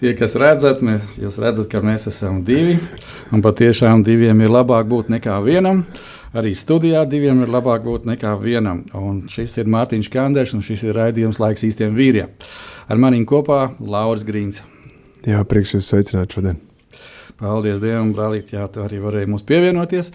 tie, 0.00 0.12
kas 0.18 0.36
redzat, 0.40 0.82
mēs, 0.84 1.04
jūs 1.20 1.38
redzat, 1.42 1.70
ka 1.72 1.82
mēs 1.84 2.06
esam 2.10 2.42
divi, 2.46 2.76
un 3.34 3.42
patiešām 3.44 4.04
diviem 4.06 4.44
ir 4.44 4.52
labāk 4.52 4.88
būt 4.90 5.10
nekā 5.16 5.38
vienam. 5.44 5.84
Arī 6.36 6.52
studijā 6.58 7.06
diviem 7.08 7.44
ir 7.44 7.52
labāk 7.52 7.84
būt 7.86 8.08
nekā 8.10 8.34
vienam. 8.42 8.82
Un 8.98 9.22
šis 9.32 9.56
ir 9.62 9.70
Mārtiņš 9.72 10.10
Kanders, 10.12 10.52
un 10.56 10.64
šis 10.64 10.84
ir 10.84 10.98
raidījums 10.98 11.40
laiks 11.40 11.64
īstiem 11.64 11.96
vīriem. 11.96 12.34
Ar 12.92 13.00
maniem 13.00 13.24
kopā 13.28 13.70
Lauris 13.80 14.26
Grīns. 14.26 14.60
Jā, 15.26 15.40
prieks 15.48 15.72
jūs 15.74 15.88
sveicināt 15.88 16.36
šodien. 16.36 16.60
Paldies 17.40 17.80
Dievam, 17.82 18.14
brālīt, 18.16 18.52
jā, 18.54 18.64
tu 18.72 18.80
arī 18.84 19.00
varēji 19.00 19.28
mums 19.28 19.42
pievienoties. 19.48 20.12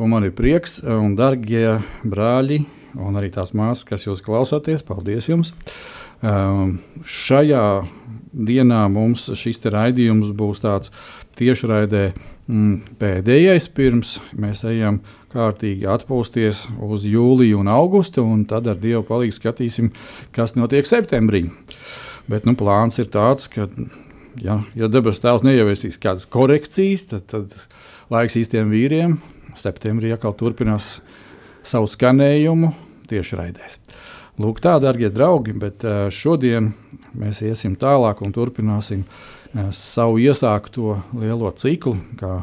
Un 0.00 0.12
man 0.12 0.24
ir 0.24 0.36
prieks, 0.36 0.78
un 0.84 1.16
darbie 1.18 1.80
brāļi, 2.04 2.62
un 2.96 3.18
arī 3.20 3.28
tās 3.32 3.52
māsas, 3.56 3.84
kas 3.88 4.06
jūs 4.06 4.22
klausāties, 4.24 4.84
paldies 4.86 5.28
jums. 5.28 5.52
Um, 6.22 6.78
šajā 7.04 7.64
dienā 8.32 8.84
mums 8.92 9.28
šis 9.38 9.60
raidījums 9.72 10.32
būs 10.36 10.62
tāds 10.64 10.92
tiešraidē 11.38 12.04
mm, 12.12 12.96
pēdējais, 13.00 13.68
pirms 13.76 14.18
mēs 14.32 14.64
ejam 14.68 15.00
kārtīgi 15.32 15.88
atpūsties 15.88 16.66
uz 16.82 17.06
jūliju 17.08 17.62
un 17.62 17.70
augustu, 17.72 18.24
un 18.24 18.44
tad 18.48 18.68
ar 18.68 18.80
Dievu 18.80 19.04
palīdzību 19.08 19.38
skatīsim, 19.38 19.92
kas 20.34 20.56
notiek 20.58 20.88
septembrī. 20.88 21.46
Bet 22.30 22.46
nu, 22.46 22.54
plāns 22.58 23.00
ir 23.02 23.08
tāds, 23.12 23.48
ka, 23.50 23.66
ja, 24.40 24.60
ja 24.78 24.88
debesu 24.92 25.24
tēvs 25.24 25.44
neieviesīs 25.46 25.98
kādas 26.02 26.28
korekcijas, 26.30 27.08
tad, 27.10 27.26
tad 27.32 27.56
laiks 28.12 28.38
īstiem 28.38 28.70
vīriem 28.72 29.18
septembrī 29.58 30.12
atkal 30.14 30.36
turpinās 30.38 31.00
savu 31.66 31.88
skanējumu 31.90 32.72
tieši 33.10 33.38
raidēs. 33.40 33.78
Lūk, 34.42 34.58
tā, 34.64 34.72
darbie 34.82 35.06
draugi, 35.12 35.52
bet 35.54 35.84
eh, 35.86 36.08
šodien 36.10 36.72
mēs 37.18 37.44
iesim 37.46 37.76
tālāk 37.78 38.22
un 38.24 38.32
turpināsim 38.34 39.04
eh, 39.04 39.68
savu 39.76 40.18
iesākto 40.18 40.96
lielo 41.20 41.52
ciklu, 41.54 41.94
kā 42.18 42.40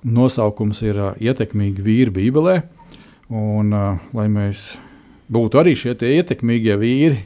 nosaukums 0.00 0.80
ir 0.80 0.96
uh, 0.96 1.10
ietekmīgi 1.20 1.84
vīri 1.84 2.14
Bībelē. 2.16 2.54
Un, 3.36 3.74
lai 4.16 4.24
mēs 4.32 4.72
būtu 5.30 5.60
arī 5.60 5.74
šie 5.78 5.92
ietekmīgie 5.92 6.78
vīri, 6.80 7.18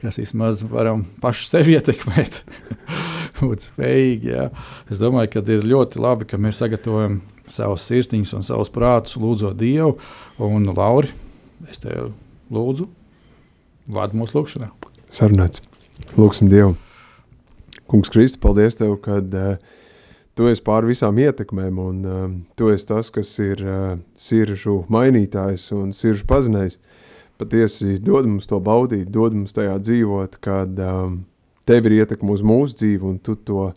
kas 0.00 0.20
vismaz 0.22 0.62
varam 0.70 1.02
paši 1.20 1.48
sevi 1.48 1.74
ietekmēt, 1.76 2.38
būt 3.42 3.66
spējīgi. 3.66 4.30
Jā. 4.30 4.46
Es 4.88 5.02
domāju, 5.02 5.34
ka 5.34 5.44
ir 5.50 5.66
ļoti 5.74 6.00
labi, 6.00 6.30
ka 6.30 6.40
mēs 6.40 6.62
sagatavojam 6.62 7.18
savus 7.50 7.84
sirsniņus 7.90 8.38
un 8.38 8.46
savus 8.46 8.72
prātus, 8.72 9.18
lūdzot 9.20 9.58
Dievu. 9.58 9.98
Un, 10.46 10.70
Lauri, 10.70 11.10
es 11.68 11.82
tev 11.82 12.14
lūdzu, 12.54 12.88
vadu 13.94 14.20
mūsu 14.20 14.38
lūgšanā. 14.38 14.70
Sarunāts. 15.10 15.62
Lūksim 16.16 16.50
Dievu. 16.50 16.76
Kungs 17.90 18.10
Kristus, 18.12 18.38
paldies 18.40 18.78
Tev, 18.78 18.94
kad 19.02 19.32
uh, 19.34 19.56
tu 20.38 20.46
esi 20.50 20.62
pār 20.64 20.86
visām 20.86 21.18
ietekmēm, 21.18 21.80
un 21.82 22.04
uh, 22.06 22.20
tu 22.58 22.70
esi 22.70 22.86
tas, 22.86 23.10
kas 23.12 23.32
ir 23.42 23.62
uh, 23.66 23.96
siržu 24.14 24.84
mainītājs 24.92 25.70
un 25.76 25.90
siržu 25.96 26.26
pazinējs. 26.30 26.78
Patiesi 27.40 27.96
dod 28.04 28.28
mums 28.28 28.46
to 28.46 28.60
baudīt, 28.62 29.08
dod 29.10 29.34
mums 29.34 29.56
tajā 29.56 29.78
dzīvot, 29.80 30.38
kad 30.44 30.80
um, 30.84 31.22
tev 31.66 31.88
ir 31.88 32.02
ietekme 32.02 32.34
uz 32.34 32.44
mūsu 32.46 32.76
dzīvi, 32.82 33.04
un 33.10 33.18
tu 33.24 33.34
to 33.34 33.70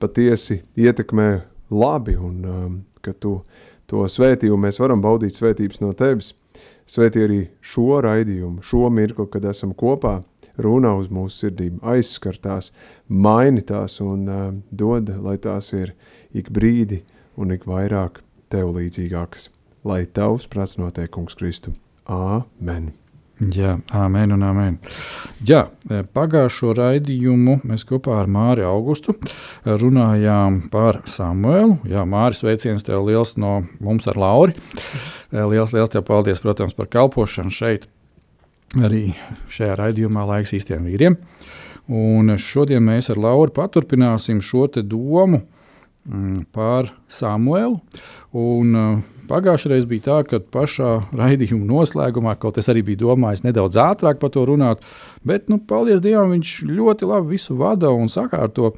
patiesi 0.00 0.62
ietekmē 0.80 1.30
labi, 1.70 2.16
un 2.16 2.46
um, 2.48 2.78
ka 3.04 3.12
tu 3.12 3.42
to 3.90 4.06
svētījumu 4.08 4.66
mēs 4.66 4.80
varam 4.80 5.02
baudīt 5.04 5.36
svētības 5.36 5.82
no 5.84 5.92
tevis. 5.96 6.32
Svētī 6.90 7.22
arī 7.22 7.40
šo 7.62 8.00
raidījumu, 8.02 8.64
šo 8.66 8.88
mirkli, 8.90 9.28
kad 9.30 9.44
esam 9.46 9.74
kopā, 9.78 10.20
runā 10.58 10.96
uz 10.98 11.10
mūsu 11.12 11.44
sirdīm, 11.44 11.78
aizskar 11.86 12.38
tās, 12.42 12.72
maini 13.06 13.62
tās 13.66 14.00
un 14.02 14.26
uh, 14.26 14.48
dod, 14.70 15.12
lai 15.22 15.36
tās 15.38 15.70
ir 15.76 15.94
ik 16.34 16.50
brīdi 16.50 17.04
un 17.38 17.54
ik 17.54 17.68
vairāk 17.70 18.24
tev 18.50 18.74
līdzīgākas. 18.74 19.52
Lai 19.86 20.02
tavs 20.06 20.50
prāts 20.50 20.76
notiek, 20.82 21.12
kungs 21.14 21.38
Kristu. 21.38 21.76
Āmen! 22.10 22.90
Jā, 23.40 23.78
amen 23.96 24.34
un 24.36 24.42
amen. 24.44 24.74
Jā, 25.48 25.62
pagājušo 25.88 26.74
raidījumu 26.76 27.62
mēs 27.64 27.86
kopā 27.88 28.18
ar 28.20 28.28
Māri 28.28 28.66
Augustu 28.68 29.14
runājām 29.64 30.58
par 30.72 31.00
Samuelu. 31.08 31.78
Jā, 31.88 32.04
Māris 32.04 32.44
veiciens 32.44 32.84
tev 32.84 33.06
liels 33.08 33.38
no 33.40 33.62
mums 33.80 34.10
ar 34.12 34.20
Lauri. 34.20 34.52
Liels, 35.32 35.72
liels 35.72 35.94
tev 35.94 36.04
paldies, 36.04 36.42
protams, 36.44 36.76
par 36.76 36.90
kalpošanu 36.92 37.54
šeit 37.54 37.88
arī 38.76 39.14
šajā 39.50 39.78
raidījumā 39.80 40.26
laiks 40.34 40.52
īstiem 40.58 40.84
vīriem. 40.90 41.16
Un 41.90 42.36
šodien 42.36 42.84
mēs 42.84 43.08
ar 43.10 43.18
Lauru 43.18 43.54
paturpināsim 43.56 44.44
šo 44.44 44.68
domu 44.84 45.40
mm, 45.40 45.59
par 46.52 46.90
Samuelu. 47.08 47.78
Un, 48.36 48.76
uh, 48.76 49.18
Pagājušajā 49.30 49.70
reizē 49.70 49.86
bija 49.86 50.02
tā, 50.08 50.16
ka 50.26 50.40
pašā 50.42 50.96
raidījuma 51.14 51.62
noslēgumā, 51.68 52.32
kaut 52.42 52.56
es 52.58 52.66
arī 52.72 52.82
biju 52.88 53.04
domājis 53.04 53.44
nedaudz 53.44 53.78
ātrāk 53.78 54.18
par 54.18 54.32
to 54.34 54.42
runāt, 54.48 54.82
bet, 55.22 55.46
nu, 55.46 55.60
paldies 55.62 56.02
Dievam, 56.02 56.32
viņš 56.34 56.54
ļoti 56.66 57.06
labi 57.06 57.36
visu 57.36 57.54
vada 57.60 57.92
un 57.94 58.10
sakārto. 58.10 58.72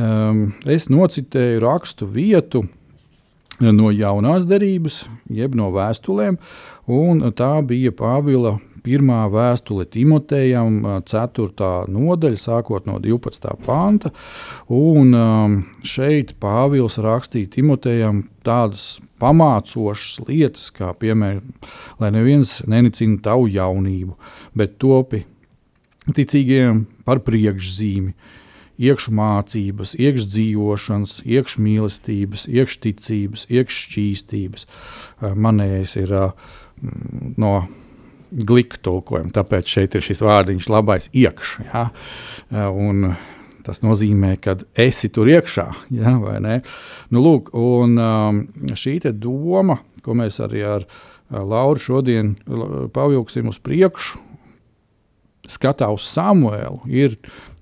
Um, 0.00 0.54
es 0.64 0.88
nocitēju 0.88 1.60
rakstu 1.60 2.08
vietu 2.08 2.62
no 3.60 3.90
jaunās 3.92 4.46
derības, 4.48 5.02
jeb 5.28 5.58
no 5.58 5.68
vēstulēm, 5.74 6.38
un 6.88 7.20
tā 7.36 7.52
bija 7.66 7.92
Pāvila 7.92 8.56
pirmā 8.84 9.24
vēstule 9.32 9.86
Timotejam, 9.90 10.80
4. 11.06 11.68
nodaļa, 11.92 12.40
sākot 12.40 12.88
no 12.88 12.98
12. 13.02 13.54
panta. 13.66 14.12
Un 14.72 15.14
šeit 15.86 16.34
Pāvils 16.40 16.98
rakstīja 17.02 17.52
Timotejam 17.56 18.24
tādas 18.46 18.98
pamācošas 19.20 20.24
lietas, 20.28 20.70
kā 20.74 20.94
piemēram, 20.96 21.52
lai 22.00 22.12
neviens 22.14 22.60
nenicina 22.70 23.20
tavu 23.24 23.50
jaunību, 23.52 24.16
bet 24.56 24.78
topi 24.80 25.24
ticīgiem 26.16 26.86
par 27.04 27.20
priekšzīmi. 27.26 28.14
Iekšmācības, 28.80 29.90
iekšdzīvošanas, 30.00 31.18
iekšmīlestības, 31.28 32.46
iekšticības, 32.48 33.42
iekššķīstības. 33.52 34.64
Manējais 35.20 35.92
ir 36.00 36.14
no 37.36 37.50
gliku 38.30 38.80
tulkojumu. 38.84 39.32
Tāpēc 39.34 39.68
šeit 39.70 39.96
ir 39.96 40.04
šis 40.06 40.22
vārdiņš 40.24 40.70
labais 40.70 41.10
iekš. 41.16 41.58
Ja? 41.68 41.88
Un 42.70 43.12
tas 43.66 43.82
nozīmē, 43.84 44.34
ka 44.42 44.56
esi 44.78 45.10
tur 45.12 45.28
iekšā. 45.30 45.66
Ja, 45.94 46.16
nu, 46.16 47.22
lūk, 47.22 47.52
un, 47.56 47.96
um, 48.00 48.42
šī 48.74 48.98
doma, 49.12 49.80
ko 50.04 50.16
mēs 50.18 50.40
arī 50.42 50.64
ar 50.66 50.86
Lauru 51.30 51.78
šodien 51.78 52.32
pavilksim 52.90 53.46
uz 53.52 53.60
priekšu, 53.62 54.18
skatā 55.50 55.86
uz 55.94 56.06
Samuēlu, 56.10 56.80
ir 56.90 57.14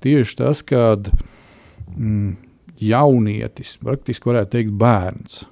tieši 0.04 0.38
tas, 0.40 0.62
kad 0.64 1.10
mm, 1.92 2.32
jaunietis, 2.80 3.76
praktiski 3.82 4.30
varētu 4.30 4.54
teikt, 4.54 4.72
bērns, 4.80 5.42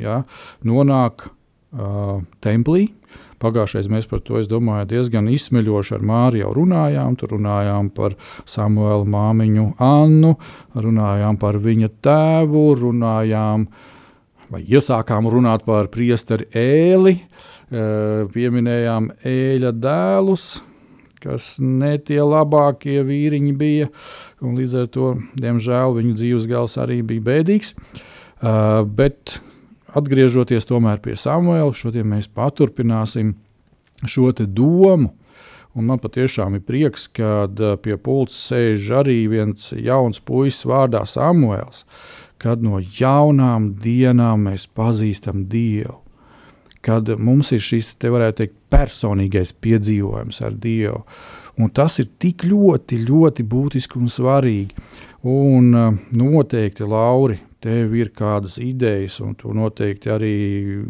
ja, 0.00 0.22
nonāk 0.66 1.28
uh, 1.28 2.24
templī, 2.42 2.88
Pagājušajā 3.44 3.92
mēs 3.92 4.08
par 4.10 4.22
to 4.24 4.40
domāju, 4.48 4.88
diezgan 4.94 5.28
izsmeļoši 5.32 5.98
ar 5.98 6.04
Māriju 6.10 6.52
runājām. 6.56 7.16
Tur 7.20 7.36
runājām 7.36 7.90
par 7.94 8.16
Samuēlu 8.48 9.06
māmiņu 9.12 9.66
Annu, 9.84 10.34
runājām 10.74 11.38
par 11.40 11.60
viņa 11.60 11.92
tēvu, 12.04 12.64
runājām 12.80 13.68
vai 14.52 14.60
iesākām 14.64 15.28
runāt 15.32 15.64
par 15.66 15.88
priesteri 15.92 16.46
ēli, 16.54 17.16
pieminējām 17.70 19.08
ēļa 19.26 19.72
dēlus, 19.82 20.44
kas 21.24 21.54
ne 21.58 21.94
tie 22.04 22.20
labākie 22.20 23.00
vīriņi 23.08 23.54
bija, 23.56 23.88
līdz 24.44 24.76
ar 24.82 24.90
to, 24.92 25.14
diemžēl, 25.40 25.96
viņu 25.96 26.14
dzīves 26.20 26.48
gals 26.50 26.76
arī 26.78 27.00
bija 27.06 27.24
bēdīgs. 27.30 27.72
Bet 29.00 29.38
atgriežoties 29.94 30.66
pie 31.02 31.16
Samuela, 31.16 31.72
šodien 31.72 32.06
mēs 32.06 32.28
paturpināsim 32.28 33.34
šo 34.06 34.32
domu. 34.46 35.14
Un 35.74 35.88
man 35.90 35.98
patiešām 35.98 36.54
ir 36.54 36.62
prieks, 36.62 37.08
ka 37.10 37.48
pie 37.82 37.96
pulca 37.98 38.34
sēž 38.34 38.90
arī 39.00 39.26
viens 39.26 39.72
jauns 39.72 40.20
puisis 40.20 40.66
vārdā 40.70 41.02
Samuēls, 41.02 41.82
kad 42.38 42.62
no 42.62 42.78
jaunām 42.78 43.72
dienām 43.82 44.46
mēs 44.46 44.68
pazīstam 44.70 45.48
Dievu. 45.50 45.98
Kad 46.84 47.08
mums 47.18 47.50
ir 47.56 47.62
šis, 47.64 47.94
te 47.96 48.10
varētu 48.12 48.42
teikt, 48.42 48.58
personīgais 48.70 49.54
piedzīvojums 49.64 50.42
ar 50.44 50.54
Dievu. 50.54 51.00
Un 51.58 51.70
tas 51.70 51.98
ir 52.02 52.10
tik 52.18 52.44
ļoti, 52.46 53.00
ļoti 53.08 53.46
būtiski 53.46 53.98
un 53.98 54.10
svarīgi. 54.10 54.74
Un 55.24 55.70
noteikti, 56.14 56.86
Lauri, 56.86 57.38
tev 57.64 57.94
ir 57.96 58.12
kādas 58.16 58.58
idejas, 58.62 59.18
un 59.24 59.34
tu 59.38 59.54
noteikti 59.56 60.12
arī 60.12 60.34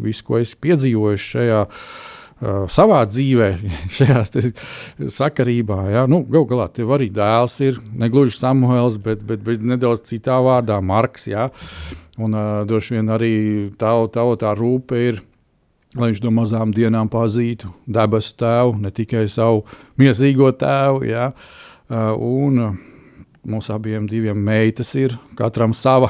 visu, 0.03 0.25
ko 0.27 0.39
esi 0.41 0.57
piedzīvojis 0.65 1.27
šajā 1.31 1.61
uh, 1.65 2.65
savā 2.71 3.01
dzīvē, 3.09 3.49
šajā 3.97 4.23
sakarībā. 5.15 5.79
Ja? 5.93 6.05
Nu, 6.11 6.23
Galu 6.27 6.49
galā 6.51 6.67
tev 6.75 6.95
arī 6.97 7.09
dēls 7.13 7.59
ir 7.65 7.79
negluži 7.95 8.37
Samuēls, 8.39 8.99
bet, 9.01 9.23
bet, 9.27 9.43
bet 9.45 9.63
nedaudz 9.63 10.03
citā 10.09 10.41
vārdā 10.43 10.81
Marks. 10.83 11.29
Ja? 11.31 11.49
Un 12.19 12.35
uh, 12.35 12.65
droši 12.67 12.97
vien 12.97 13.13
arī 13.13 13.35
tavu 13.79 14.11
tā, 14.11 14.27
tā 14.41 14.55
rūpe 14.57 14.99
ir. 15.11 15.23
Lai 15.95 16.09
viņš 16.09 16.25
no 16.25 16.31
mazām 16.35 16.73
dienām 16.75 17.07
pazītu 17.07 17.69
debesu 17.87 18.33
tēvu, 18.41 18.73
ne 18.83 18.89
tikai 18.91 19.29
savu 19.31 19.61
mīlestīgo 19.95 20.49
tēvu. 20.59 21.05
Ja? 21.07 21.29
Uh, 21.87 22.11
un, 22.19 22.59
uh, 22.59 22.94
Mums 23.45 23.69
abiem 23.69 24.07
diviem 24.09 24.39
meitas 24.41 24.89
ir, 24.97 25.13
katram 25.37 25.73
sava. 25.77 26.09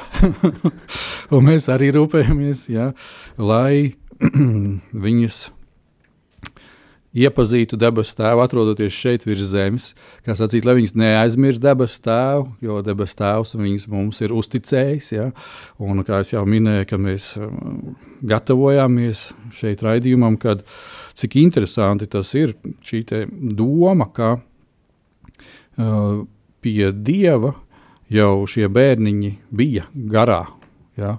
un 1.35 1.43
mēs 1.49 1.67
arī 1.73 1.91
rūpējamies, 1.95 2.69
ja, 2.71 2.93
lai 3.35 3.95
viņas 5.05 5.41
iepazītu 7.15 7.77
debesu 7.79 8.17
tēvu, 8.19 8.43
atrodoties 8.43 8.95
šeit 8.95 9.23
virs 9.27 9.47
zemes. 9.51 9.87
Kā 10.25 10.35
sacīt, 10.35 10.65
lai 10.67 10.75
viņas 10.79 10.95
neaizmirst 10.99 11.63
debesu 11.63 12.01
tēvu, 12.05 12.49
jo 12.65 12.81
debesu 12.85 13.19
tēvs 13.21 13.55
viņas 13.55 13.87
mums 13.91 14.19
ir 14.25 14.35
uzticējis. 14.35 15.11
Ja? 15.15 15.29
Un, 15.79 16.03
kā 16.07 16.19
jau 16.27 16.43
minēju, 16.49 16.89
kad 16.91 17.03
mēs 17.03 17.29
um, 17.39 17.95
gatavojāmies 18.25 19.29
šeit 19.55 19.83
raidījumam, 19.85 20.35
kad 20.41 20.65
cik 21.15 21.39
interesanti 21.39 22.09
tas 22.11 22.33
ir, 22.35 22.55
šī 22.83 23.05
doma, 23.55 24.09
ka 24.11 24.35
uh, 24.35 26.25
pie 26.65 26.89
dieva 27.05 27.53
jau 28.11 28.45
šie 28.49 28.67
bērniņi 28.71 29.31
bija 29.53 29.85
garā. 29.93 30.45
Ja? 30.97 31.17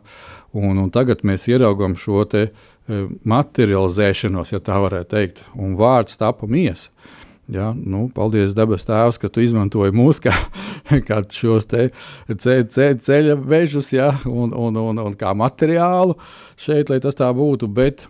Un, 0.56 0.78
un 0.80 0.90
tagad 0.94 1.22
mēs 1.26 1.46
ieraugām 1.50 1.96
šo 2.00 2.24
te, 2.30 2.48
e, 2.48 3.04
materializēšanos, 3.28 4.54
ja 4.54 4.62
tā 4.64 4.78
varētu 4.82 5.12
teikt, 5.12 5.44
un 5.54 5.76
vārds 5.78 6.18
tapa 6.20 6.48
miesa. 6.50 6.90
Ja, 7.52 7.68
nu, 7.70 8.08
paldies, 8.10 8.56
debes 8.58 8.82
Tēvs, 8.88 9.20
ka 9.22 9.28
tu 9.30 9.38
izmantoji 9.44 9.94
mūsu 9.94 10.24
kā, 10.24 10.32
kā 11.06 11.20
šos 11.30 11.68
ce, 11.70 11.84
ce, 12.42 12.88
ceļa 13.06 13.36
vežus 13.38 13.92
ja, 13.94 14.10
un, 14.26 14.50
un, 14.50 14.80
un, 14.82 14.98
un 14.98 15.14
kā 15.18 15.30
materiālu 15.38 16.16
šeit, 16.58 16.90
lai 16.90 16.98
tas 17.04 17.14
tā 17.14 17.28
būtu. 17.36 17.70
Bet 17.70 18.08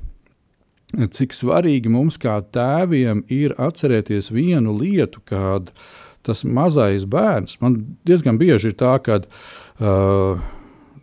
cik 0.96 1.36
svarīgi 1.36 1.92
mums 1.92 2.16
kā 2.22 2.38
tēviem 2.40 3.26
ir 3.28 3.52
atcerēties 3.60 4.32
vienu 4.32 4.72
lietu, 4.78 5.20
kad 5.28 5.68
uh, 5.68 6.05
tas 6.26 6.42
mazais 6.44 7.06
bērns, 7.08 7.60
man 7.62 7.78
diezgan 8.06 8.38
bieži 8.40 8.72
ir 8.72 8.76
tā, 8.80 8.96
ka 9.04 9.20
uh, 9.22 10.42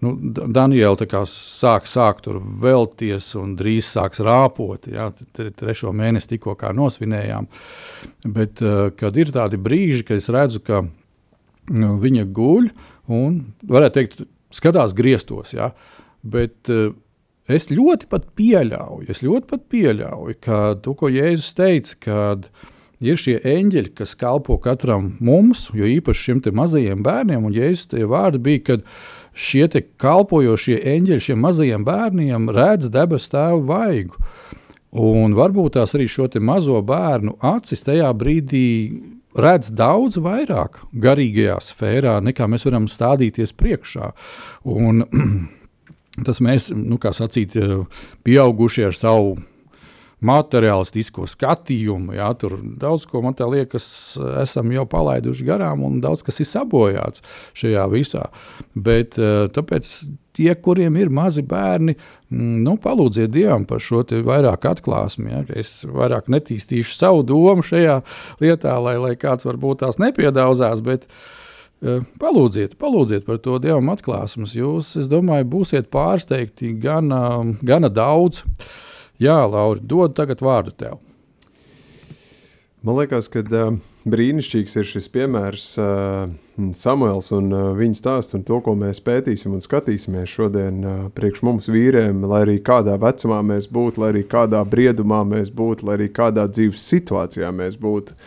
nu, 0.04 0.14
Daniela 0.54 1.24
sāk, 1.30 1.88
sāk 1.90 2.24
tur 2.26 2.40
vēlties 2.64 3.30
un 3.40 3.56
drīz 3.60 3.94
sāks 3.94 4.24
rāpot. 4.24 4.90
Jā, 4.92 5.10
trešo 5.34 5.94
mēnesi 5.96 6.34
tikko 6.36 6.58
nosvinējām. 6.76 7.48
Bet, 8.26 8.64
uh, 8.64 8.90
kad 8.98 9.18
ir 9.20 9.34
tādi 9.36 9.60
brīži, 9.62 10.04
kad 10.08 10.20
es 10.24 10.32
redzu, 10.34 10.64
ka 10.64 10.84
nu, 11.72 11.96
viņa 12.04 12.28
guļ 12.36 12.70
un, 13.14 13.40
varētu 13.70 14.00
teikt, 14.00 14.28
skatās 14.54 14.96
griestos. 14.98 15.56
Jā, 15.56 15.74
bet, 16.22 16.60
uh, 16.72 16.92
Es 17.52 17.66
ļoti 17.68 18.08
pat 18.08 18.30
pieļauju, 18.40 19.10
es 19.12 19.20
ļoti 19.20 19.50
pat 19.50 19.66
pieļauju, 19.68 20.36
ka 20.40 20.60
to, 20.80 20.94
ko 20.96 21.10
Jēzus 21.12 21.50
teica, 21.58 21.98
kad 22.06 22.46
uh, 22.48 22.70
ir 23.02 23.20
šie 23.20 23.40
eņģeļi, 23.40 23.94
kas 23.98 24.16
kalpo 24.20 24.58
katram 24.62 25.14
mums, 25.24 25.70
jo 25.74 25.88
īpaši 25.90 26.30
šiem 26.30 26.42
mazajiem 26.60 27.04
bērniem, 27.06 27.46
un 27.46 27.56
Jēzus 27.56 27.90
tie 27.94 28.06
vārdi 28.10 28.42
bija, 28.44 28.64
kad 28.70 28.88
šie 29.34 29.68
kalpojošie 29.98 30.78
eņģeļi 30.94 31.28
šiem 31.30 31.42
mazajiem 31.42 31.86
bērniem 31.88 32.50
redz 32.54 32.92
debesu 32.94 33.34
tēvu 33.34 33.66
vaigu. 33.70 34.22
Un 34.94 35.34
varbūt 35.34 35.74
tās 35.80 35.96
arī 35.98 36.06
šo 36.06 36.28
mazo 36.40 36.78
bērnu 36.86 37.40
acis 37.42 37.82
tajā 37.82 38.12
brīdī 38.14 39.02
redz 39.34 39.72
daudz 39.74 40.20
vairāk 40.22 40.84
garīgajā 40.94 41.58
sfērā, 41.66 42.20
nekā 42.22 42.46
mēs 42.46 42.68
varam 42.68 42.86
stādīties 42.86 43.56
priekšā. 43.58 44.12
Un, 44.70 45.02
tas 46.28 46.42
mēs, 46.46 46.70
nu, 46.78 47.00
kā 47.02 47.10
sacīt, 47.16 47.58
pieaugušie 48.24 48.86
ar 48.92 48.98
savu 48.98 49.34
materiālistisko 50.26 51.28
skatījumu. 51.30 52.16
Jā, 52.18 52.30
tur 52.40 52.58
daudz 52.80 53.06
ko 53.10 53.24
man 53.26 53.38
liekas, 53.38 53.86
esam 54.42 54.72
jau 54.74 54.86
palaiduši 54.90 55.48
garām, 55.48 55.84
un 55.86 56.02
daudz 56.04 56.24
kas 56.26 56.42
ir 56.44 56.50
sabojāts 56.50 57.24
šajā 57.60 57.86
visā. 57.92 58.28
Bet 58.74 59.20
eh, 59.20 59.46
tāpēc 59.54 59.92
tie, 60.34 60.50
kuriem 60.56 60.98
ir 60.98 61.14
mazi 61.14 61.44
bērni, 61.46 61.96
mm, 62.32 62.58
nu, 62.66 62.78
palūdziet 62.82 63.34
Dievam 63.34 63.68
par 63.70 63.84
šo 63.84 64.04
vairāk 64.26 64.68
atklāsmi. 64.72 65.32
Ja, 65.34 65.44
es 65.60 65.84
vairāk 65.86 66.32
netīstīšu 66.34 66.98
savu 66.98 67.24
domu 67.28 67.66
šajā 67.66 68.02
lietā, 68.44 68.76
lai, 68.82 68.98
lai 69.02 69.16
kāds 69.20 69.48
varbūt 69.50 69.84
tās 69.86 70.02
nepiedāvās. 70.02 70.64
Uh, 71.84 72.00
Palūdziet, 72.20 72.78
palūdziet 72.80 73.26
par 73.28 73.42
to 73.44 73.58
dievam 73.60 73.90
atklāsmes. 73.92 74.54
Jūs, 74.56 74.94
es 75.02 75.10
domāju, 75.12 75.50
būsiet 75.52 75.90
pārsteigti 75.92 76.72
gana, 76.80 77.44
gana 77.60 77.90
daudz. 77.92 78.46
Uh, 78.46 78.93
Jā, 79.22 79.44
Laura, 79.46 79.78
dod 79.80 80.16
tagad 80.18 80.42
vārdu 80.42 80.74
tev. 80.74 81.02
Man 82.84 82.98
liekas, 82.98 83.30
ka 83.32 83.40
uh, 83.46 83.76
brīnišķīgs 84.12 84.74
ir 84.82 84.88
šis 84.90 85.06
piemērs, 85.14 85.68
uh, 85.80 86.32
Samuēls 86.76 87.30
un 87.32 87.46
uh, 87.56 87.68
viņa 87.78 87.96
stāsts, 87.96 88.36
un 88.36 88.42
to, 88.44 88.58
ko 88.66 88.74
mēs 88.76 89.00
pētīsim 89.06 89.54
un 89.56 89.62
skatīsimies 89.64 90.34
šodien 90.34 90.82
uh, 90.84 90.98
priekš 91.16 91.44
mums 91.48 91.70
vīriem, 91.72 92.26
lai 92.28 92.42
arī 92.44 92.58
kādā 92.66 92.98
vecumā 93.00 93.38
mēs 93.54 93.70
būtu, 93.72 94.04
lai 94.04 94.10
arī 94.12 94.26
kādā 94.28 94.60
briedumā 94.68 95.22
mēs 95.30 95.54
būtu, 95.56 95.88
lai 95.88 95.96
arī 95.96 96.10
kādā 96.12 96.44
dzīves 96.50 96.84
situācijā 96.92 97.54
mēs 97.56 97.78
būtu, 97.80 98.18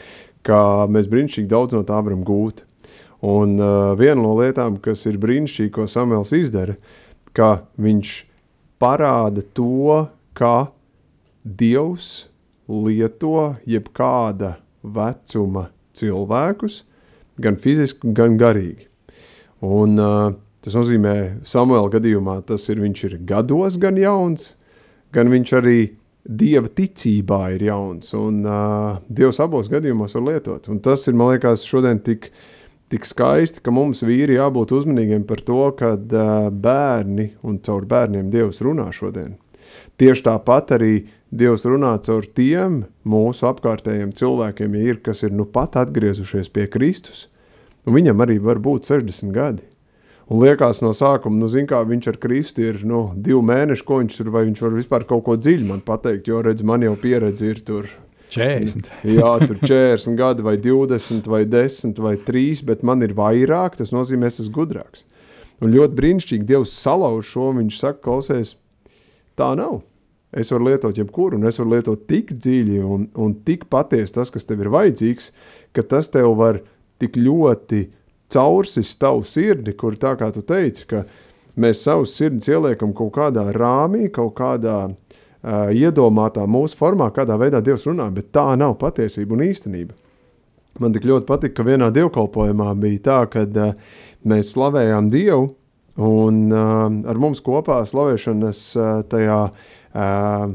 kā 0.47 0.63
mēs 0.89 1.11
brīnišķīgi 1.13 1.53
daudz 1.53 1.77
no 1.77 1.83
tā 1.85 1.99
varam 2.01 2.23
gūt. 2.25 2.65
Un 3.27 3.59
uh, 3.59 3.93
viena 3.99 4.23
no 4.23 4.33
lietām, 4.39 4.79
kas 4.81 5.05
ir 5.11 5.21
brīnišķīgi, 5.21 5.75
ko 5.75 5.85
Samuēls 5.91 6.33
izdara, 6.39 6.79
ka 7.37 7.67
viņš 7.77 8.17
parāda 8.81 9.45
to, 9.53 10.07
ka 10.37 10.71
Dievs 11.47 12.27
lieto 12.67 13.55
jebkāda 13.69 14.57
vecuma 14.83 15.69
cilvēkus, 15.97 16.81
gan 17.43 17.59
fiziski, 17.61 18.11
gan 18.17 18.35
garīgi. 18.41 18.89
Un, 19.67 19.95
uh, 20.01 20.33
tas 20.65 20.75
nozīmē, 20.77 21.15
Samuēlā 21.47 21.93
gadījumā 21.95 22.41
tas 22.49 22.67
ir 22.73 22.83
viņš 22.83 23.05
ir 23.09 23.17
gados 23.29 23.79
gan 23.81 23.99
jauns, 24.01 24.51
gan 25.15 25.31
viņš 25.33 25.55
arī 25.61 25.79
Dieva 26.27 26.67
ticībā 26.67 27.53
ir 27.55 27.69
jauns. 27.69 28.11
Un, 28.19 28.43
uh, 28.43 28.99
Dievs 29.07 29.39
abos 29.43 29.71
gadījumos 29.71 30.17
var 30.19 30.25
lietot. 30.27 30.67
Un 30.73 30.83
tas 30.83 31.07
ir, 31.07 31.15
man 31.15 31.37
liekas, 31.37 31.63
šodien 31.63 32.03
tik, 32.03 32.33
tik 32.91 33.07
skaisti, 33.07 33.63
ka 33.63 33.71
mums 33.71 34.03
vīri 34.03 34.41
jābūt 34.41 34.75
uzmanīgiem 34.75 35.23
par 35.29 35.45
to, 35.47 35.63
ka 35.79 35.95
uh, 35.95 36.49
bērni 36.51 37.31
un 37.47 37.61
caur 37.63 37.87
bērniem 37.87 38.33
Dievs 38.35 38.59
runā 38.67 38.91
šodien. 38.91 39.37
Tieši 40.01 40.27
tāpat 40.27 40.75
arī 40.77 40.95
Dievs 41.37 41.65
runā 41.67 41.95
caur 42.05 42.27
tiem 42.37 42.85
mūsu 43.09 43.49
apkārtējiem 43.49 44.13
cilvēkiem, 44.17 44.77
ja 44.77 44.93
ir, 44.93 45.01
kas 45.03 45.25
ir 45.27 45.33
nu 45.35 45.47
pat 45.49 45.79
atgriezušies 45.81 46.53
pie 46.53 46.69
Kristus, 46.71 47.27
un 47.87 47.97
viņam 47.97 48.23
arī 48.23 48.37
var 48.43 48.61
būt 48.63 48.89
60 48.93 49.35
gadi. 49.35 49.65
Un 50.27 50.43
liekas 50.43 50.81
no 50.83 50.91
sākuma, 50.97 51.39
nu, 51.39 51.47
zin 51.47 51.69
kā 51.71 51.79
viņš 51.87 52.09
ar 52.11 52.17
Kristu 52.19 52.65
ir, 52.67 52.81
nu, 52.87 53.05
divi 53.15 53.39
mēneši, 53.47 53.85
ko 53.87 54.01
viņš 54.01 54.19
ir, 54.25 54.31
vai 54.35 54.43
viņš 54.49 54.63
var 54.65 54.75
vispār 54.75 55.07
kaut 55.07 55.23
ko 55.29 55.37
dziļi 55.39 55.69
man 55.69 55.83
pateikt, 55.87 56.27
jo, 56.31 56.41
redz, 56.43 56.65
man 56.67 56.83
jau 56.83 56.97
pieredze 56.99 57.47
ir 57.47 57.61
tur 57.67 57.91
40. 58.35 58.91
jā, 59.07 59.31
tur 59.47 59.61
40 59.63 60.19
gadi, 60.19 60.43
vai 60.43 60.57
20, 60.59 61.31
vai 61.31 61.45
10, 61.47 62.03
vai 62.03 62.17
3, 62.27 62.65
bet 62.67 62.83
man 62.83 63.07
ir 63.07 63.15
vairāk, 63.15 63.79
tas 63.79 63.95
nozīmē, 63.95 64.27
es 64.27 64.41
esmu 64.43 64.57
gudrāks. 64.59 65.07
Un 65.63 65.71
ļoti 65.73 65.95
brīnišķīgi 65.97 66.49
Dievs 66.51 66.75
salauž 66.75 67.31
šo, 67.31 67.53
viņš 67.61 67.79
saka, 67.79 68.03
klausies, 68.03 68.57
Tā 69.37 69.53
nav. 69.59 69.83
Es 70.37 70.51
varu 70.53 70.67
lietot 70.69 70.97
jebkuru, 70.99 71.39
un 71.39 71.47
es 71.49 71.59
varu 71.61 71.75
lietot 71.77 72.03
tik 72.09 72.33
dziļi 72.35 72.81
un, 72.85 73.07
un 73.17 73.37
tik 73.47 73.69
patiesi 73.73 74.17
tas, 74.17 74.33
kas 74.33 74.45
tev 74.49 74.65
ir 74.65 74.73
vajadzīgs, 74.75 75.31
ka 75.77 75.85
tas 75.87 76.11
tev 76.13 76.33
var 76.37 76.59
tik 77.01 77.17
ļoti 77.21 77.87
caursist 78.33 78.99
tavu 79.01 79.23
sirdi, 79.25 79.77
kur 79.79 79.97
tā 80.01 80.17
kā 80.19 80.29
tu 80.35 80.43
teici, 80.45 80.87
ka 80.91 81.05
mēs 81.61 81.85
savus 81.87 82.17
sirdis 82.19 82.51
ieliekam 82.51 82.93
kaut 82.97 83.15
kādā 83.17 83.47
rāmī, 83.55 84.11
kaut 84.13 84.35
kādā 84.37 84.79
uh, 84.89 85.69
iedomātā 85.73 86.45
mūsu 86.51 86.77
formā, 86.79 87.09
kādā 87.15 87.39
veidā 87.41 87.63
Dievs 87.65 87.87
runā, 87.89 88.11
bet 88.13 88.33
tā 88.35 88.49
nav 88.59 88.77
patiesība 88.83 89.37
un 89.37 89.47
īstenība. 89.47 89.97
Man 90.83 90.93
tik 90.93 91.07
ļoti 91.09 91.25
patika, 91.29 91.63
ka 91.63 91.71
vienā 91.71 91.89
dievkalpojumā 91.95 92.75
bija 92.83 93.05
tā, 93.07 93.21
ka 93.33 93.47
uh, 93.47 93.77
mēs 94.29 94.53
slavējām 94.53 95.09
Dievu, 95.13 95.55
un 95.97 96.47
uh, 96.53 96.87
ar 97.09 97.21
mums 97.21 97.41
kopā 97.45 97.81
slavēšanas 97.89 98.63
uh, 98.77 98.89
tajā 99.09 99.41
uh, 99.49 100.55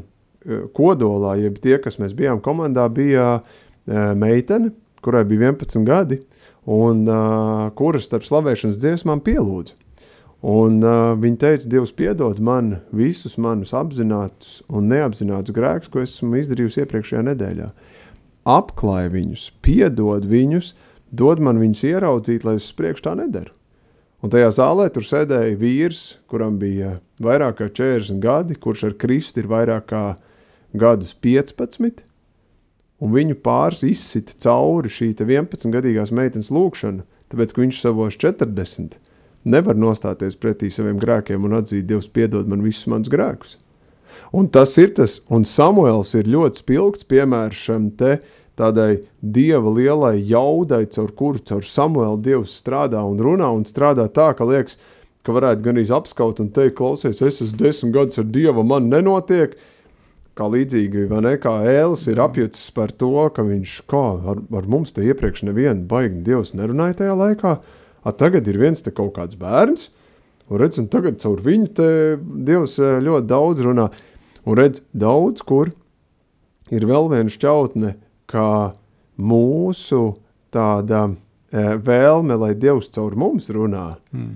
kodolā, 0.77 1.35
jeb 1.41 1.59
tie, 1.61 1.77
kas 1.81 1.99
mēs 2.01 2.15
bijām 2.17 2.41
komandā, 2.43 2.87
bija 2.93 3.27
uh, 3.41 4.11
meitene, 4.17 4.73
kurai 5.01 5.23
bija 5.25 5.51
11 5.51 5.85
gadi, 5.87 6.21
un 6.69 7.05
uh, 7.09 7.69
kuras 7.77 8.05
starp 8.09 8.25
slavēšanas 8.27 8.81
dziesmām 8.81 9.23
pielūdza. 9.25 9.77
Un 10.41 10.79
uh, 10.81 11.13
viņa 11.21 11.37
teica, 11.37 11.69
Dievs, 11.69 11.91
piedod 11.93 12.39
man 12.41 12.79
visus 12.97 13.37
manus 13.37 13.75
apzinātus 13.77 14.61
un 14.73 14.89
neapzinātus 14.89 15.53
grēkus, 15.53 15.91
ko 15.93 16.01
esmu 16.01 16.39
izdarījusi 16.41 16.81
iepriekšējā 16.81 17.21
nedēļā. 17.29 17.67
Apklāj 18.49 19.11
viņus, 19.13 19.51
piedod 19.61 20.25
viņus, 20.25 20.73
dod 21.13 21.43
man 21.45 21.61
viņus 21.61 21.85
ieraudzīt, 21.91 22.47
lai 22.47 22.57
es 22.57 22.71
uz 22.71 22.77
priekšu 22.77 23.05
tā 23.05 23.13
nedaru. 23.19 23.53
Un 24.21 24.29
tajā 24.29 24.51
zālē 24.53 24.85
tur 24.93 25.05
sēdēja 25.05 25.57
vīrs, 25.57 26.01
kuram 26.29 26.59
bija 26.61 26.99
vairāk 27.21 27.57
kā 27.57 27.69
40 27.81 28.21
gadi, 28.21 28.57
kurš 28.61 28.83
ar 28.91 28.97
Kristu 29.01 29.41
ir 29.41 29.49
vairāk 29.49 29.87
kā 29.89 30.03
gadus 30.77 31.15
15, 31.25 32.03
un 33.01 33.15
viņu 33.15 33.39
pāris 33.41 33.81
izsita 33.87 34.37
cauri 34.45 34.93
šī 34.93 35.15
11-gadīgās 35.15 36.13
meitenes 36.13 36.51
lūkšana, 36.53 37.01
tāpēc, 37.33 37.55
ka 37.55 37.63
viņš 37.63 37.81
savos 37.81 38.19
40 38.21 38.99
nevar 39.49 39.79
nostāties 39.79 40.37
pretī 40.37 40.69
saviem 40.69 41.01
grēkiem 41.01 41.49
un 41.49 41.57
atzīt, 41.57 41.87
Dievs 41.89 42.11
piedod 42.13 42.45
man 42.45 42.61
visus 42.61 42.85
manus 42.93 43.09
grēkus. 43.09 43.57
Un 44.37 44.51
tas 44.53 44.75
ir 44.77 44.91
tas, 44.93 45.17
un 45.33 45.47
Samuels 45.47 46.13
ir 46.19 46.29
ļoti 46.29 46.61
spilgts 46.61 47.07
piemērs 47.09 47.65
šam 47.65 47.89
te 47.97 48.19
uh, 48.19 48.40
tādai 48.61 49.01
dieva 49.21 49.73
lielai 49.73 50.15
jaudai, 50.21 50.85
caur 50.93 51.11
kuru 51.17 51.41
caur 51.41 51.65
Samuelu 51.65 52.21
dievs 52.21 52.53
strādā 52.61 53.01
un 53.03 53.19
runā 53.21 53.49
un 53.51 53.65
strādā 53.67 54.05
tā, 54.13 54.31
ka 54.37 54.45
liekas, 54.47 54.77
ka 55.25 55.35
varētu 55.35 55.65
gan 55.65 55.77
arī 55.77 55.89
apskaut 55.97 56.41
un 56.41 56.49
teikt, 56.53 56.77
klausies, 56.79 57.21
es 57.21 57.41
esmu 57.41 57.59
desmit 57.59 57.95
gadus 57.97 58.21
ar 58.21 58.29
dievu, 58.29 58.65
man 58.67 58.89
nenotiek. 58.91 59.57
Kā 60.37 60.45
līdzīgi, 60.47 61.09
vai 61.09 61.19
ne? 61.25 61.33
Kā 61.43 61.57
Ēlis 61.67 62.05
ir 62.07 62.21
apjucis 62.23 62.69
par 62.71 62.93
to, 62.95 63.11
ka 63.35 63.43
viņš 63.43 63.73
kā, 63.91 64.03
ar, 64.31 64.39
ar 64.55 64.69
mums 64.71 64.95
te 64.95 65.03
iepriekš 65.03 65.43
nevienu 65.43 65.83
baigi 65.89 66.21
dievs 66.23 66.53
nerunāja 66.55 67.01
tajā 67.01 67.17
laikā. 67.19 67.51
A, 68.01 68.13
tagad 68.15 68.47
ir 68.47 68.57
viens 68.61 68.79
te 68.81 68.93
kaut 68.95 69.11
kāds 69.17 69.35
bērns, 69.37 69.89
un 70.47 70.61
redz, 70.61 70.79
un 70.79 70.87
tagad 70.91 71.19
caur 71.21 71.43
viņu 71.43 71.67
te 71.77 71.89
dievs 72.47 72.77
eh, 72.79 73.01
ļoti 73.03 73.27
daudz 73.27 73.65
runā. 73.67 73.89
Un 74.47 74.57
redz, 74.57 74.81
daudz 74.95 75.43
kur 75.45 75.73
ir 76.71 76.87
vēl 76.87 77.11
viena 77.11 77.29
šķautne 77.29 77.93
ka 78.31 78.47
mūsu 79.21 80.03
tāda 80.53 81.07
e, 81.09 81.65
vēlme, 81.77 82.37
lai 82.39 82.53
Dievs 82.57 82.91
caur 82.95 83.15
mums 83.19 83.51
runā, 83.53 83.95
mm. 84.15 84.31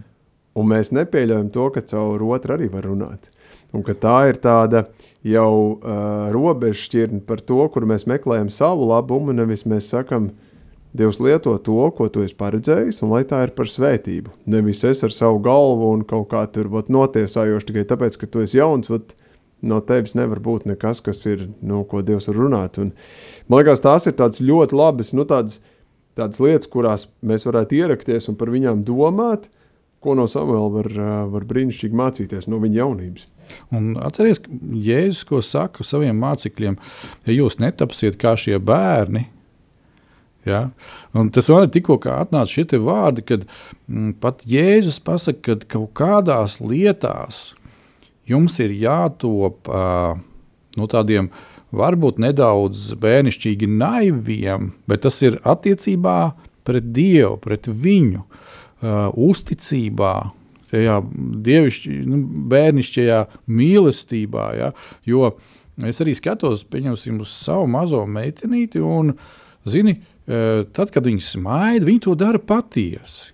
un 0.59 0.69
mēs 0.71 0.93
nepieļaujam 0.95 1.49
to, 1.55 1.69
ka 1.75 1.85
caur 1.93 2.27
otru 2.35 2.57
arī 2.57 2.69
var 2.71 2.87
runāt. 2.91 3.31
Un 3.75 3.83
ka 3.83 3.95
tā 3.97 4.17
ir 4.29 4.37
tāda 4.39 4.85
jau 5.25 5.51
uh, 5.75 6.29
robežšķirne 6.31 7.25
par 7.27 7.41
to, 7.43 7.59
kur 7.73 7.83
mēs 7.89 8.05
meklējam 8.07 8.47
savu 8.53 8.87
labumu, 8.87 9.35
nevis 9.35 9.65
mēs 9.67 9.89
sakam, 9.91 10.31
Dievs 10.95 11.17
lieto 11.19 11.51
to, 11.59 11.89
ko 11.91 12.05
tu 12.07 12.21
esi 12.23 12.37
paredzējis, 12.39 13.01
un 13.03 13.09
lai 13.11 13.25
tā 13.27 13.41
ir 13.43 13.51
par 13.57 13.67
svētību. 13.67 14.31
Nevis 14.47 14.85
es 14.87 15.03
ar 15.03 15.11
savu 15.11 15.41
galvu 15.43 15.89
un 15.91 16.05
kaut 16.07 16.29
kā 16.31 16.45
tur 16.47 16.69
vat, 16.71 16.87
notiesājoši 16.87 17.67
tikai 17.67 17.83
tāpēc, 17.89 18.15
ka 18.21 18.29
tu 18.31 18.45
esi 18.45 18.61
jauns, 18.61 18.87
vat, 18.93 19.11
no 19.65 19.81
tevis 19.85 20.15
nevar 20.17 20.41
būt 20.43 20.67
nekas, 20.69 21.01
kas 21.05 21.23
ir, 21.29 21.47
nu, 21.65 21.83
ko 21.89 22.03
Dievs 22.05 22.29
var 22.31 22.39
runāt. 22.39 22.79
Un, 22.81 22.93
man 23.49 23.61
liekas, 23.61 23.83
tās 23.83 24.07
ir 24.09 24.17
tādas 24.19 24.41
ļoti 24.43 24.77
labas, 24.77 25.11
nu, 25.17 25.27
tādas, 25.29 25.59
tādas 26.17 26.41
lietas, 26.43 26.71
kurās 26.71 27.07
mēs 27.25 27.47
varētu 27.47 27.79
ierakties 27.81 28.29
un 28.31 28.39
par 28.39 28.53
viņām 28.53 28.85
domāt, 28.87 29.49
ko 30.05 30.13
no 30.17 30.27
Samuela 30.29 30.69
var, 30.69 30.91
var 31.33 31.45
brīnišķīgi 31.49 31.97
mācīties 31.97 32.49
no 32.51 32.59
viņa 32.61 32.83
jaunības. 32.83 33.29
Un 33.73 33.93
atcerieties, 34.01 34.43
Jēzus, 34.85 35.23
ko 35.29 35.41
saka 35.45 35.85
saviem 35.85 36.17
mācekļiem, 36.21 36.77
ja 37.25 37.37
jūs 37.37 37.57
netapsiet 37.61 38.19
kā 38.21 38.35
šie 38.39 38.59
bērni, 38.61 39.29
Ja? 40.45 40.69
Un 41.17 41.31
tas 41.33 41.47
man 41.49 41.71
tikko 41.73 41.97
atnāca 42.13 42.51
šie 42.51 42.77
vārdi, 42.77 43.23
kad 43.25 43.47
mm, 43.89 44.11
pat 44.21 44.43
Jēzus 44.45 44.99
pasaka, 45.01 45.55
ka 45.57 45.69
kaut 45.73 45.95
kādās 45.97 46.59
lietās 46.61 47.55
jums 48.29 48.57
ir 48.63 48.73
jātop 48.75 49.69
uh, 49.69 50.15
no 50.75 50.87
tādiem 50.91 51.29
varbūt 51.75 52.19
nedaudz 52.23 52.93
bērnišķīgi 53.01 53.69
naiviem, 53.69 54.71
bet 54.89 55.03
tas 55.05 55.19
ir 55.25 55.39
attiecībā 55.43 56.19
pret 56.65 56.89
Dievu, 56.95 57.37
pret 57.43 57.69
viņu, 57.69 58.23
uh, 58.25 59.11
uzticībā, 59.11 60.13
tajā 60.71 60.97
dievišķi, 61.45 61.99
nu, 62.09 62.21
bērnišķajā 62.51 63.21
mīlestībā. 63.47 64.47
Ja? 64.57 64.71
Jo 65.07 65.35
es 65.85 66.01
arī 66.03 66.15
skatos 66.17 66.65
uz 66.65 67.29
savu 67.31 67.67
mazo 67.69 68.01
meitenīti, 68.09 68.81
un, 68.81 69.13
zini, 69.67 69.99
tad, 70.25 70.89
kad 70.91 71.05
viņi 71.05 71.21
smaida, 71.21 71.85
viņi 71.85 72.01
to 72.07 72.15
dara 72.17 72.41
patiesi. 72.41 73.31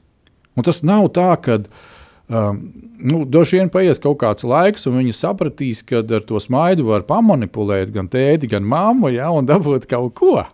Un 0.59 0.67
tas 0.67 0.81
nav 0.83 1.07
tā, 1.15 1.29
ka 1.39 1.61
uh, 1.61 1.90
Um, 2.31 2.61
nu, 3.03 3.25
Droši 3.27 3.57
vien 3.59 3.69
paies 3.71 3.99
kaut 3.99 4.21
kāds 4.21 4.45
laiks, 4.47 4.85
un 4.87 4.95
viņi 5.01 5.11
sapratīs, 5.17 5.81
ka 5.83 5.99
ar 5.99 6.23
to 6.23 6.39
smaidu 6.39 6.85
var 6.87 7.03
pamanipulēt 7.03 7.91
gan 7.91 8.07
tēti, 8.11 8.47
gan 8.51 8.63
mammu, 8.63 9.09
ja, 9.11 9.27
un 9.35 9.49
dabūt 9.49 9.89
kaut 9.91 10.15
ko. 10.19 10.37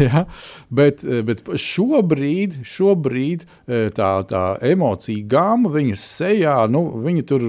Ja? 0.00 0.24
Bet, 0.72 1.04
bet 1.22 1.44
šobrīd, 1.60 2.56
šobrīd 2.66 3.44
e, 3.44 3.82
tā, 3.94 4.08
tā 4.26 4.40
emocija 4.66 5.22
gama 5.28 5.70
viņas 5.70 6.02
sejā, 6.16 6.56
nu, 6.72 6.80
viņa 7.04 7.22
tur, 7.28 7.44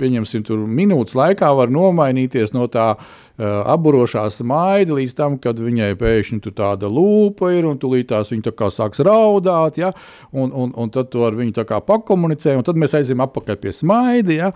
pieņemsim, 0.00 0.42
tur 0.48 0.64
minūtes 0.66 1.14
laikā 1.18 1.52
var 1.54 1.70
nomainīties 1.70 2.56
no 2.56 2.66
tā 2.72 2.96
uh, 3.42 3.62
apburošā 3.74 4.24
smaida 4.30 4.94
līdz 4.96 5.16
tam, 5.18 5.38
kad 5.42 5.58
viņai 5.58 5.92
pēkšņi 5.98 6.54
tāda 6.54 6.90
lūpa 6.90 7.50
ir 7.56 7.66
un 7.66 7.80
tūlītās 7.82 8.30
viņa 8.32 8.48
tā 8.48 8.54
kā 8.56 8.70
sāks 8.70 9.02
raudāt, 9.02 9.80
ja? 9.82 9.90
un, 10.30 10.54
un, 10.54 10.70
un 10.78 10.94
tad 10.94 11.10
to 11.10 11.26
ar 11.26 11.36
viņu 11.38 11.56
tā 11.58 11.66
kā 11.68 11.82
pakomunicē, 11.82 12.54
un 12.56 12.66
tad 12.66 12.78
mēs 12.80 12.94
aizim 12.98 13.20
apakaļ 13.24 13.58
pie 13.62 13.74
smaida, 13.76 14.38
ja? 14.38 14.52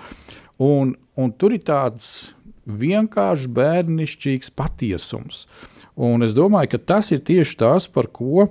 un, 0.63 0.95
un 1.19 1.35
tur 1.35 1.57
ir 1.59 1.65
tāds 1.67 2.31
vienkāršs 2.67 3.51
bērnišķīgs 3.57 4.55
patiesums. 4.57 5.45
Un 5.97 6.23
es 6.27 6.35
domāju, 6.37 6.75
ka 6.75 6.83
tas 6.95 7.11
ir 7.15 7.23
tieši 7.25 7.59
tas, 7.63 7.87
par 7.89 8.11
ko 8.13 8.49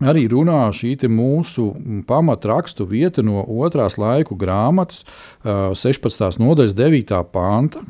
arī 0.00 0.26
runā 0.32 0.62
šī 0.72 0.94
mūsu 1.10 1.70
pamatrakstu 2.08 2.86
vieta 2.88 3.24
no 3.26 3.42
otrās 3.42 3.98
laiku 4.00 4.36
grāmatas, 4.38 5.04
16. 5.44 6.40
nodaļas 6.40 6.76
9. 6.78 7.16
panta. 7.32 7.82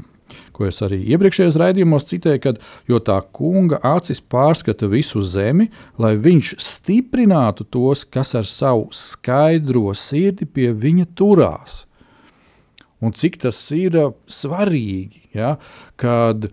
Ko 0.56 0.66
es 0.68 0.80
arī 0.84 1.00
iepriekšējos 1.14 1.58
raidījumos 1.60 2.08
citēju, 2.10 2.42
kad 2.44 2.62
tā 3.06 3.18
kunga 3.36 3.80
acis 3.86 4.20
pārskata 4.20 4.88
visu 4.90 5.22
zemi, 5.24 5.70
lai 5.98 6.14
viņš 6.20 6.54
stiprinātu 6.60 7.66
tos, 7.68 8.04
kas 8.04 8.34
ar 8.38 8.48
savu 8.48 8.88
skaidro 8.94 9.94
sirdi 9.94 10.48
pie 10.48 10.70
viņa 10.72 11.10
turās. 11.14 11.84
Un 13.00 13.14
cik 13.16 13.40
tas 13.46 13.56
ir 13.72 13.96
svarīgi, 14.28 15.30
ja, 15.32 15.54
kad 15.96 16.50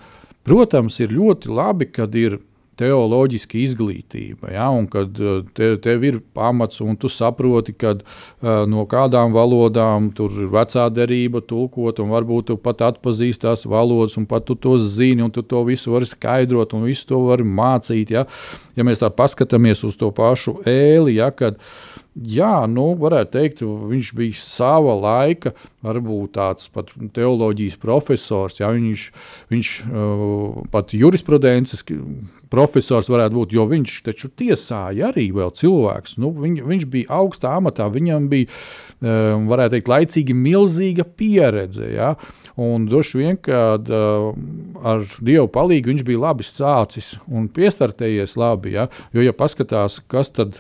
Protams, 0.48 1.02
ir 1.04 1.12
ļoti 1.12 1.52
labi, 1.52 1.90
kad 1.92 2.14
ir 2.16 2.38
teoloģiska 2.78 3.58
izglītība, 3.62 4.52
ja, 4.54 4.68
kad 4.92 5.18
uh, 5.22 5.40
te, 5.58 5.74
tev 5.82 6.06
ir 6.08 6.20
pamats, 6.38 6.82
un 6.84 6.98
tu 7.00 7.10
saproti, 7.12 7.76
kad, 7.78 8.04
uh, 8.06 8.64
no 8.70 8.86
kādām 8.90 9.34
valodām 9.36 10.12
tur 10.18 10.34
ir 10.38 10.52
vecā 10.54 10.88
derība 10.94 11.42
tulkot, 11.46 12.02
un 12.04 12.14
varbūt 12.14 12.52
tu 12.52 12.60
pat 12.62 12.86
atpazīsti 12.92 13.48
tās 13.48 13.66
valodas, 13.70 14.18
un 14.22 14.28
pat 14.30 14.48
tu 14.48 14.56
to 14.56 14.78
zini, 14.82 15.26
un 15.26 15.34
tu 15.34 15.44
to 15.44 15.64
visu 15.68 15.94
vari 15.96 16.10
skaidrot, 16.10 16.78
un 16.78 16.88
visu 16.88 17.10
to 17.10 17.22
vari 17.28 17.46
mācīt. 17.48 18.14
Ja, 18.14 18.28
ja 18.78 18.88
mēs 18.88 19.04
tā 19.04 19.12
paskatāmies 19.14 19.84
uz 19.88 19.98
to 20.00 20.12
pašu 20.16 20.60
ēli, 20.68 21.18
ja, 21.18 21.32
kad 21.36 21.60
jā, 22.26 22.66
nu, 22.72 22.88
varētu 22.98 23.34
teikt, 23.36 23.62
viņš 23.62 24.12
bija 24.18 24.40
sava 24.42 24.96
laika, 24.98 25.54
varbūt 25.86 26.34
tāds 26.38 26.70
pat 26.74 26.90
teoloģijas 27.16 27.78
profesors. 27.82 28.58
Jā, 28.62 28.72
viņš 28.74 29.06
viņš 29.52 29.72
uh, 29.88 30.58
pat 30.74 30.96
jurisprudences 30.98 31.86
profesors 32.52 33.10
varētu 33.12 33.38
būt, 33.38 33.56
jo 33.58 33.68
viņš 33.70 33.96
taču 34.08 34.32
tiesāja 34.32 35.12
arī 35.12 35.30
vēl 35.36 35.54
cilvēks. 35.56 36.18
Nu, 36.22 36.32
viņ, 36.36 36.62
viņš 36.68 36.88
bija 36.92 37.22
augstā 37.22 37.56
amatā, 37.60 37.90
viņam 37.94 38.30
bija, 38.32 38.50
uh, 38.50 39.38
varētu 39.50 39.78
teikt, 39.78 39.92
laicīgi 39.94 40.38
milzīga 40.38 41.08
pieredze. 41.08 41.92
Jā. 41.94 42.14
Un 42.58 42.88
droši 42.90 43.20
vien, 43.22 43.36
kad 43.38 43.90
uh, 43.94 44.32
ar 44.82 45.04
Dievu 45.22 45.50
palīdzību 45.54 45.94
viņš 45.94 46.08
bija 46.08 46.24
labi 46.24 46.48
sācis 46.48 47.14
un 47.30 47.52
piestartējies 47.54 48.34
labi. 48.40 48.74
Ja? 48.80 48.88
Jo, 49.14 49.22
ja 49.28 49.36
paskatās, 49.38 50.00
kas 50.10 50.34
tad 50.34 50.58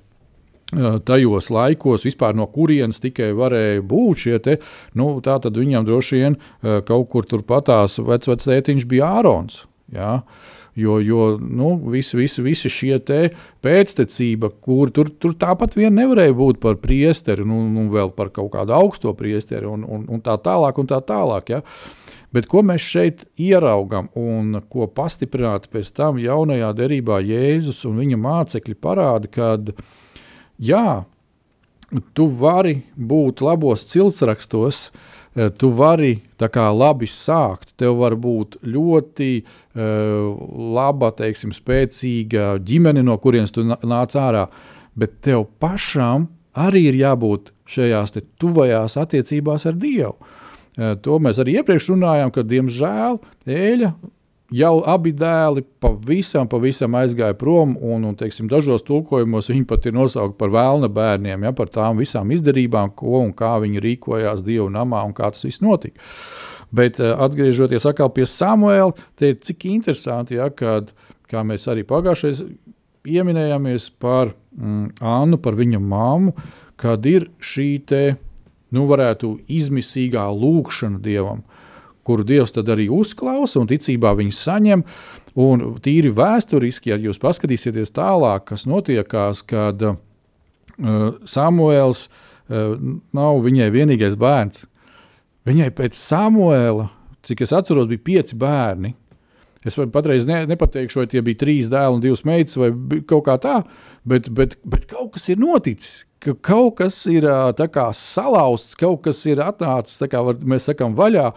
tajos 1.07 1.47
laikos, 1.53 2.03
vispār 2.03 2.35
no 2.35 2.47
kurienes 2.51 2.99
tikai 2.99 3.31
varēja 3.37 3.85
būt 3.87 4.25
šie 4.25 4.37
te, 4.43 4.57
nu, 4.99 5.13
tā 5.23 5.37
tad 5.43 5.55
viņam 5.55 5.87
droši 5.87 6.19
vien 6.19 6.37
kaut 6.87 7.07
kur 7.13 7.27
turpatās 7.27 7.99
vecvectētiņš 8.03 8.87
bija 8.89 9.15
Ārons. 9.21 9.63
Ja? 9.93 10.21
Jo, 10.77 10.99
jo 11.01 11.37
nu, 11.41 11.71
visi, 11.89 12.17
visi, 12.19 12.43
visi 12.45 12.69
šie 12.69 12.99
pēctecība, 13.65 14.51
kur 14.61 14.91
tur, 14.93 15.09
tur 15.09 15.33
tāpat 15.33 15.73
vien 15.79 15.95
nevarēja 15.95 16.35
būt 16.37 16.59
par 16.61 16.77
priesteri, 16.77 17.47
nu, 17.47 17.63
nu 17.71 17.87
vēl 17.89 18.11
par 18.13 18.29
kaut 18.35 18.51
kādu 18.53 18.75
augsto 18.75 19.15
priesteri 19.17 19.65
un, 19.65 19.87
un, 19.87 20.03
un 20.05 20.21
tā 20.21 20.35
tālāk. 20.37 20.77
Un 20.77 20.91
tā 20.91 20.99
tālāk 21.01 21.49
ja? 21.55 21.63
Bet 22.29 22.45
ko 22.51 22.61
mēs 22.61 22.83
šeit 22.83 23.23
ieraugām 23.39 24.11
un 24.19 24.59
ko 24.69 24.85
pastiprināti 24.91 25.71
pēc 25.73 25.95
tam 25.97 26.19
jaunajā 26.21 26.73
derībā 26.77 27.23
Jēzus 27.25 27.85
un 27.89 27.97
viņa 28.03 28.19
mācekļi 28.21 28.77
parāda, 28.77 29.31
kad 29.33 29.71
uh, 29.73 29.87
jā, 30.57 31.03
tu 32.13 32.27
vari 32.27 32.81
būt 32.95 33.41
labos 33.45 33.85
ciltsrakstos, 33.87 34.89
eh, 35.35 35.49
tu 35.49 35.69
vari 35.69 36.21
kā, 36.37 36.67
labi 36.73 37.07
sākt. 37.07 37.75
Tev 37.77 37.97
var 37.97 38.15
būt 38.15 38.59
ļoti 38.63 39.43
uh, 39.43 40.37
laba, 40.75 41.11
teiksim, 41.11 41.51
spēcīga 41.51 42.57
ģimene, 42.61 43.03
no 43.03 43.17
kurienes 43.17 43.51
tu 43.51 43.63
nāc 43.63 44.13
ārā, 44.13 44.47
bet 44.95 45.21
tev 45.21 45.47
pašam 45.59 46.27
arī 46.53 46.87
ir 46.89 46.99
jābūt 46.99 47.51
šajās 47.69 48.13
tuvajās 48.37 48.97
attiecībās 48.97 49.65
ar 49.65 49.73
Dievu. 49.73 50.15
Uh, 50.77 50.93
to 51.01 51.17
mēs 51.17 51.39
arī 51.41 51.57
iepriekš 51.57 51.89
runājām, 51.95 52.33
ka, 52.33 52.45
diemžēl, 52.45 53.17
eļļa 53.47 53.93
jau 54.53 54.79
abi 54.87 55.11
dēli 55.15 55.63
pavisam, 55.83 56.47
pavisam 56.49 56.95
aizgāja 56.99 57.35
prom, 57.37 57.75
un, 57.83 58.05
un 58.07 58.15
teiksim, 58.17 58.47
dažos 58.51 58.85
tulkojumos 58.87 59.49
viņi 59.51 59.65
pat 59.67 59.87
ir 59.89 59.95
nosaukti 59.97 60.37
par 60.39 60.53
vēlna 60.53 60.89
bērniem, 60.93 61.47
ja, 61.47 61.53
par 61.55 61.71
tām 61.73 61.99
visām 62.01 62.31
izdarībām, 62.35 62.93
ko 62.95 63.23
un 63.25 63.33
kā 63.35 63.57
viņi 63.63 63.83
rīkojās 63.83 64.45
Dieva 64.47 64.69
namā 64.79 65.03
un 65.07 65.15
kā 65.17 65.31
tas 65.33 65.45
viss 65.47 65.63
notika. 65.63 65.99
Bet 66.71 66.99
uh, 66.99 67.15
atgriežoties 67.23 67.87
pie 68.15 68.25
Samuela, 68.27 68.93
te 69.15 69.31
ir 69.31 69.37
cik 69.39 69.65
interesanti, 69.71 70.35
ja, 70.39 70.49
kad, 70.49 70.91
kā 71.27 71.43
mēs 71.43 71.67
arī 71.71 71.85
pagājušajā 71.87 72.47
pieminējāmies 73.07 73.91
par 73.99 74.33
mm, 74.55 74.99
Annu, 74.99 75.39
par 75.39 75.55
viņa 75.55 75.79
māmu, 75.79 76.35
kad 76.75 77.05
ir 77.07 77.29
šī 77.39 77.69
te, 77.87 78.03
nu, 78.75 78.83
varētu 78.87 79.37
izmisīgā 79.47 80.27
lūkšana 80.27 80.99
Dievam. 81.03 81.43
Uh, 81.43 81.56
kuru 82.07 82.25
Dievs 82.27 82.55
tad 82.55 82.69
arī 82.71 82.87
uzklausa 82.93 83.59
un 83.61 83.69
ticībā 83.69 84.13
viņu 84.17 84.35
saņem. 84.35 84.83
Un 85.37 85.65
tīri 85.85 86.09
vēsturiski, 86.17 86.89
ja 86.89 86.97
jūs 87.01 87.19
paskatīsieties 87.21 87.93
tālāk, 87.93 88.47
kas 88.49 88.65
notiekās, 88.69 89.43
kad 89.45 89.83
uh, 89.85 89.99
Samuēls 91.29 92.07
uh, 92.07 92.73
nav 93.13 93.41
viņai 93.45 93.69
vienīgais 93.75 94.17
bērns. 94.19 94.65
Viņai 95.47 95.69
pēc 95.77 95.95
Samuēla, 95.95 96.89
cik 97.27 97.45
es 97.45 97.53
atceros, 97.55 97.89
bija 97.91 98.05
pieci 98.09 98.39
bērni. 98.39 98.95
Es 99.67 99.77
patreiz 99.93 100.27
ne, 100.29 100.43
nepateikšu, 100.49 101.03
vai 101.03 101.07
tie 101.11 101.23
bija 101.25 101.43
trīs 101.43 101.71
dēli 101.71 101.97
un 101.97 102.03
divas 102.03 102.23
meitas, 102.27 102.57
vai 102.59 102.71
kaut 103.07 103.25
kā 103.27 103.37
tā, 103.43 103.61
bet, 104.07 104.29
bet, 104.33 104.57
bet 104.67 104.87
kaut 104.89 105.15
kas 105.17 105.29
ir 105.33 105.41
noticis 105.43 106.03
ka 106.23 106.33
kaut 106.41 106.77
kas 106.81 106.97
ir 107.09 107.27
kā, 107.73 107.87
salauzts, 107.95 108.77
kaut 108.79 109.03
kas 109.05 109.21
ir 109.29 109.41
atnācis, 109.43 110.01
kā 110.09 110.23
var, 110.25 110.39
mēs 110.41 110.67
sakām, 110.69 110.95
vaļā, 110.97 111.29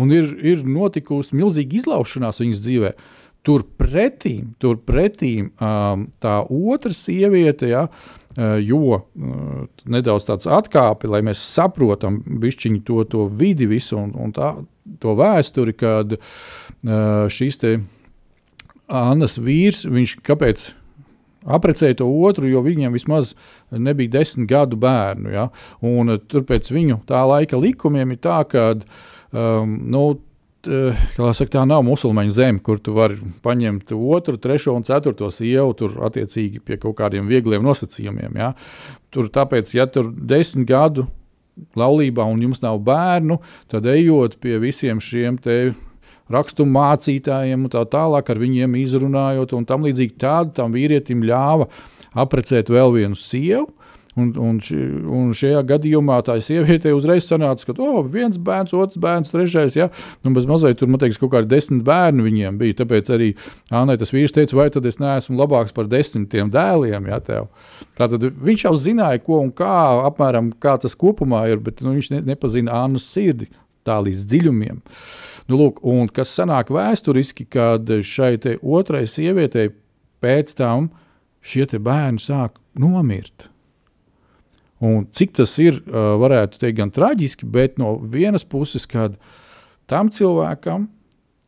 un 0.00 0.12
ir, 0.14 0.28
ir 0.44 0.66
notikusi 0.68 1.36
milzīga 1.38 1.80
izlaušanās 1.80 2.42
viņas 2.42 2.62
dzīvē. 2.66 2.92
Turpretī, 3.46 4.40
turpretī 4.60 5.32
um, 5.46 6.08
tā 6.22 6.36
otra 6.50 6.94
sieviete, 6.96 7.70
ja, 7.70 7.86
jo 8.60 8.98
nedaudz 9.88 10.26
tāds 10.28 10.48
atkāpi, 10.50 11.08
lai 11.08 11.22
mēs 11.24 11.40
saprotam 11.54 12.18
bišķiņu 12.26 12.82
to, 12.84 13.04
to 13.08 13.28
vidi 13.32 13.68
visu 13.70 13.96
un, 13.96 14.10
un 14.20 14.34
tā, 14.36 14.50
to 15.02 15.14
vēsturi, 15.18 15.74
kad 15.76 16.16
šīs 17.32 17.60
te 17.62 17.76
Annas 18.86 19.38
vīrs, 19.42 19.84
viņš 19.90 20.18
kāpēc 20.26 20.68
Aprecēja 21.46 22.00
to 22.00 22.08
otru, 22.26 22.48
jo 22.50 22.60
viņam 22.64 22.94
vismaz 22.96 23.34
nebija 23.70 24.16
desmit 24.18 24.48
gadu 24.50 24.78
bērnu. 24.82 25.30
Ja? 25.30 25.48
Un, 25.80 26.10
eh, 26.10 26.18
tur 26.18 26.42
pēc 26.42 26.72
viņu 26.74 27.04
tā 27.06 27.22
laika 27.22 27.58
likumiem 27.58 28.16
ir 28.16 28.18
tā, 28.18 28.40
ka 28.50 28.72
um, 28.74 29.76
nu, 29.86 30.06
saka, 30.66 31.52
tā 31.52 31.62
nav 31.68 31.84
musulmaņu 31.86 32.34
zeme, 32.34 32.58
kur 32.58 32.80
tu 32.82 32.96
vari 32.96 33.20
paņemt 33.44 33.92
otru, 33.94 34.40
trešo 34.42 34.74
un 34.74 34.82
ceturto 34.82 35.30
sievu, 35.30 35.76
tur 35.78 35.94
attiecīgi 36.08 36.58
pie 36.58 36.80
kaut 36.82 36.98
kādiem 36.98 37.30
viegliem 37.30 37.62
nosacījumiem. 37.62 38.34
Ja? 38.34 38.52
Tur 39.14 39.30
tāpēc, 39.30 39.70
ja 39.76 39.86
tur 39.86 40.10
desmit 40.10 40.66
gadu 40.66 41.06
laulībā 41.78 42.24
un 42.28 42.42
jums 42.44 42.62
nav 42.64 42.80
bērnu, 42.84 43.38
tad 43.72 43.88
ejot 43.90 44.36
pie 44.42 44.58
visiem 44.62 45.00
šiem 45.02 45.38
te 45.42 45.74
rakstu 46.32 46.66
mācītājiem 46.68 47.66
un 47.66 47.72
tā 47.72 47.84
tālāk, 47.90 48.30
ar 48.30 48.40
viņiem 48.42 48.76
izrunājot, 48.82 49.54
un 49.56 49.66
tam 49.68 49.86
līdzīgi 49.86 50.18
tādu 50.20 50.56
tam 50.58 50.74
vīrietim 50.74 51.22
ļāva 51.26 51.68
aprecēt 52.16 52.72
vēl 52.72 52.94
vienu 52.96 53.18
sievu. 53.18 53.68
Un, 54.16 54.30
un, 54.40 54.56
ši, 54.64 54.78
un 55.12 55.32
šajā 55.36 55.58
gadījumā 55.68 56.22
tā 56.24 56.38
sieviete 56.40 56.94
uzreiz 56.96 57.26
sanāca, 57.28 57.66
ka 57.68 57.74
oh, 57.84 57.98
viens 58.08 58.38
bērns, 58.40 58.72
otrs 58.72 58.96
bērns, 59.02 59.32
trešais. 59.34 59.76
Ja? 59.76 59.90
Nu, 60.24 60.32
mazliet 60.32 60.78
tur, 60.80 60.88
liekas, 60.88 61.18
kaut 61.20 61.34
kādi 61.34 61.50
desmit 61.50 61.82
bērni 61.84 62.24
viņiem 62.24 62.56
bija. 62.60 62.78
Tāpēc 62.78 63.10
arī 63.12 63.28
Anai 63.76 63.98
tas 64.00 64.14
vīrs 64.14 64.32
teica, 64.32 64.56
vai 64.56 64.70
tad 64.72 64.88
es 64.88 64.96
neesmu 65.02 65.36
labāks 65.36 65.76
par 65.76 65.90
desmitiem 65.92 66.48
dēliem. 66.54 67.10
Ja, 67.12 67.20
tev? 67.20 67.50
Tātad 67.98 68.24
viņš 68.24 68.64
jau 68.64 68.72
zināja, 68.80 69.20
ko 69.20 69.42
un 69.44 69.52
kā, 69.52 69.76
apmēram, 70.08 70.48
kā 70.64 70.78
tas 70.80 70.96
kopumā 70.96 71.44
ir, 71.52 71.60
bet 71.66 71.84
nu, 71.84 71.92
viņš 71.98 72.08
ne, 72.14 72.20
nepazina 72.32 72.78
Annas 72.86 73.08
sirdi 73.12 73.50
tā 73.86 73.98
līdz 74.00 74.22
dziļumiem. 74.30 74.78
Nu, 75.50 75.58
lūk, 75.60 75.82
un 75.84 76.08
kas 76.08 76.32
sanāk 76.34 76.72
vēsturiski, 76.74 77.44
kad 77.52 77.90
šai 78.00 78.38
otrai 78.64 79.04
sievietei 79.10 79.74
pēc 80.24 80.56
tam 80.58 80.88
šie 81.46 81.68
bērni 81.76 82.22
sāk 82.22 82.56
nomirt. 82.80 83.50
Un 84.84 85.06
cik 85.08 85.32
tas 85.38 85.54
ir, 85.62 85.80
varētu 85.88 86.60
teikt, 86.60 86.76
gan 86.80 86.92
traģiski, 86.92 87.48
bet 87.48 87.78
no 87.80 87.94
vienas 87.96 88.44
puses, 88.44 88.84
kad 88.88 89.16
tam 89.88 90.10
cilvēkam, 90.12 90.90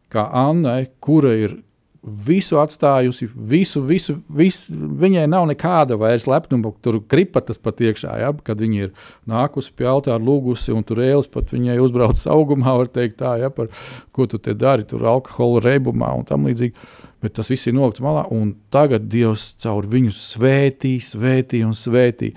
kā 0.09 0.25
Annai, 0.33 0.87
kura 1.05 1.35
ir 1.37 1.59
visu 2.03 2.59
atstājusi, 2.61 3.27
visu, 3.35 3.83
visu, 3.85 4.15
visu, 4.33 4.77
viņai 5.01 5.27
nav 5.31 5.49
nekāda 5.51 5.99
vairs 5.99 6.29
lepnuma, 6.31 6.71
tur 6.85 7.01
kripatas 7.11 7.61
pat 7.61 7.83
iekšā, 7.85 8.15
ja, 8.23 8.31
kad 8.45 8.63
viņa 8.63 8.87
ir 8.87 8.93
nākusi 9.29 9.75
pie 9.77 9.89
altāra, 9.91 10.21
lūgusi, 10.23 10.73
un 10.75 10.87
tur 10.87 11.03
ēlas 11.05 11.29
pat 11.31 11.53
viņai 11.53 11.79
uzbrauc 11.83 12.23
augumā, 12.31 12.77
var 12.81 12.93
teikt 12.95 13.19
tā, 13.21 13.35
ja, 13.43 13.51
par 13.53 13.69
ko 14.15 14.29
tu 14.31 14.41
te 14.41 14.55
dari, 14.57 14.87
tur 14.89 15.05
alkohola 15.11 15.65
reibumā 15.67 16.15
un 16.17 16.25
tam 16.29 16.49
līdzīgi. 16.49 16.89
Bet 17.23 17.35
tas 17.35 17.51
viss 17.51 17.67
ir 17.67 17.75
nolikts 17.75 18.03
malā, 18.05 18.23
un 18.31 18.53
tagad 18.71 19.09
Dievs 19.11 19.51
caur 19.63 19.87
viņu 19.91 20.13
svētī, 20.15 20.99
svētī 21.03 21.65
un 21.67 21.75
svētī. 21.75 22.31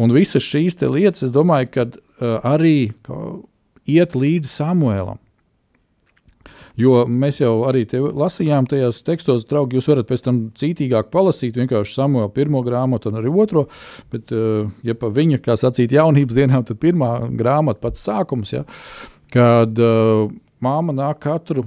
Un 0.00 0.14
visas 0.16 0.46
šīs 0.46 0.80
lietas, 0.80 1.26
es 1.26 1.34
domāju, 1.34 1.68
ka 1.74 1.88
uh, 1.90 2.38
arī 2.54 2.94
iet 3.84 4.16
līdzi 4.16 4.48
Samuēlam. 4.48 5.20
Jo 6.74 7.04
mēs 7.06 7.38
jau 7.38 7.52
arī 7.68 7.84
lasījām 7.94 8.66
tajos 8.66 8.98
tekstos, 9.06 9.44
draugi, 9.46 9.78
jūs 9.78 9.86
varat 9.92 10.08
pēc 10.08 10.24
tam 10.26 10.40
cītīgāk 10.58 11.12
palasīt, 11.12 11.54
vienkārši 11.60 11.94
Samuela 11.94 12.32
pirmo 12.34 12.64
grāmatu 12.66 13.12
un 13.12 13.20
arī 13.20 13.30
otro. 13.30 13.68
Bet, 14.10 14.32
eh, 14.34 14.66
ja 14.82 14.96
pa 14.98 15.12
viņa, 15.14 15.38
kā 15.44 15.54
sacīt, 15.60 15.94
jaunības 15.94 16.34
dienām, 16.34 16.64
tad 16.66 16.80
pirmā 16.82 17.30
grāmata 17.38 17.84
pats 17.84 18.02
sākums, 18.02 18.56
ja, 18.56 18.64
kad 19.30 19.78
uh, 19.82 20.28
māma 20.62 20.94
nāk 20.94 21.22
katru 21.22 21.64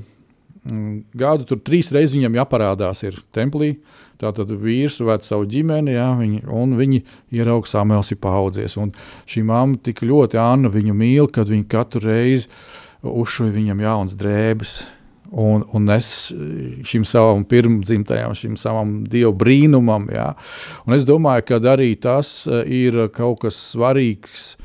gadu, 1.18 1.48
tur 1.48 1.62
trīs 1.64 1.92
reizes 1.96 2.16
viņam 2.18 2.40
jāparādās 2.42 3.04
ir 3.08 3.22
templī. 3.36 3.76
Tātad 4.18 4.50
vīrs 4.50 4.98
ved 5.06 5.28
savu 5.28 5.46
ģimeni, 5.46 5.94
jā, 5.94 6.08
viņi, 6.18 6.42
un 6.50 6.74
viņi 6.80 7.04
ieraudzīja, 7.38 7.78
Samuēls 7.78 8.10
ir 8.16 8.20
paudzies. 8.24 8.78
Un 8.82 8.92
šī 9.30 9.44
mamma 9.46 9.78
tik 9.84 10.02
ļoti 10.02 10.40
Anna 10.42 10.72
viņu 10.74 10.96
mīl, 10.98 11.30
kad 11.30 11.52
viņa 11.52 11.68
katru 11.70 12.02
reizi 12.08 12.50
uzšuja 13.06 13.54
viņam 13.54 13.82
jaunas 13.84 14.16
drēbes, 14.18 14.78
un, 15.32 15.64
un 15.76 15.90
es 15.94 16.32
šim 16.88 17.06
savam 17.08 17.44
pirmdzimtajam, 17.48 18.36
šim 18.38 18.58
savam 18.60 19.00
dievu 19.08 19.34
brīnumam. 19.38 20.08
Ja? 20.14 20.32
Un 20.86 20.98
es 20.98 21.08
domāju, 21.08 21.46
ka 21.50 21.62
arī 21.74 21.94
tas 22.02 22.48
eh, 22.48 22.64
ir 22.86 23.08
kaut 23.16 23.44
kas 23.46 23.60
svarīgs 23.74 24.56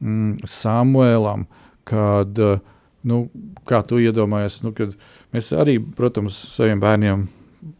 mm, 0.00 0.46
Samuēlam, 0.48 1.46
kad, 1.88 2.38
eh, 2.38 2.62
nu, 3.08 3.24
kā 3.68 3.82
tu 3.86 4.00
iedomājies, 4.02 4.62
nu, 4.66 4.74
kad 4.76 4.96
mēs 5.32 5.52
arī, 5.56 5.78
protams, 5.96 6.38
saviem 6.54 6.80
bērniem 6.82 7.26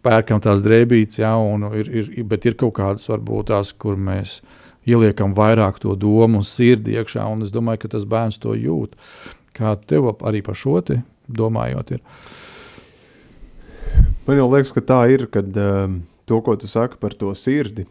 pērkam 0.04 0.40
tās 0.42 0.62
drēbītes, 0.64 1.20
ja, 1.22 1.34
un 1.36 1.66
ir, 1.78 1.88
ir, 1.90 2.10
bet 2.28 2.46
ir 2.46 2.58
kaut 2.58 2.76
kādas 2.78 3.08
varbūt 3.10 3.50
tās, 3.50 3.72
kur 3.74 3.98
mēs 3.98 4.40
ieliekam 4.88 5.34
vairāk 5.34 5.80
to 5.82 5.94
domu 5.98 6.42
un 6.42 6.46
sirdi 6.46 6.96
iekšā, 6.98 7.26
un 7.30 7.46
es 7.46 7.54
domāju, 7.54 7.84
ka 7.84 7.92
tas 7.96 8.06
bērns 8.08 8.40
to 8.42 8.54
jūt. 8.58 8.96
Kā 9.56 9.74
tev 9.76 10.08
arī 10.24 10.42
par 10.44 10.58
šo 10.58 10.80
te 10.86 11.02
domājot? 11.28 11.96
Ir? 11.96 12.02
Man 14.26 14.38
liekas, 14.38 14.72
ka 14.74 14.82
tā 14.86 15.00
ir, 15.12 15.26
kad 15.34 15.50
um, 15.58 16.00
to, 16.30 16.38
ko 16.46 16.54
tu 16.56 16.70
saki 16.70 16.98
par 17.02 17.14
to 17.18 17.34
sirdi, 17.38 17.86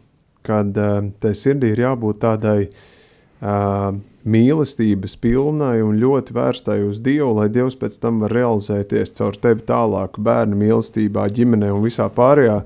kad 0.46 0.76
um, 0.80 1.12
tai 1.22 1.34
sirdī 1.38 1.72
ir 1.74 1.84
jābūt 1.84 2.22
tādai 2.24 2.58
uh, 2.66 3.92
mīlestības 4.24 5.16
pilnai 5.22 5.82
un 5.82 5.98
ļoti 6.00 6.34
vērstai 6.36 6.78
uz 6.86 7.00
Dievu, 7.02 7.34
lai 7.40 7.48
Dievs 7.52 7.76
pēc 7.78 7.98
tam 8.02 8.22
var 8.22 8.34
realizēties 8.36 9.16
caur 9.18 9.38
tevi 9.38 9.64
tālāk, 9.68 10.18
bērnu 10.22 10.58
mīlestībā, 10.60 11.26
ģimenē 11.34 11.72
un 11.74 11.82
visā 11.86 12.06
pārējā. 12.12 12.60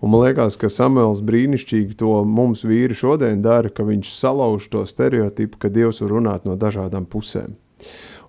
Un 0.00 0.14
man 0.14 0.24
liekas, 0.24 0.56
ka 0.56 0.70
Samuēls 0.72 1.20
brīnišķīgi 1.26 1.98
to 2.00 2.22
mums 2.24 2.62
vīri 2.64 2.96
šodien 2.96 3.42
dara, 3.44 3.68
ka 3.68 3.84
viņš 3.84 4.14
salauž 4.16 4.70
to 4.72 4.86
stereotipu, 4.88 5.60
ka 5.60 5.72
Dievs 5.72 6.00
var 6.04 6.14
runāt 6.16 6.48
no 6.48 6.56
dažādām 6.56 7.04
pusēm. 7.10 7.58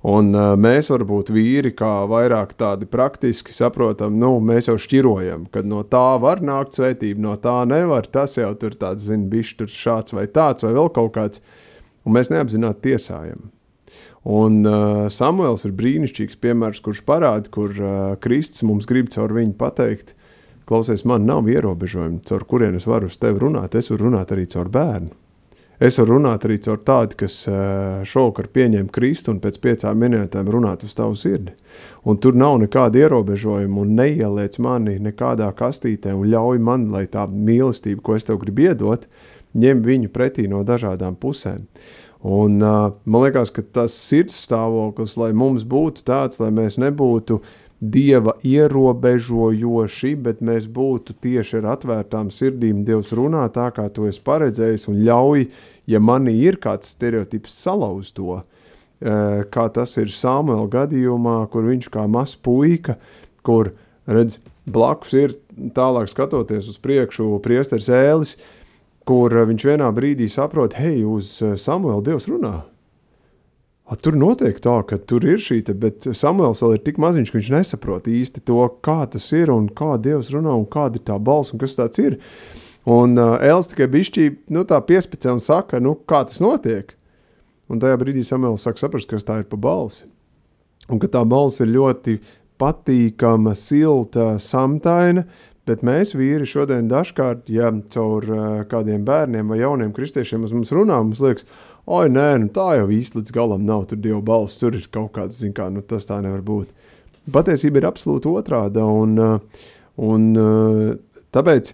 Un 0.02 0.32
uh, 0.34 0.56
mēs 0.58 0.89
varbūt 0.89 1.30
vīri, 1.30 1.76
kā 1.78 2.08
vairāk 2.10 2.56
tādi 2.58 2.88
praktiski 2.89 3.54
saprotam, 3.54 4.15
nu, 4.17 4.34
mēs 4.41 4.72
jau 4.72 4.76
šķirojam, 4.82 5.46
ka 5.54 5.62
no 5.62 5.84
tā 5.86 6.17
var 6.24 6.41
nākt 6.41 6.80
svētība, 6.80 7.22
no 7.22 7.36
tā 7.38 7.60
nevar. 7.70 8.10
Tas 8.10 8.34
jau 8.39 8.50
tur 8.58 8.74
tāds, 8.74 9.06
zina, 9.06 9.30
bišķi 9.30 9.60
tur 9.60 9.70
šāds 9.70 10.17
vai 10.17 10.26
tāds 10.26 10.65
vai 10.65 10.74
vēl 10.74 10.89
kaut 10.96 11.13
kāds, 11.20 11.44
un 12.06 12.16
mēs 12.18 12.32
neapzināti 12.34 12.92
tiesājam. 12.92 13.50
Un 14.22 14.60
uh, 14.70 15.08
Samuēls 15.10 15.66
ir 15.66 15.74
brīnišķīgs 15.78 16.38
piemērs, 16.44 16.82
kurš 16.86 17.02
parāda, 17.08 17.50
kur 17.50 17.74
uh, 17.74 17.94
Kristus 18.22 18.62
mums 18.68 18.86
grib 18.90 19.10
caur 19.14 19.34
viņu 19.34 19.56
pateikt, 19.58 20.14
klausies, 20.70 21.08
man 21.10 21.26
nav 21.26 21.50
ierobežojumi, 21.50 22.22
caur 22.30 22.46
kuriem 22.46 22.78
es 22.78 22.86
varu 22.90 23.10
uz 23.10 23.18
tevi 23.22 23.42
runāt, 23.42 23.76
es 23.76 23.90
varu 23.90 24.12
runāt 24.12 24.34
arī 24.36 24.46
caur 24.52 24.70
bērnu. 24.70 25.18
Es 25.82 25.96
varu 25.98 26.20
runāt 26.20 26.44
arī 26.46 26.60
caur 26.62 26.78
tādu, 26.86 27.16
kas 27.24 27.40
šovakar 28.06 28.52
pieņem 28.54 28.92
Kristu 28.94 29.32
un 29.34 29.40
pēc 29.42 29.56
piecām 29.64 29.98
minūtēm 29.98 30.52
runāt 30.54 30.84
uz 30.86 30.94
tavu 30.94 31.16
sirdi. 31.18 31.56
Un 32.06 32.20
tur 32.22 32.38
nav 32.38 32.60
nekāda 32.62 33.02
ierobežojuma 33.02 33.82
un 33.82 33.96
neieliec 33.98 34.60
mani 34.62 35.00
nekādā 35.02 35.48
kastītē 35.58 36.14
un 36.14 36.30
ļauj 36.30 36.62
man, 36.62 36.86
lai 36.94 37.08
tā 37.10 37.26
mīlestība, 37.26 38.04
ko 38.06 38.14
es 38.14 38.30
tev 38.30 38.38
gribu 38.44 38.68
iedot, 38.68 39.10
ņem 39.58 39.82
viņu 39.86 40.12
pretī 40.14 40.48
no 40.52 40.64
dažādām 40.68 41.18
pusēm. 41.20 41.66
Un, 42.22 42.60
uh, 42.62 42.94
man 43.06 43.26
liekas, 43.26 43.50
ka 43.50 43.64
tas 43.66 43.96
sirds 43.98 44.36
stāvoklis, 44.46 45.18
lai 45.18 45.32
mums 45.34 45.66
būtu 45.66 46.06
tāds, 46.06 46.38
lai 46.42 46.52
mēs 46.54 46.78
nebūtu 46.82 47.40
dieva 47.82 48.36
ierobežojoši, 48.46 50.12
bet 50.22 50.44
mēs 50.46 50.68
būtu 50.70 51.16
tieši 51.18 51.58
ar 51.64 51.72
atvērtām 51.74 52.30
sirdīm. 52.30 52.84
Dievs 52.86 53.10
runā 53.18 53.48
tā, 53.54 53.72
kā 53.74 53.88
to 53.90 54.06
es 54.06 54.22
paredzēju, 54.22 54.84
un 54.94 55.02
ļauj 55.08 55.48
ja 55.90 56.02
manī 56.02 56.36
ir 56.46 56.60
kāds 56.62 56.94
stereotips 56.94 57.56
salauz 57.64 58.12
to, 58.16 58.42
kā 59.02 59.66
tas 59.74 59.96
ir 59.98 60.14
Samuela 60.14 60.68
gadījumā, 60.70 61.40
kur 61.50 61.66
viņš 61.72 61.90
kā 61.94 62.06
mazs 62.12 62.38
puika, 62.38 63.00
kur 63.46 63.74
redz, 64.06 64.38
blakus 64.70 65.16
ir 65.18 65.36
tālāk 65.74 66.12
skatoties 66.12 66.70
uz 66.70 66.78
priekšu 66.82 67.40
priesteris 67.42 67.90
ēlis, 67.90 68.36
kur 69.12 69.34
viņš 69.36 69.65
vienā 69.67 69.89
brīdī 69.91 70.30
saprot, 70.32 70.78
hei, 70.80 71.02
uz 71.04 71.36
eh, 71.43 71.58
Samuela 71.60 72.00
Dievs 72.06 72.30
runā. 72.32 72.62
A, 73.91 73.97
tur 74.00 74.15
notiek 74.15 74.56
tā, 74.63 74.78
ka 74.88 74.95
tur 75.04 75.26
ir 75.28 75.41
šī, 75.43 75.58
te, 75.67 75.74
bet 75.76 76.08
Samuēls 76.15 76.62
vēl 76.63 76.78
ir 76.78 76.84
tik 76.86 77.00
maziņš, 77.02 77.32
ka 77.34 77.36
viņš 77.41 77.50
nesaprot 77.52 78.08
īsti 78.08 78.43
to, 78.47 78.62
kā 78.88 79.02
tas 79.12 79.26
ir 79.36 79.52
un 79.52 79.67
kā 79.67 79.97
Dievs 80.00 80.30
runā 80.32 80.54
un 80.56 80.63
kāda 80.63 80.95
ir 80.95 81.04
tā 81.10 81.17
balss 81.19 81.52
un 81.52 81.60
kas 81.60 81.76
tāds 81.76 82.00
ir. 82.00 82.15
Un 82.88 83.19
uh, 83.19 83.36
Elsa 83.43 83.74
tikai 83.74 83.89
bišķī, 83.91 84.30
nu, 84.56 84.63
tā 84.69 84.80
piespicē 84.88 85.36
un 85.36 85.43
saka, 85.43 85.82
nu, 85.84 85.97
kā 86.08 86.24
tas 86.30 86.39
notiek. 86.39 86.95
Un 87.67 87.84
tajā 87.84 88.00
brīdī 88.00 88.24
Samuēls 88.24 88.63
sāk 88.63 88.80
saprast, 88.80 89.10
kas 89.12 89.28
tā 89.28 89.41
ir 89.41 89.50
pa 89.52 89.60
balsi. 89.60 90.08
Un 90.88 91.04
ka 91.04 91.12
tā 91.12 91.26
balss 91.28 91.60
ir 91.60 91.74
ļoti 91.76 92.21
patīkama, 92.63 93.58
silta, 93.60 94.38
samtaina, 94.39 95.28
bet 95.72 95.86
mēs 95.88 96.14
vīri 96.18 96.48
šodien 96.50 96.92
dažkārt, 96.92 97.50
ja 97.52 97.72
caur 97.94 98.28
uh, 98.28 98.48
kādiem 98.72 99.06
bērniem 99.08 99.52
vai 99.52 99.62
jauniem 99.64 99.96
kristiešiem 99.96 100.44
uz 100.48 100.56
mums 100.56 100.74
runā, 100.76 101.00
mums 101.00 101.24
liekas, 101.24 101.48
oi, 101.88 102.06
nē, 102.12 102.30
nu, 102.44 102.52
tā 102.54 102.74
jau 102.82 102.90
īsti 102.92 103.22
līdz 103.22 103.36
galam 103.36 103.64
nav, 103.68 103.88
tur 103.90 104.02
Dieva 104.04 104.22
balss, 104.26 104.60
tur 104.60 104.76
ir 104.78 104.88
kaut 104.92 105.14
kāds, 105.16 105.40
zin 105.42 105.56
kā, 105.56 105.72
nu, 105.74 105.82
tas 105.82 106.10
tā 106.10 106.20
nevar 106.24 106.44
būt. 106.46 106.76
Patiesība 107.32 107.82
ir 107.82 107.88
absolūti 107.90 108.30
otrāda, 108.30 108.84
un, 108.84 109.16
uh, 109.18 109.64
un 110.12 110.28
uh, 110.36 110.92
tāpēc 111.32 111.74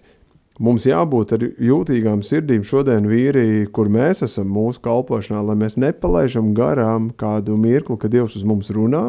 Mums 0.58 0.88
jābūt 0.88 1.32
ar 1.36 1.42
jūtīgām 1.62 2.24
sirdīm 2.26 2.64
šodien, 2.66 3.04
vīri, 3.06 3.68
kur 3.70 3.86
mēs 3.94 4.24
esam 4.26 4.48
mūsu 4.50 4.80
kalpošanā, 4.82 5.44
lai 5.46 5.54
mēs 5.60 5.76
nepalaidām 5.78 6.48
garām 6.56 7.12
kādu 7.14 7.54
mirkli, 7.54 7.94
kad 8.02 8.10
Dievs 8.10 8.34
uz 8.34 8.42
mums 8.42 8.72
runā, 8.74 9.04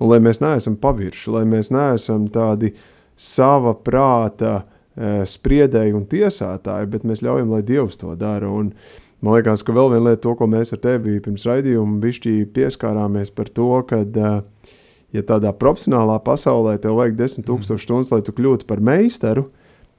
un 0.00 0.08
lai 0.08 0.22
mēs 0.24 0.40
neesam 0.40 0.78
pavirši, 0.80 1.34
lai 1.34 1.42
mēs 1.48 1.68
neesam 1.74 2.30
tādi 2.32 2.72
sava 3.20 3.74
prāta 3.76 4.54
e, 4.60 5.20
spriedēji 5.28 5.94
un 5.96 6.06
tiesātāji, 6.08 6.88
bet 6.94 7.06
mēs 7.08 7.22
ļaujam, 7.24 7.52
lai 7.52 7.62
Dievs 7.66 8.00
to 8.00 8.14
dara. 8.18 8.48
Un 8.48 8.72
man 9.20 9.36
liekas, 9.36 9.64
ka 9.66 9.74
vēl 9.76 9.92
viena 9.94 10.10
lieta, 10.10 10.22
to, 10.24 10.34
ko 10.38 10.48
mēs 10.50 10.72
ar 10.76 10.80
tevi 10.84 11.18
pirms 11.22 11.44
raidījuma 11.48 12.00
bišķī 12.02 12.36
pieskārāmies 12.56 13.32
par 13.36 13.52
to, 13.52 13.70
kad, 13.90 14.16
e, 14.16 14.76
ja 15.16 15.24
tādā 15.26 15.52
profesionālā 15.56 16.16
pasaulē 16.24 16.78
tev 16.80 16.96
vajag 17.00 17.18
desmit 17.18 17.48
tūkstoši 17.50 17.88
stundas, 17.88 18.14
lai 18.14 18.22
tu 18.24 18.34
kļūtu 18.36 18.68
par 18.70 18.80
meistaru, 18.84 19.50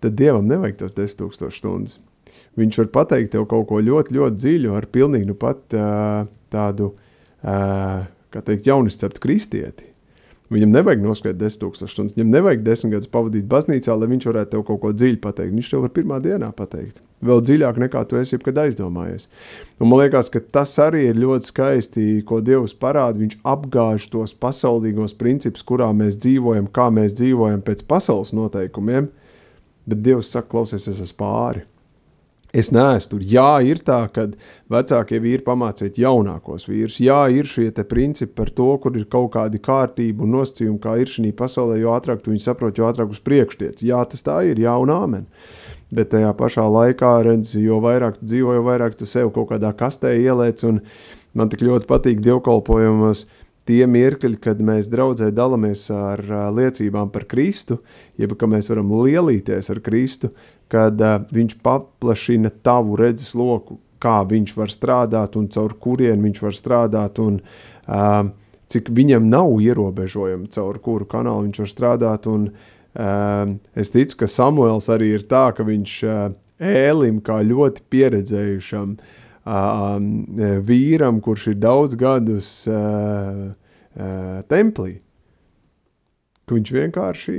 tad 0.02 0.18
dievam 0.18 0.50
nevajag 0.50 0.82
tos 0.82 0.98
10,000 0.98 1.54
stundas. 1.54 2.00
Viņš 2.58 2.82
var 2.82 2.90
pateikt 2.96 3.36
tev 3.36 3.46
kaut 3.52 3.70
ko 3.70 3.80
ļoti, 3.84 4.16
ļoti 4.18 4.40
dziļu, 4.40 4.74
ar 4.76 4.88
pilnīgi 4.92 5.30
nu 5.30 5.38
pat 5.40 5.76
uh, 5.78 6.26
tādu, 6.52 6.92
kā 7.42 8.44
teikt, 8.44 8.68
jaunisceptu 8.68 9.24
kristieti. 9.24 9.91
Viņam 10.52 10.74
nevajag 10.76 11.04
noskriet 11.06 11.38
10,000 11.40 11.88
stundas, 11.88 12.16
viņam 12.18 12.34
nevajag 12.34 12.66
10 12.66 12.92
gadus 12.92 13.12
pavadīt 13.12 13.46
baznīcā, 13.48 13.96
lai 13.96 14.10
viņš 14.12 14.28
varētu 14.28 14.52
tev 14.52 14.66
kaut 14.68 14.82
ko 14.82 14.92
dziļu 14.92 15.22
pateikt. 15.24 15.54
Viņš 15.56 15.70
tev 15.72 15.86
var 15.86 15.94
pirmā 15.96 16.18
dienā 16.24 16.50
pateikt. 16.58 17.00
Vēl 17.24 17.40
dziļāk 17.48 17.80
nekā 17.86 18.02
tu 18.10 18.20
esi 18.20 18.36
jebkad 18.36 18.60
aizdomājies. 18.66 19.30
Un 19.80 19.88
man 19.88 20.02
liekas, 20.02 20.28
ka 20.34 20.42
tas 20.44 20.74
arī 20.84 21.06
ir 21.08 21.22
ļoti 21.22 21.48
skaisti, 21.54 22.06
ko 22.28 22.42
Dievs 22.44 22.76
parāda. 22.76 23.22
Viņš 23.22 23.40
apgāž 23.48 24.10
tos 24.12 24.36
pasaulīgos 24.36 25.16
principus, 25.16 25.64
kurā 25.64 25.88
mēs 25.96 26.20
dzīvojam, 26.20 26.68
kā 26.68 26.90
mēs 26.92 27.16
dzīvojam 27.16 27.64
pēc 27.64 27.86
pasaules 27.88 28.36
noteikumiem 28.36 29.08
bet 29.86 30.02
Dievs 30.04 30.32
saka, 30.32 30.50
klausies, 30.52 30.88
es 30.88 31.02
esmu 31.02 31.18
pāri. 31.22 31.66
Es 32.52 32.68
neesmu 32.76 33.14
tur. 33.14 33.22
Jā, 33.24 33.62
ir 33.64 33.80
tā, 33.88 34.02
ka 34.12 34.26
vecākie 34.72 35.22
vīri 35.24 35.44
pamācīt 35.46 35.96
jaunākos 36.02 36.68
vīrus. 36.68 36.98
Jā, 37.00 37.22
ir 37.32 37.48
šie 37.48 37.70
principi 37.88 38.34
par 38.36 38.52
to, 38.52 38.74
kur 38.84 38.98
ir 39.00 39.08
kaut 39.08 39.32
kāda 39.38 39.62
kārtība 39.64 40.26
un 40.26 40.36
nosacījumi, 40.36 40.80
kā 40.84 40.98
ir 41.00 41.08
šī 41.08 41.32
pasaulē. 41.32 41.80
Jo 41.80 41.96
ātrāk 41.96 42.20
tu 42.20 42.34
viņu 42.34 42.44
saproti, 42.44 42.84
jo 42.84 42.90
ātrāk 42.92 43.16
uz 43.16 43.24
priekšu 43.24 43.62
tiec. 43.64 43.86
Jā, 43.88 44.04
tas 44.04 44.28
tā 44.28 44.42
ir, 44.50 44.60
jā, 44.60 44.76
un 44.84 44.92
āmen. 44.92 45.30
Bet 45.96 46.12
tajā 46.12 46.36
pašā 46.36 46.68
laikā, 46.68 47.16
redz, 47.28 47.56
jo 47.56 47.80
vairāk 47.84 48.20
tu 48.20 48.28
dzīvo, 48.28 48.60
jo 48.60 48.68
vairāk 48.68 49.00
tu 49.00 49.08
sev 49.08 49.32
kaut 49.36 49.54
kādā 49.54 49.72
kastē 49.76 50.18
ieliec. 50.20 50.64
Man 51.32 51.52
tik 51.52 51.64
ļoti 51.64 51.88
patīk 51.88 52.20
dievkalpojumos, 52.20 53.30
tie 53.68 53.86
mirkļi, 53.88 54.40
kad 54.44 54.60
mēs 54.60 54.90
draudzē 54.92 55.30
dalāmies 55.36 55.86
ar 55.96 56.24
liecībām 56.56 57.12
par 57.14 57.28
Kristu, 57.32 57.80
jeb 58.20 58.36
ka 58.36 58.50
mēs 58.50 58.72
varam 58.72 58.92
lielīties 58.92 59.72
ar 59.72 59.80
Kristu, 59.84 60.32
kad 60.72 61.02
uh, 61.04 61.22
viņš 61.32 61.58
paplašina 61.64 62.52
tavu 62.64 62.98
redzes 63.00 63.34
loku, 63.38 63.80
kā 64.02 64.22
viņš 64.28 64.54
var 64.58 64.72
strādāt 64.74 65.38
un 65.38 65.50
caur 65.54 65.76
kurien 65.80 66.24
viņš 66.24 66.42
var 66.42 66.58
strādāt 66.58 67.20
un 67.22 67.40
uh, 67.42 68.30
cik 68.72 68.92
viņam 68.96 69.28
nav 69.30 69.54
ierobežojumi, 69.62 70.50
caur 70.54 70.80
kuru 70.84 71.08
kanālu 71.10 71.48
viņš 71.48 71.62
var 71.64 71.72
strādāt. 71.72 72.30
Un, 72.32 72.48
uh, 72.96 73.56
es 73.76 73.94
ticu, 73.94 74.22
ka 74.24 74.32
Samuēls 74.32 74.90
arī 74.94 75.14
ir 75.18 75.28
tā, 75.30 75.50
ka 75.56 75.66
viņš 75.68 75.98
uh, 76.08 76.24
ēlim 76.62 77.20
kā 77.26 77.42
ļoti 77.46 77.86
pieredzējušam 77.92 78.96
uh, 78.96 79.22
vīram, 80.72 81.22
kurš 81.24 81.52
ir 81.54 81.62
daudz 81.62 81.98
gadus 82.00 82.52
templī. 84.48 84.94
Ka 86.46 86.56
viņš 86.56 86.70
vienkārši 86.78 87.38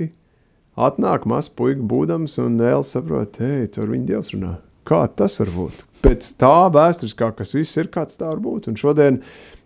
atnāk 0.77 1.27
mazs 1.29 1.53
puika 1.53 1.83
būdams 1.85 2.39
un 2.43 2.59
Dēls 2.61 2.93
saprot, 2.97 3.41
hei, 3.43 3.69
caur 3.73 3.91
viņu 3.93 4.09
Dievs 4.09 4.33
runā. 4.35 4.57
Kā 4.89 5.05
tas 5.07 5.39
var 5.41 5.51
būt? 5.55 5.85
Pēc 6.03 6.33
tā 6.41 6.55
vēsturiskā, 6.75 7.31
kas 7.39 7.55
viss 7.55 7.79
ir, 7.79 7.91
kāds 7.93 8.19
tā 8.19 8.27
var 8.27 8.41
būt. 8.43 8.67
Un 8.73 8.79
šodien, 8.81 9.21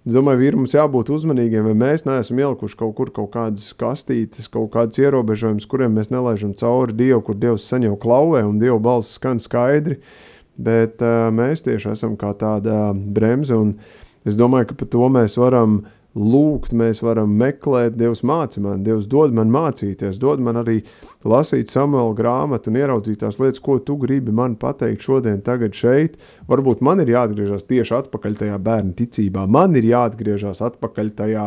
es 0.04 0.16
domāju, 0.16 0.42
vīri 0.42 0.60
mums 0.60 0.74
jābūt 0.76 1.10
uzmanīgiem, 1.14 1.64
vai 1.70 1.76
mēs 1.78 2.04
neesam 2.08 2.42
ielikuši 2.42 2.78
kaut 2.82 2.92
kur 2.98 3.12
kaut 3.16 3.30
kādas 3.32 3.70
kastītes, 3.80 4.50
kaut 4.52 4.68
kādas 4.74 5.00
ierobežojumus, 5.00 5.68
kuriem 5.70 5.96
mēs 5.96 6.12
nelaižam 6.12 6.52
cauri 6.58 6.96
Dievu, 6.98 7.22
kur 7.24 7.40
Dievs 7.40 7.70
jau 7.72 7.96
klauvē 8.02 8.44
un 8.44 8.60
Dieva 8.60 8.78
balss 8.82 9.16
skan 9.16 9.40
skaidri. 9.40 10.00
Bet 10.56 11.02
uh, 11.04 11.28
mēs 11.32 11.64
tieši 11.64 11.92
esam 11.92 12.14
kā 12.16 12.32
tāda 12.36 12.92
bremze, 12.94 13.56
un 13.56 13.74
es 14.28 14.36
domāju, 14.36 14.70
ka 14.70 14.78
par 14.80 14.88
to 14.92 15.08
mēs 15.12 15.36
varam 15.40 15.82
lūgt, 16.16 16.72
mēs 16.72 17.02
varam 17.04 17.34
meklēt, 17.36 17.96
Dievs 18.00 18.22
māca 18.26 18.60
man, 18.64 18.80
Dievs 18.86 19.08
dod 19.10 19.34
man 19.36 19.50
mācīties, 19.52 20.16
dod 20.20 20.40
man 20.44 20.62
arī 20.62 20.78
lasīt 21.28 21.68
samuēlu 21.72 22.14
grāmatu 22.16 22.72
un 22.72 22.78
ieraudzīt 22.80 23.20
tās 23.20 23.38
lietas, 23.40 23.60
ko 23.60 23.76
tu 23.84 23.98
gribi 24.00 24.32
man 24.34 24.56
pateikt 24.60 25.04
šodien, 25.04 25.42
tagad 25.44 25.76
šeit. 25.76 26.16
Varbūt 26.48 26.80
man 26.86 27.04
ir 27.04 27.12
jāatgriežas 27.12 27.68
tieši 27.68 27.98
atpakaļ 28.00 28.40
tajā 28.40 28.56
bērnu 28.64 28.96
ticībā, 28.96 29.44
man 29.44 29.76
ir 29.76 29.90
jāatgriežas 29.92 30.64
atpakaļ 30.70 31.12
tajā 31.20 31.46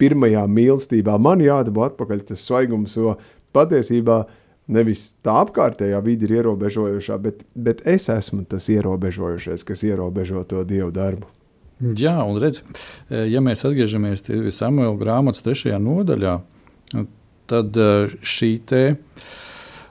pirmajā 0.00 0.48
mīlestībā, 0.48 1.20
man 1.20 1.44
jādabū 1.44 1.84
atpakaļ 1.90 2.26
tas 2.32 2.48
svaigums, 2.48 2.96
jo 2.96 3.18
patiesībā 3.56 4.24
nevis 4.72 5.10
tā 5.24 5.42
apkārtējā 5.44 6.00
vide 6.04 6.26
ir 6.26 6.38
ierobežojošā, 6.40 7.20
bet, 7.22 7.44
bet 7.54 7.84
es 7.86 8.08
esmu 8.12 8.46
tas 8.48 8.70
ierobežojošais, 8.72 9.66
kas 9.66 9.84
ierobežo 9.86 10.42
to 10.48 10.64
Dievu 10.66 10.90
darbu. 10.94 11.28
Jā, 11.76 12.14
un 12.24 12.38
redz, 12.40 12.62
e, 13.10 13.26
ja 13.28 13.42
mēs 13.44 13.66
atgriežamies 13.68 14.24
pie 14.24 14.52
Samuela 14.54 14.94
grāmatas 14.96 15.44
trešajā 15.44 15.76
nodaļā, 15.82 16.38
tad 17.50 17.76
e, 17.76 17.88
šī 18.24 18.48
te, 18.64 18.80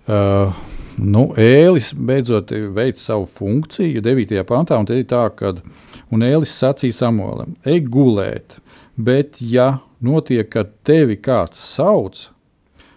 uh, 0.10 0.64
nu, 0.98 1.24
ēlis 1.38 1.92
beidzot 1.94 2.56
veic 2.74 2.98
savu 2.98 3.30
funkciju 3.30 4.02
9. 4.02 4.34
pantā, 4.50 4.80
un 4.82 4.90
te 4.90 4.98
ir 4.98 5.06
tā, 5.12 5.28
ka, 5.38 5.54
ēlis 6.26 6.58
sacīja 6.58 7.04
Samuēlam, 7.04 7.54
ej 7.70 7.84
gulēt, 7.94 8.58
bet 8.98 9.38
ja 9.46 9.76
notiek, 10.02 10.50
ka 10.50 10.66
tevi 10.88 11.20
kāds 11.22 11.62
sauc, 11.62 12.32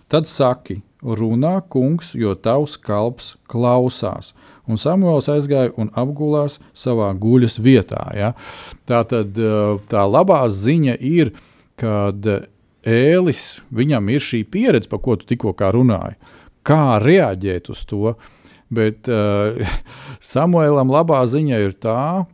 tad 0.08 0.30
saki, 0.32 0.80
runā 1.04 1.58
kungs, 1.68 2.14
jo 2.16 2.32
tavs 2.34 2.78
kalps 2.80 3.34
klausās. 3.50 4.32
Un 4.68 4.80
Samuēls 4.80 5.30
aizgāja 5.32 5.72
un 5.80 5.90
apgulās 5.96 6.58
savā 6.76 7.08
guļas 7.16 7.58
vietā. 7.64 8.02
Ja? 8.16 8.32
Tā 8.88 9.02
tad 9.08 9.38
tā 9.88 10.04
labā 10.04 10.42
ziņa 10.52 10.98
ir, 11.00 11.32
kad 11.80 12.26
ēlis, 12.88 13.60
viņam 13.74 14.10
ir 14.12 14.24
šī 14.24 14.42
pieredze, 14.48 14.90
par 14.90 15.02
ko 15.04 15.16
tu 15.18 15.28
tikko 15.28 15.54
runāji. 15.74 16.18
Kā 16.66 16.98
reaģēt 17.00 17.70
uz 17.72 17.84
to? 17.88 18.14
Bet 18.68 19.08
uh, 19.08 19.56
Samuēlam 20.32 20.92
labā 20.92 21.22
ziņa 21.28 21.60
ir 21.64 21.76
tā, 21.80 22.26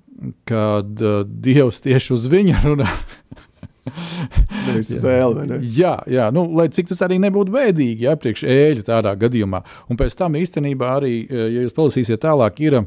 ka 0.49 0.65
uh, 0.83 1.21
Dievs 1.25 1.83
tieši 1.85 2.15
uz 2.17 2.27
viņa 2.31 2.65
runā. 2.67 2.91
Nevis 4.67 4.91
uz 4.97 5.07
ēli. 5.09 5.47
Ne? 5.51 5.61
Jā, 5.77 5.95
jā 6.11 6.29
nu, 6.35 6.47
lai 6.57 6.69
cik 6.73 6.91
tas 6.93 7.05
arī 7.07 7.21
nebūtu 7.23 7.55
bēdīgi, 7.55 8.09
ja 8.09 8.17
priekš 8.21 8.47
ēļa 8.49 8.89
tādā 8.89 9.15
gadījumā. 9.21 9.63
Un 9.93 10.01
pēc 10.01 10.17
tam 10.19 10.37
īstenībā 10.41 10.97
arī, 10.99 11.17
ja 11.29 11.65
jūs 11.65 11.77
palasīsiet 11.77 12.23
tālāk, 12.25 12.63
ir 12.65 12.81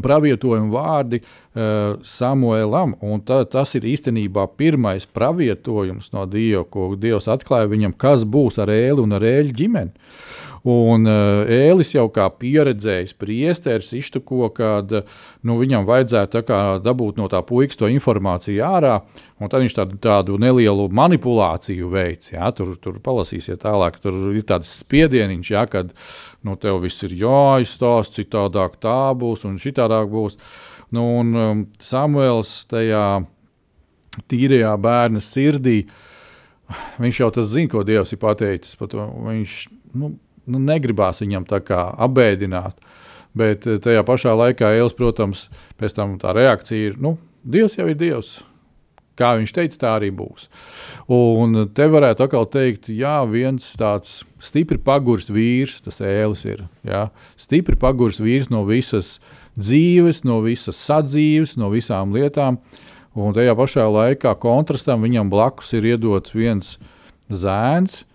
pravietojuma 0.00 0.70
vārdi 0.72 1.20
uh, 1.20 1.98
Samuēlam. 2.06 2.94
Tā, 3.26 3.42
tas 3.50 3.74
ir 3.76 3.84
īstenībā 3.90 4.46
pirmais 4.56 5.04
pravietojums 5.04 6.12
no 6.14 6.24
Dieva, 6.30 6.64
ko 6.64 6.92
Dievs 6.96 7.28
atklāja 7.32 7.68
viņam, 7.72 7.96
kas 7.98 8.24
būs 8.24 8.60
ar 8.62 8.72
ēli 8.72 9.02
un 9.02 9.18
ar 9.18 9.26
ēļu 9.26 9.56
ģimeni. 9.58 9.92
Un 10.62 11.08
uh, 11.10 11.42
Ēlis 11.50 11.90
jau 11.90 12.04
kā 12.14 12.28
pieredzējis 12.38 13.16
priesteris 13.18 13.88
iztuko, 13.98 14.46
ka 14.54 14.76
nu, 14.86 15.56
viņam 15.58 15.88
vajadzētu 15.88 16.44
dabūt 16.84 17.18
no 17.18 17.26
tā 17.32 17.40
puikas 17.42 17.80
to 17.80 17.90
informāciju 17.90 18.62
ārā, 18.62 19.00
un 19.42 19.50
tad 19.50 19.64
viņš 19.64 19.76
tādu, 19.80 19.98
tādu 19.98 20.38
nelielu 20.38 20.86
manipulāciju 20.94 21.90
veids. 21.90 22.30
Jā, 22.36 22.52
tur, 22.54 22.76
tur 22.78 23.02
palasīsiet 23.02 23.64
tālāk, 23.66 23.98
tur 24.04 24.30
ir 24.30 24.46
tāds 24.46 24.70
spiedieniņš, 24.84 25.50
jā, 25.50 25.66
kad 25.66 25.90
nu, 26.46 26.54
tev 26.54 26.78
viss 26.86 27.02
ir 27.10 27.18
jāizstāsta, 27.24 28.22
citādāk 28.22 28.78
tā 28.78 29.10
būs 29.18 29.42
un 29.50 29.58
šitādāk 29.58 30.14
būs. 30.14 30.38
Nu, 30.94 31.08
un 31.18 31.34
um, 31.34 31.68
Samuēls 31.82 32.60
tajā 32.70 33.06
tīrajā 34.30 34.76
bērna 34.78 35.22
sirdī, 35.24 35.80
viņš 37.02 37.24
jau 37.24 37.34
tas 37.34 37.50
zina, 37.50 37.72
ko 37.72 37.82
Dievs 37.82 38.14
ir 38.14 38.22
pateicis. 38.22 38.78
Viņš, 38.78 39.64
nu, 39.98 40.14
nu, 40.46 40.60
negribās 40.62 41.22
viņam 41.24 41.46
tā 41.50 41.62
kā 41.64 41.84
apbēdināt. 42.06 42.78
Bet 43.38 43.66
eh, 43.66 43.80
tajā 43.82 44.04
pašā 44.06 44.36
laikā 44.36 44.72
Ēlis, 44.76 44.96
protams, 44.96 45.48
pēc 45.80 45.98
tam 45.98 46.16
tā 46.22 46.34
reakcija 46.36 46.92
ir, 46.92 46.98
nu, 47.02 47.16
Dievs 47.42 47.74
jau 47.78 47.88
ir 47.90 47.98
Dievs. 47.98 48.40
Kā 49.18 49.34
viņš 49.36 49.50
teica, 49.52 49.76
tā 49.76 49.90
arī 49.98 50.08
būs. 50.14 50.46
Un 51.12 51.66
te 51.76 51.84
varētu 51.90 52.24
atkal 52.24 52.46
teikt, 52.48 52.88
jā, 52.88 53.18
viens 53.28 53.66
tāds 53.76 54.22
stipri 54.40 54.78
paguris 54.80 55.28
vīrs, 55.28 55.82
tas 55.84 56.00
ēlis 56.00 56.46
ir. 56.48 56.62
Jā, 56.86 57.04
stipri 57.36 57.76
paguris 57.76 58.22
vīrs 58.22 58.48
no 58.52 58.62
visas 58.64 59.18
dzīves, 59.58 60.22
no 60.24 60.40
visas 60.46 60.80
sadzīves, 60.80 61.58
no 61.60 61.68
visām 61.74 62.14
lietām. 62.16 62.56
Un 63.12 63.36
tajā 63.36 63.52
pašā 63.58 63.84
laikā 63.92 64.32
kontrastam 64.40 65.04
viņam 65.04 65.28
blakus 65.32 65.74
ir 65.76 65.90
iedots 65.92 66.32
viens 66.32 66.78
zēns, 67.28 68.06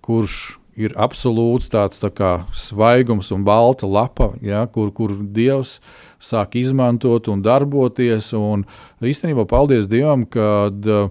kurš 0.00 0.61
ir 0.78 0.94
absolūts 0.96 1.70
tāds 1.72 2.00
tā 2.02 2.08
kā 2.14 2.32
svaigums 2.56 3.30
un 3.34 3.44
balta 3.44 3.88
lapa, 3.88 4.32
ja, 4.44 4.64
kur, 4.66 4.92
kur 4.94 5.12
Dievs 5.12 5.78
sāk 6.22 6.56
izmantot 6.60 7.28
un 7.32 7.42
darboties. 7.44 8.32
Un 8.36 8.64
īstenībā 9.04 9.44
paldies 9.50 9.90
Dievam, 9.90 10.24
ka 10.24 10.70
uh, 10.70 11.10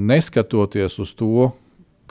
neskatoties 0.00 0.98
uz 1.02 1.12
to, 1.18 1.50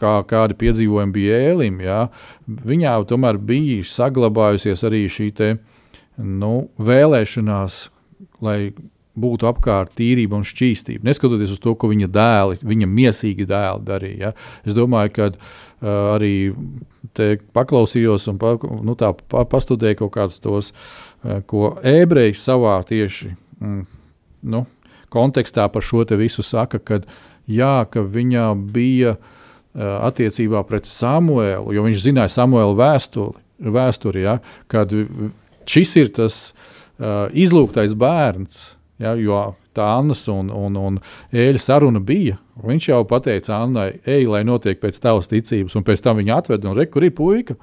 kā, 0.02 0.19
kādi 0.28 0.58
piedzīvojumi 0.62 1.15
bija 1.15 1.41
ēlim, 1.52 1.82
ja, 1.86 2.06
viņā 2.47 2.95
tomēr 3.10 3.39
bija 3.41 3.82
saglabājusies 3.86 4.86
arī 4.88 5.06
šī 5.12 5.30
te, 5.38 5.52
nu, 6.17 6.69
vēlēšanās, 6.82 7.84
lai 8.41 8.74
būtu 9.19 9.47
apkārt 9.50 9.95
tīrība 9.97 10.38
un 10.39 10.45
šķīstība. 10.47 11.04
Neskatoties 11.08 11.56
uz 11.56 11.62
to, 11.63 11.74
ko 11.76 11.89
viņa 11.91 12.08
dēli, 12.12 12.60
viņa 12.63 12.88
miesīgi 12.88 13.47
dēli 13.50 13.86
darīja. 13.88 14.32
Ja. 14.32 14.62
Es 14.67 14.78
domāju, 14.78 15.13
ka 15.17 15.28
uh, 15.32 15.89
arī 16.15 16.36
te 17.17 17.34
paklausījos 17.56 18.30
un 18.32 18.39
pa, 18.41 18.56
nu, 18.62 18.95
tā, 19.00 19.12
pa, 19.34 19.43
pastudēju 19.52 20.04
kaut 20.04 20.13
kādus 20.15 20.39
tos, 20.43 20.71
uh, 20.71 21.41
ko 21.47 21.76
ebreji 21.84 22.38
savā 22.39 22.78
tieši 22.88 23.34
mm, 23.60 23.84
nu, 24.56 24.63
kontekstā 25.12 25.67
par 25.71 25.84
šo 25.84 26.06
visu 26.15 26.45
saka, 26.45 26.80
kad 26.80 27.08
jā, 27.52 27.84
ka 27.91 28.06
viņa 28.08 28.47
bija 28.71 29.17
uh, 29.17 29.97
attiecībā 30.08 30.63
pret 30.67 30.88
Samuēlu, 30.88 31.76
jo 31.76 31.88
viņš 31.88 32.06
zināja 32.08 32.32
Samuēlu 32.39 32.80
vēsturi, 32.80 33.43
vēsturi 33.62 34.24
ja, 34.24 34.39
kad 34.71 34.93
šis 35.67 35.97
ir 36.00 36.13
tas 36.15 36.43
uh, 36.52 37.28
izlūgtais 37.36 37.91
bērns, 37.91 38.69
Ja, 39.01 39.15
jo 39.17 39.39
tā 39.75 39.87
Annas 39.97 40.23
un, 40.31 40.51
un, 40.53 40.77
un 40.77 40.99
Ēļa 41.33 41.61
saruna 41.61 42.01
bija. 42.03 42.37
Viņš 42.61 42.89
jau 42.91 43.01
pateica 43.09 43.57
Annai, 43.61 43.95
ej, 44.05 44.27
lai 44.29 44.43
notiek 44.47 44.81
pēc 44.81 44.99
tavas 45.01 45.31
ticības, 45.31 45.75
un 45.79 45.85
pēc 45.87 46.03
tam 46.05 46.19
viņa 46.19 46.37
atveda 46.41 46.69
un 46.69 46.77
rekur 46.77 47.07
ir 47.07 47.15
puika. 47.17 47.57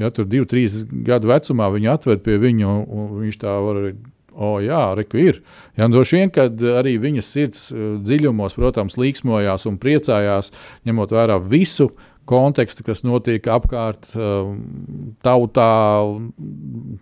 Ja, 0.00 0.10
tur 0.10 0.26
divi, 0.26 0.46
trīs 0.50 0.80
gadu 1.06 1.30
vecumā 1.30 1.68
viņa 1.74 1.98
atved 1.98 2.24
pie 2.24 2.40
viņa, 2.42 2.66
un, 2.66 2.80
un 2.88 3.12
viņš 3.22 3.40
tā 3.44 3.54
var 3.66 3.82
arī. 3.82 3.94
O, 4.34 4.56
jā, 4.58 4.80
reku 4.98 5.20
ir. 5.22 5.36
Jā, 5.78 5.86
droši 5.86 6.16
vien, 6.18 6.30
kad 6.34 6.58
arī 6.80 6.96
viņas 6.98 7.28
sirds 7.36 7.68
eh, 7.70 7.84
dziļumos, 8.02 8.56
protams, 8.58 8.96
līksmojās 8.98 9.68
un 9.70 9.76
priecājās, 9.78 10.50
ņemot 10.88 11.14
vērā 11.14 11.36
visu 11.38 11.92
kontekstu, 12.26 12.82
kas 12.88 13.04
notiek 13.06 13.46
apkārt 13.46 14.10
eh, 14.16 14.50
tautā, 15.22 15.70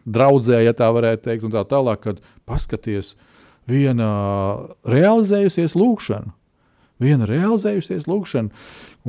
draudzē, 0.05 0.61
ja 0.61 0.77
tā 0.77 0.91
varētu 0.93 1.31
teikt, 1.31 1.49
un 1.49 1.57
tā 1.57 1.65
tālāk, 1.73 2.05
kad 2.05 2.21
paskaties, 2.45 3.15
uh, 3.15 3.32
viena 3.71 4.11
realizējusies 4.89 5.77
lūkšana. 5.79 6.33
Viena 7.03 7.27
realizējusies 7.27 8.07
lūkšana, 8.07 8.53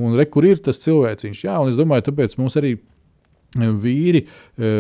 un 0.01 0.15
re, 0.17 0.25
kur 0.25 0.47
ir 0.49 0.61
tas 0.65 0.81
cilvēciņš. 0.81 1.43
Jā, 1.45 1.59
un 1.61 1.69
es 1.69 1.77
domāju, 1.77 2.07
tāpēc 2.07 2.33
mums 2.39 2.55
arī 2.57 2.71
e, 2.73 3.67
vīri, 3.83 4.23
e, 4.25 4.71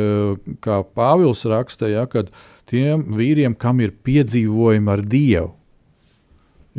kā 0.63 0.79
Pāvils 0.97 1.43
raksta, 1.49 1.91
ja, 1.91 2.07
kad 2.09 2.31
tiem 2.69 3.05
vīriem, 3.13 3.53
kam 3.59 3.83
ir 3.85 3.93
piedzīvojumi 4.07 4.93
ar 4.95 5.03
Dievu, 5.05 5.51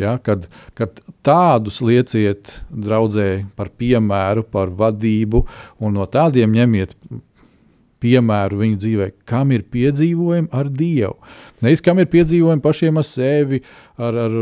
ja, 0.01 0.17
kad, 0.19 0.49
kad 0.75 0.99
tādus 1.27 1.79
lieciet 1.85 2.57
draudzē 2.71 3.45
par 3.55 3.71
piemēru, 3.79 4.43
par 4.51 4.75
vadību, 4.75 5.45
un 5.79 5.95
no 6.01 6.09
tādiem 6.11 6.57
ņemiet 6.57 6.97
piemēru 8.05 8.61
viņu 8.61 8.79
dzīvē, 8.83 9.09
kam 9.29 9.53
ir 9.55 9.65
piedzīvojumi 9.73 10.51
ar 10.55 10.69
Dievu. 10.73 11.17
Nevis 11.65 11.83
kam 11.85 12.01
ir 12.03 12.11
piedzīvojumi 12.13 12.65
pašiem 12.65 13.01
ar 13.01 13.09
sevi, 13.09 13.63
ar, 13.97 14.19
ar 14.27 14.37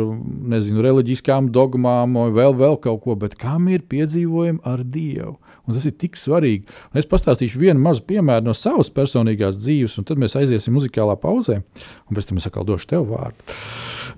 nezinu, 0.53 0.83
reliģiskām 0.85 1.53
dogmām 1.55 2.19
vai 2.19 2.29
vēl, 2.35 2.57
vēl 2.59 2.79
kaut 2.83 3.03
ko, 3.05 3.17
bet 3.19 3.39
kam 3.41 3.71
ir 3.73 3.87
piedzīvojumi 3.91 4.63
ar 4.69 4.85
Dievu. 4.85 5.37
Un 5.63 5.77
tas 5.77 5.85
ir 5.87 5.95
tik 5.95 6.19
svarīgi. 6.19 6.67
Un 6.91 6.99
es 6.99 7.07
pastāstīšu 7.07 7.61
vienu 7.63 7.79
mazu 7.83 8.03
piemēru 8.09 8.49
no 8.49 8.55
savas 8.59 8.91
personīgās 8.91 9.61
dzīves, 9.61 9.95
un 10.01 10.09
tad 10.09 10.19
mēs 10.19 10.35
aiziesim 10.41 10.75
muzikālā 10.75 11.15
pauzē, 11.23 11.61
un 11.63 12.19
pēc 12.19 12.31
tam 12.31 12.41
es 12.43 12.49
atkal 12.51 12.67
došu 12.67 12.91
tev 12.97 13.07
vārdu. 13.13 13.61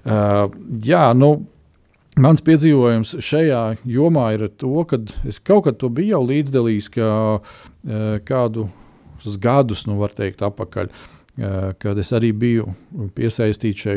Uh, 0.05 0.47
jā, 0.85 1.11
nu, 1.19 1.37
Mans 2.15 2.39
piedzīvojums 2.47 3.17
šajā 3.27 3.61
jomā 3.91 4.29
ir 4.37 4.45
tas, 4.47 4.85
ka 4.87 5.01
es 5.27 5.41
kaut 5.43 5.65
kad 5.67 5.81
to 5.81 5.89
biju 5.91 6.21
līdzdalījis, 6.23 6.87
ka 6.95 7.09
uh, 7.43 8.21
kādu 9.25 9.41
gadus, 9.49 9.87
nu, 9.89 9.99
teikt, 10.15 10.45
atpakaļ. 10.45 10.89
Uh, 10.89 11.15
kad 11.79 11.99
es 11.99 12.13
arī 12.15 12.31
biju 12.37 12.69
piesaistīts 13.17 13.87
šai 13.87 13.97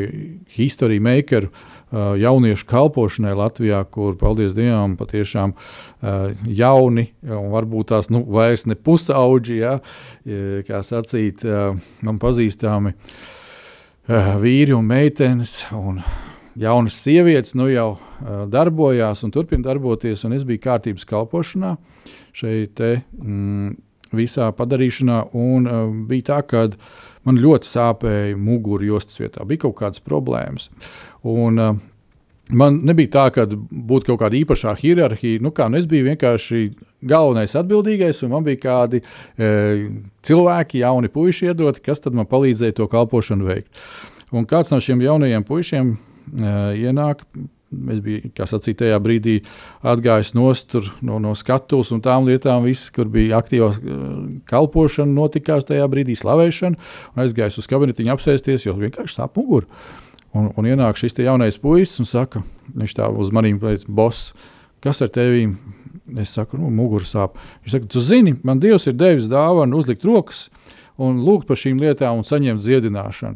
historiju 0.56 1.04
makeru 1.06 1.52
jauniešu 2.18 2.66
kalpošanai 2.68 3.36
Latvijā, 3.38 3.84
kur, 3.94 4.16
paldies 4.18 4.56
Dievam, 4.58 4.96
patiešām 4.98 5.54
jauni 6.50 7.12
un 7.22 7.52
varbūt 7.54 7.92
tās 7.94 8.10
nu, 8.14 8.24
vairs 8.26 8.66
ne 8.66 8.76
pusauģi, 8.76 9.60
ja, 9.62 9.76
kā 10.68 10.82
sacīt, 10.86 11.46
man 12.02 12.18
pazīstami 12.22 12.96
vīri 14.42 14.74
un 14.74 14.90
meitenes. 14.90 15.60
Un 15.78 16.02
Jaunas 16.58 16.98
sievietes 16.98 17.54
nu 17.54 17.68
jau 17.70 17.92
darbojās 18.50 19.22
un 19.28 19.34
turpina 19.36 19.70
darboties, 19.70 20.26
un 20.26 20.34
es 20.34 20.46
biju 20.48 20.64
kārtības 20.64 21.06
kalpošanā 21.06 21.76
šeit, 22.34 22.82
mm, 22.82 23.76
visā 24.16 24.52
padarīšanā. 24.56 25.20
Un, 25.38 25.68
uh, 25.68 25.84
bija 26.10 26.30
tā, 26.32 26.40
ka 26.48 26.66
man 27.28 27.42
ļoti 27.44 27.70
sāpēja 27.70 28.40
mugura 28.40 28.88
jostas 28.88 29.20
vietā, 29.22 29.46
bija 29.48 29.66
kaut 29.68 29.80
kādas 29.82 30.04
problēmas. 30.04 30.72
Un, 31.28 31.62
uh, 31.62 31.78
Man 32.56 32.78
nebija 32.88 33.10
tā, 33.12 33.24
ka 33.36 33.44
būtu 33.48 34.08
kaut 34.08 34.22
kāda 34.22 34.38
īpašā 34.40 34.72
hierarhija. 34.80 35.42
Nu, 35.44 35.52
kā, 35.52 35.66
nu 35.68 35.82
es 35.82 35.88
biju 35.90 36.06
vienkārši 36.06 36.62
galvenais 37.08 37.56
atbildīgais, 37.60 38.22
un 38.24 38.32
man 38.32 38.46
bija 38.46 38.62
kādi 38.62 39.02
e, 39.04 39.50
cilvēki, 40.24 40.80
jauni 40.80 41.12
puiši 41.12 41.50
iedoti, 41.50 41.84
kas 41.84 42.06
man 42.08 42.30
palīdzēja 42.30 42.78
to 42.80 42.88
kalpošanu 42.92 43.50
veikt. 43.50 43.84
Un 44.32 44.48
kāds 44.48 44.72
no 44.72 44.80
šiem 44.84 45.04
jaunajiem 45.04 45.44
puišiem 45.48 45.92
e, 45.92 45.98
ienāk 46.88 47.26
Es 47.68 48.00
biju, 48.00 48.30
kā 48.32 48.46
sacīju, 48.48 48.78
tajā 48.80 48.98
brīdī 49.04 49.34
atgājis 49.84 50.32
no, 50.38 50.48
no 51.20 51.34
skatuves 51.36 51.92
un 51.92 52.00
tām 52.04 52.24
lietām, 52.30 52.64
viss, 52.64 52.88
kur 52.96 53.10
bija 53.12 53.42
aktīvā 53.42 53.68
uh, 53.74 54.04
kalpošana, 54.48 55.12
notikās 55.12 55.68
tajā 55.68 55.88
brīdī 55.92 56.16
slavēšana. 56.16 56.80
Aizgājis 57.20 57.60
uz 57.60 57.68
kabinetiņu 57.68 58.14
apsēsties, 58.16 58.70
jo 58.70 58.78
vienkārši 58.80 59.20
sāp 59.20 59.36
muguru. 59.36 59.68
Un, 60.32 60.48
un 60.56 60.70
ienāk 60.70 61.00
šis 61.00 61.18
jaunais 61.20 61.60
puisis 61.60 62.00
un 62.00 62.08
saka, 62.08 62.44
viņš 62.72 62.96
tā 62.96 63.12
uz 63.12 63.34
maniem 63.36 63.60
teica, 63.60 63.92
boss, 63.92 64.32
kas 64.84 65.04
ar 65.04 65.12
tevi? 65.12 65.50
Es 66.16 66.32
saku, 66.38 66.56
nu, 66.56 66.70
mugura 66.72 67.04
sāp. 67.04 67.36
Viņš 67.66 67.74
saka, 67.74 67.88
tu 67.92 68.00
zini, 68.00 68.38
man 68.48 68.62
Dievs 68.64 68.88
ir 68.88 68.96
devis 68.96 69.28
dāvanu 69.28 69.82
uzlikt 69.82 70.06
rokas 70.08 70.46
un 70.96 71.20
lūgt 71.26 71.50
par 71.50 71.60
šīm 71.60 71.82
lietām 71.84 72.22
un 72.22 72.28
saņemt 72.28 72.64
dziedināšanu. 72.64 73.36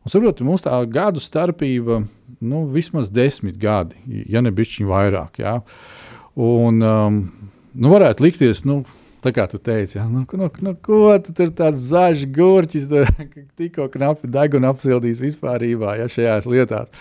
Un, 0.00 0.10
saprot, 0.10 0.42
mums 0.42 0.64
tā 0.66 0.74
gadu 0.90 1.22
starpība 1.22 2.00
nu, 2.38 2.64
vismaz 2.70 3.10
desmit 3.12 3.58
gadi, 3.60 3.98
ja 4.30 4.42
ne 4.44 4.52
bišķiņi 4.54 4.88
vairāk. 4.88 5.40
Ja? 5.42 5.58
Un, 6.40 6.80
um, 6.80 7.20
nu, 7.74 7.92
varētu 7.92 8.26
likties, 8.26 8.64
nu, 8.68 8.80
tā 9.24 9.32
kā 9.36 9.46
tu 9.50 9.60
teici, 9.60 9.98
ja? 9.98 10.06
nu, 10.08 10.24
nu, 10.24 10.50
nu, 10.64 10.74
ko 10.82 11.12
tu 11.24 11.34
tur 11.36 11.52
tāds 11.56 11.90
zaļš 11.90 12.26
gurķis, 12.36 12.88
tikko 13.60 13.90
knapi 13.92 14.30
deguna 14.32 14.74
apsildījis 14.74 15.24
vispārībā 15.26 15.98
ja, 16.00 16.10
šajās 16.10 16.48
lietās. 16.50 16.92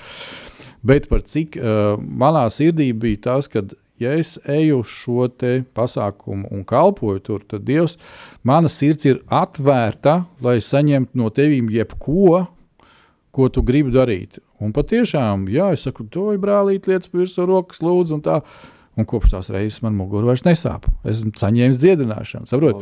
Bet 0.86 1.10
par 1.12 1.26
cik 1.28 1.60
uh, 1.60 1.98
manā 2.00 2.46
sirdī 2.56 2.94
bija 2.96 3.26
tas, 3.28 3.50
ka 3.52 3.65
ja 4.00 4.13
es 4.15 4.38
eju 4.48 4.80
uz 4.80 4.92
šo 4.92 5.28
pasākumu 5.76 6.48
un 6.52 6.63
kalpoju 6.63 7.20
tur, 7.20 7.44
tad 7.44 7.65
Dievs, 7.68 7.98
mana 8.44 8.72
sirds 8.72 9.06
ir 9.06 9.20
atvērta, 9.28 10.24
lai 10.42 10.60
saņemtu 10.63 11.20
no 11.20 11.30
tevīm 11.30 11.70
jebko, 11.74 12.46
ko 13.36 13.50
tu 13.54 13.63
gribi 13.65 13.94
darīt. 13.94 14.39
Un 14.63 14.74
patiešām, 14.76 15.48
jā, 15.54 15.72
es 15.76 15.86
saku, 15.88 16.08
to 16.12 16.32
ir 16.34 16.42
brālīt, 16.42 16.89
lietas 16.89 17.12
virsū 17.13 17.48
rokas, 17.50 17.84
lūdzu, 17.86 18.20
un 18.20 18.26
tā. 18.26 18.42
Un 19.00 19.06
kopš 19.08 19.32
tās 19.32 19.48
reizes 19.54 19.80
man 19.80 19.94
mugura 19.96 20.28
vairs 20.28 20.44
nesāp. 20.44 20.89
Es 21.08 21.22
saņēmu 21.24 21.78
dziedināšanu. 21.78 22.50
Saprot? 22.50 22.82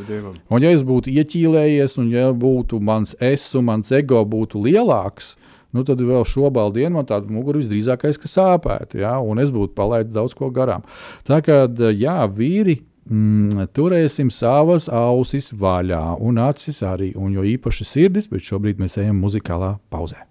Un, 0.50 0.64
ja 0.64 0.72
es 0.74 0.82
būtu 0.88 1.12
ieķīlējies, 1.14 1.94
un 2.02 2.08
ja 2.10 2.32
būtu 2.34 2.80
mans 2.82 3.14
es 3.22 3.46
un 3.60 3.68
mans 3.68 3.94
ego 3.94 4.24
būtu 4.26 4.64
lielāks, 4.64 5.36
nu, 5.76 5.84
tad 5.86 6.02
vēl 6.02 6.26
šobrīd 6.26 6.80
dienā 6.80 6.96
man 6.96 7.06
tāda 7.06 7.30
mugura 7.30 7.62
visdrīzākais, 7.62 8.18
ka 8.18 8.32
sāpētu, 8.32 9.02
ja? 9.04 9.18
un 9.22 9.44
es 9.44 9.54
būtu 9.54 9.76
palaidis 9.78 10.16
daudz 10.16 10.34
ko 10.38 10.50
garām. 10.54 10.88
Tā 11.28 11.38
kā, 11.46 11.66
jā, 11.94 12.18
vīri, 12.34 12.80
mm, 13.06 13.68
turēsim 13.78 14.32
savas 14.34 14.90
ausis 14.90 15.52
vaļā, 15.54 16.02
un 16.24 16.42
acis 16.48 16.82
arī, 16.88 17.12
un 17.20 17.36
jo 17.38 17.46
īpaši 17.46 17.88
sirdis, 17.92 18.32
bet 18.32 18.48
šobrīd 18.48 18.82
mēs 18.82 18.98
ejam 19.04 19.22
muzikālā 19.22 19.76
pauzē. 19.94 20.24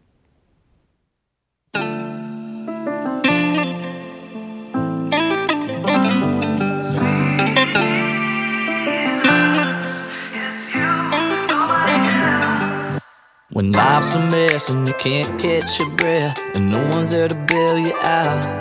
When 13.57 13.73
life's 13.73 14.15
a 14.15 14.21
mess 14.21 14.69
and 14.69 14.87
you 14.87 14.93
can't 14.99 15.41
catch 15.41 15.79
your 15.79 15.89
breath, 15.93 16.39
and 16.55 16.71
no 16.71 16.79
one's 16.91 17.11
there 17.13 17.27
to 17.27 17.35
bail 17.35 17.79
you 17.79 17.95
out. 18.03 18.61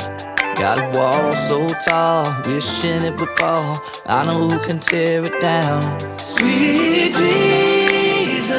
Got 0.55 0.79
a 0.79 0.97
wall 0.97 1.34
so 1.34 1.67
tall, 1.86 2.23
wishing 2.45 3.03
it 3.03 3.19
would 3.19 3.27
fall. 3.38 3.84
I 4.05 4.23
know 4.23 4.47
who 4.47 4.58
can 4.65 4.79
tear 4.79 5.25
it 5.25 5.41
down. 5.41 5.99
Sweet 6.17 7.12
Jesus, 7.12 8.53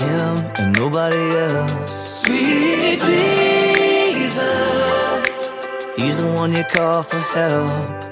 Him 0.00 0.50
and 0.58 0.76
nobody 0.76 1.30
else. 1.46 2.24
Sweet 2.24 2.98
Jesus, 3.06 4.42
He's 5.96 6.18
the 6.18 6.26
one 6.34 6.52
you 6.52 6.64
call 6.64 7.04
for 7.04 7.20
help. 7.38 8.02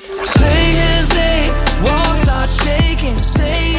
Say 0.00 0.72
His 0.82 1.08
name, 1.10 1.52
walls 1.84 2.18
start 2.22 2.50
shaking. 2.50 3.16
Say 3.22 3.77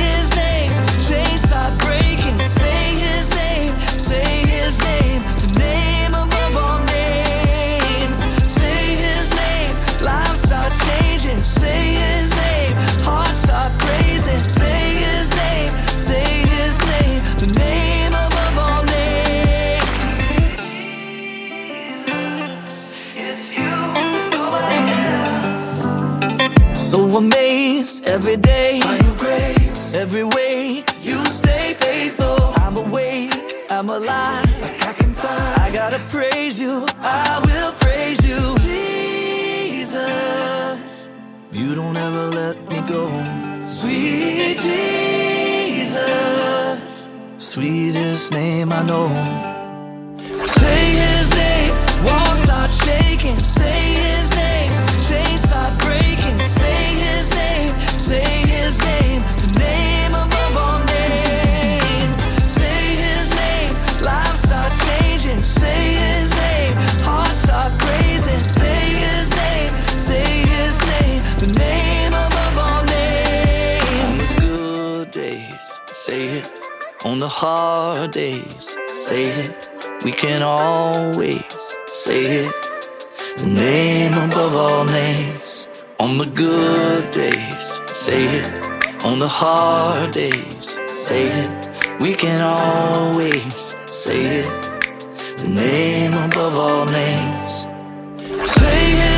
every 28.20 28.38
day. 28.38 28.82
By 28.82 28.98
your 28.98 29.16
grace, 29.18 29.94
every 29.94 30.26
way 30.26 30.84
you 31.02 31.24
stay 31.26 31.74
faithful. 31.76 32.38
I'm 32.64 32.76
awake, 32.76 33.34
I'm 33.70 33.90
alive. 33.90 34.62
Like 34.62 34.82
I 34.92 34.94
can 34.94 35.14
fly. 35.14 35.56
I 35.66 35.72
gotta 35.72 36.00
praise 36.16 36.60
you. 36.60 36.86
I 37.00 37.40
will 37.48 37.72
praise 37.84 38.22
you, 38.30 38.40
Jesus. 39.80 40.00
You 41.54 41.76
don't 41.76 41.96
ever 41.96 42.26
let 42.42 42.58
me 42.70 42.82
go, 42.96 43.04
sweet 43.64 44.58
Jesus. 44.68 46.00
Sweetest 47.38 48.34
name 48.34 48.74
I 48.74 48.84
know. 48.84 49.08
Say 50.60 50.82
His 51.06 51.30
name, 51.44 51.72
walls 52.06 52.40
start 52.44 52.72
shaking. 52.86 53.40
Say 53.40 53.88
On 77.20 77.22
the 77.22 77.28
hard 77.28 78.12
days, 78.12 78.78
say 78.88 79.24
it. 79.26 79.70
We 80.06 80.14
can 80.14 80.42
always 80.42 81.76
say 81.86 82.46
it. 82.46 82.54
The 83.40 83.46
name 83.46 84.14
above 84.14 84.56
all 84.56 84.86
names. 84.86 85.68
On 86.00 86.18
the 86.18 86.28
good 86.28 87.12
days, 87.12 87.82
say 87.88 88.24
it. 88.24 88.70
on 89.04 89.20
the 89.20 89.28
hard 89.28 90.12
days. 90.13 90.80
Say 90.94 91.24
it, 91.24 92.00
we 92.00 92.13
can 92.13 92.40
always 92.42 93.76
say 93.88 94.42
it. 94.42 94.82
The 95.38 95.48
name 95.48 96.13
above 96.13 96.58
all 96.58 96.86
names. 96.86 97.67
Say 98.50 98.86
his 99.02 99.09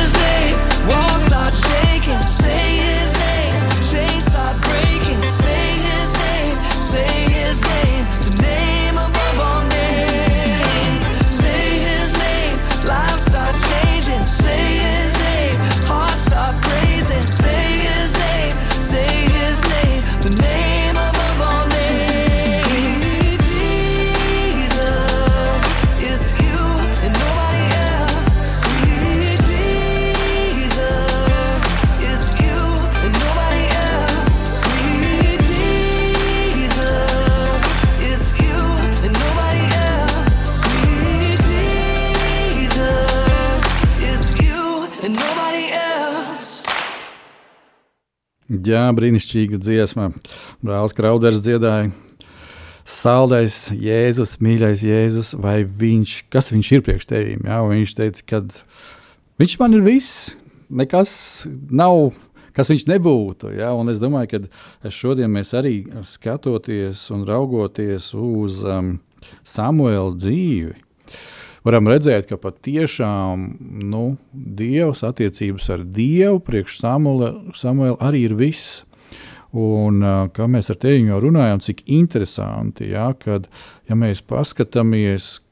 Jā, 48.62 48.82
brīnišķīga 48.94 49.58
dziesma. 49.58 50.10
Brālis 50.62 50.94
Krauders 50.94 51.40
dziedāja. 51.42 51.88
Saldais 52.86 53.56
Jēzus, 53.74 54.36
mīļais 54.42 54.82
Jēzus, 54.86 55.32
vai 55.38 55.62
viņš, 55.66 56.14
kas 56.30 56.50
viņš 56.52 56.70
ir 56.76 56.84
priekš 56.86 57.08
tevīm? 57.10 57.46
Jā, 57.46 57.60
viņš 57.66 57.94
teica, 57.98 58.24
ka 58.28 58.40
viņš 59.42 59.54
man 59.58 59.74
ir 59.78 59.84
viss, 59.86 60.32
nekas 60.70 61.12
nav, 61.70 62.12
kas 62.54 62.70
viņš 62.70 62.86
nebūtu. 62.90 63.52
Jā, 63.56 63.72
un 63.78 63.90
es 63.90 64.02
domāju, 64.02 64.44
ka 64.44 64.92
šodien 64.94 65.30
mēs 65.32 65.54
arī 65.58 65.76
skatoties 66.06 67.06
un 67.14 67.26
raugoties 67.26 68.12
uz 68.18 68.62
um, 68.66 68.96
Samuela 69.46 70.10
dzīvi, 70.14 70.74
varam 71.66 71.90
redzēt, 71.90 72.28
ka 72.30 72.38
patiešām 72.40 73.44
nu, 73.90 74.04
Dievs, 74.32 75.04
attiecības 75.06 75.68
ar 75.74 75.84
Dievu 75.84 76.40
priekš 76.44 76.80
Samuela, 76.82 77.34
Samuela 77.58 77.98
arī 78.02 78.26
ir 78.28 78.36
viss. 78.38 78.82
Un, 79.52 80.00
kā 80.32 80.46
mēs 80.48 80.70
ar 80.72 80.78
tevi 80.80 81.10
jau 81.10 81.18
runājām, 81.20 81.60
cik 81.60 81.82
interesanti, 81.92 82.88
ja, 82.94 83.10
kad 83.12 83.50
ja 83.84 83.98
mēs 83.98 84.22
paskatāmies, 84.24 85.42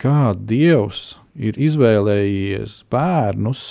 kā 0.00 0.32
Dievs 0.34 1.14
ir 1.38 1.54
izvēlējies 1.62 2.80
bērnus, 2.90 3.62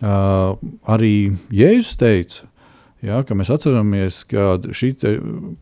uh, 0.00 0.56
arī 0.88 1.14
Jēzus 1.52 2.00
teica, 2.00 2.48
ja, 3.04 3.20
mēs 3.36 3.52
atceramies, 3.52 4.22
ka 4.30 4.56
šī 4.72 4.94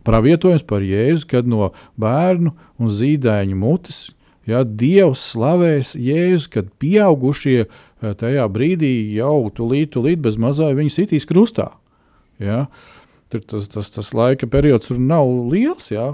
pravietojums 0.07 0.63
par 0.63 0.87
Jēzu, 0.87 1.27
kad 1.35 1.51
no 1.51 1.73
bērnu 1.99 2.55
un 2.79 2.95
zīdaiņu 2.95 3.59
mutes 3.59 4.05
Ja, 4.49 4.65
Dievs 4.67 5.23
slavēs 5.33 5.95
Jēzu, 5.95 6.49
kad 6.57 6.71
pieaugušie 6.83 7.59
eh, 7.63 8.15
tajā 8.19 8.49
brīdī 8.51 8.91
jau 9.15 9.47
tulīt, 9.55 9.93
tulīt 9.95 10.23
bez 10.25 10.39
mazā 10.41 10.73
viņa 10.75 10.97
sitīs 10.97 11.29
krustā. 11.31 11.71
Ja. 12.43 12.67
Tur 13.31 13.45
tas, 13.49 13.69
tas, 13.71 13.89
tas 13.95 14.11
laika 14.17 14.49
periods 14.51 14.91
tur 14.91 14.99
nav 15.01 15.29
liels, 15.53 15.93
ja. 15.95 16.13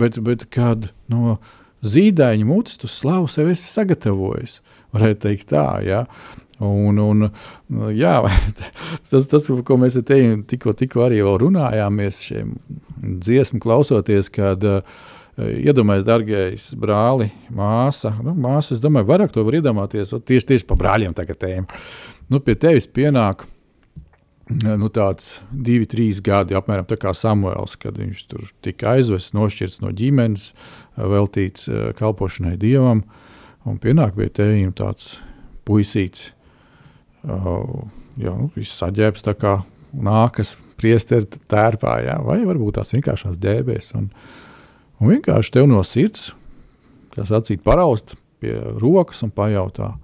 bet, 0.00 0.16
bet 0.24 0.48
kad 0.50 0.88
no 1.12 1.36
zīdaiņa 1.84 2.48
mutes 2.48 2.80
tu 2.80 2.88
slavu 2.90 3.28
sev 3.30 3.52
esi 3.52 3.68
sagatavojis, 3.68 4.60
varētu 4.96 5.26
teikt 5.28 5.52
tā. 5.52 5.66
Ja. 5.84 6.06
Un, 6.60 6.98
un, 7.00 7.28
jā, 7.96 8.16
tas, 9.12 9.28
tas, 9.28 9.46
ko 9.64 9.78
mēs 9.80 10.00
te 10.04 10.18
tikko, 10.48 10.74
tikko 10.76 11.06
arī 11.06 11.20
runājāmies, 11.24 12.24
šiem 12.24 12.56
dziesmu 13.00 13.60
klausoties, 13.64 14.28
kad 14.32 14.64
uh, 14.68 15.00
Iedomājieties, 15.40 16.06
darbais 16.06 16.66
brāli, 16.80 17.30
māsa. 17.54 18.12
Nu, 18.24 18.34
māsa, 18.36 18.74
es 18.74 18.82
domāju, 18.82 19.08
vairāk 19.08 19.32
to 19.32 19.44
var 19.46 19.56
iedomāties. 19.56 20.12
Tieši, 20.12 20.46
tieši 20.52 20.66
par 20.68 20.80
brāļiem 20.82 21.14
tagad 21.16 21.40
tēma. 21.40 21.80
Nu, 22.30 22.42
pie 22.44 22.56
tevis 22.60 22.88
pienāk 22.90 23.46
nu, 24.50 24.90
tāds 24.92 25.38
divi, 25.50 25.86
trīs 25.88 26.20
gadi, 26.24 26.56
apmēram 26.58 26.86
tā 26.90 26.98
kā 27.00 27.14
Samuēls, 27.16 27.78
kad 27.80 27.98
viņš 28.00 28.22
tur 28.30 28.50
tika 28.64 28.96
aizvests, 28.96 29.34
nošķirts 29.36 29.80
no 29.84 29.92
ģimenes, 29.96 30.50
veltīts 30.98 31.70
kalpošanai 31.98 32.56
dievam. 32.60 33.04
Un 33.68 33.78
pienāk 33.80 34.16
pie 34.16 34.30
tevis 34.32 34.76
tāds 34.78 35.10
puisīts, 35.68 36.30
jau 37.24 38.36
nu, 38.36 38.50
viss 38.56 38.78
saģērbs 38.80 39.26
kā 39.38 39.60
nākas 39.90 40.56
priesteri 40.80 41.28
tērpā, 41.50 41.96
jā, 42.06 42.16
vai 42.24 42.40
varbūt 42.46 42.78
tās 42.78 42.94
vienkāršās 42.94 43.38
ģēbēs. 43.42 43.92
Un, 43.98 44.08
Un 45.00 45.14
vienkārši 45.14 45.54
tev 45.56 45.68
no 45.68 45.80
sirds, 45.86 46.34
kā 47.14 47.24
sacīt, 47.28 47.62
paraust 47.64 48.14
pie 48.40 48.54
rokas 48.80 49.24
un 49.24 49.32
pajautā, 49.34 49.94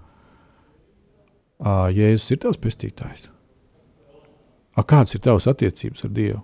Jēzus 1.97 2.35
ir 2.35 2.41
tavs 2.43 2.61
pestītājs. 2.61 3.31
A, 4.77 4.83
kādas 4.85 5.17
ir 5.17 5.23
tavas 5.25 5.47
attiecības 5.49 6.05
ar 6.05 6.13
Dievu? 6.13 6.43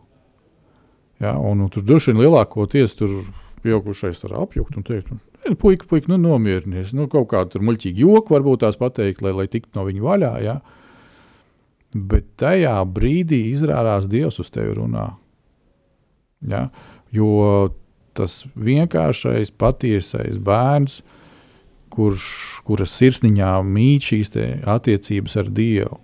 Ja, 1.20 1.34
un, 1.36 1.60
un 1.60 1.68
tur 1.70 1.84
droši 1.84 2.10
vien 2.10 2.22
lielākoties 2.22 2.96
tur 2.98 3.18
pieaugušais 3.62 4.22
var 4.24 4.38
apjukt 4.42 4.78
un 4.80 4.86
teikt, 4.86 5.12
nu, 5.12 5.56
puika, 5.60 5.86
puika, 5.88 6.10
nu 6.10 6.18
nomierinies, 6.18 6.94
nu 6.96 7.06
kaut 7.12 7.28
kādu 7.30 7.54
tur 7.54 7.66
muļķīgu 7.68 8.02
joku 8.02 8.34
varbūt 8.34 8.64
tās 8.64 8.80
pateikt, 8.80 9.20
lai, 9.22 9.34
lai 9.36 9.46
tiktu 9.52 9.76
no 9.78 9.84
viņa 9.86 10.02
vaļā, 10.06 10.32
ja. 10.42 10.56
Bet 11.92 12.32
tajā 12.40 12.74
brīdī 12.88 13.44
izrādās 13.52 14.08
Dievs 14.10 14.40
uz 14.42 14.48
tevi 14.50 14.72
runā. 14.80 15.10
Ja, 16.48 16.64
jo 17.14 17.28
tas 18.16 18.42
vienkāršais, 18.54 19.52
patiesais 19.58 20.38
bērns, 20.42 21.00
kurš, 21.92 22.24
kuras 22.66 22.94
sirsniņā 22.96 23.52
mīt 23.68 24.08
šīs 24.08 24.32
attiecības 24.68 25.36
ar 25.42 25.50
Dievu. 25.52 25.98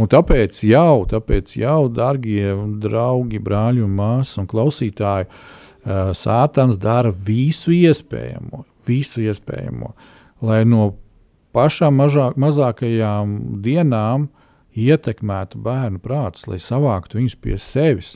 Un 0.00 0.08
tāpēc 0.08 0.62
jau, 0.64 1.02
tāpēc 1.08 1.56
jau, 1.58 1.88
darbie 1.92 2.54
draugi, 2.80 3.42
brāļi 3.42 3.82
un 3.84 3.92
māsas 3.98 4.40
un 4.40 4.48
klausītāji, 4.50 5.28
Sātans 6.14 6.76
dara 6.78 7.10
visu 7.10 7.72
iespējamo, 7.74 8.60
visu 8.86 9.24
iespējamo, 9.24 9.88
lai 10.46 10.60
no 10.62 10.92
pašām 11.50 11.96
mažāk, 11.98 12.36
mazākajām 12.38 13.32
dienām 13.64 14.28
ietekmētu 14.78 15.58
bērnu 15.58 15.98
prātus, 16.04 16.46
lai 16.46 16.60
savāktu 16.62 17.18
viņus 17.18 17.34
pie 17.34 17.58
sevis. 17.58 18.14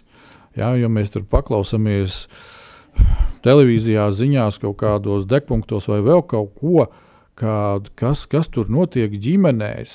Ja, 0.55 0.71
jo 0.79 0.87
mēs 0.89 1.11
tur 1.13 1.27
paklausāmies 1.27 2.23
uh, 2.23 2.39
televīzijā, 3.47 4.07
ziņās, 4.15 4.61
kaut 4.63 4.79
kādos 4.83 5.27
degpunktos 5.31 5.89
vai 5.91 6.01
vēl 6.05 6.25
kaut 6.27 6.55
ko, 6.61 6.87
kād, 7.39 7.91
kas, 7.99 8.25
kas 8.31 8.49
tur 8.53 8.71
notiek 8.73 9.13
ģimenēs, 9.13 9.93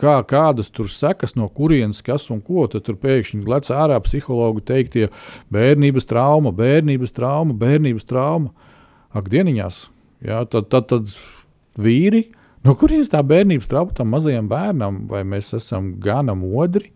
kā, 0.00 0.16
kādas 0.28 0.70
tur 0.74 0.90
sekas, 0.92 1.34
no 1.38 1.48
kurienes 1.52 2.02
kas 2.06 2.28
un 2.32 2.42
ko. 2.44 2.66
Tad 2.70 2.86
tur 2.86 2.98
pēkšņi 3.02 3.44
lec 3.50 3.70
ārā 3.74 3.98
psihologu 4.04 4.62
teiktie 4.66 5.08
bērnības 5.54 6.08
trauma, 6.08 6.52
bērnības 6.56 7.16
trauma, 7.16 7.56
bērnības 7.56 8.08
trauma. 8.08 8.52
Ak, 9.16 9.30
dieniņās, 9.32 9.86
jā, 10.26 10.42
tad, 10.52 10.68
tad, 10.72 10.90
tad 10.92 11.14
vīri, 11.80 12.26
no 12.66 12.74
kurienes 12.76 13.10
tā 13.12 13.22
bērnības 13.24 13.70
trauma 13.70 13.96
tam 13.96 14.12
mazajam 14.12 14.50
bērnam, 14.50 15.06
vai 15.10 15.22
mēs 15.24 15.54
esam 15.56 15.94
gana 16.02 16.36
modri, 16.36 16.90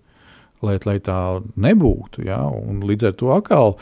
lai, 0.60 0.76
lai 0.84 0.98
tā 1.00 1.40
nebūtu. 1.56 2.26
Jā, 2.28 2.42
un 2.44 2.82
līdz 2.84 3.10
ar 3.10 3.16
to 3.16 3.32
atkal 3.32 3.78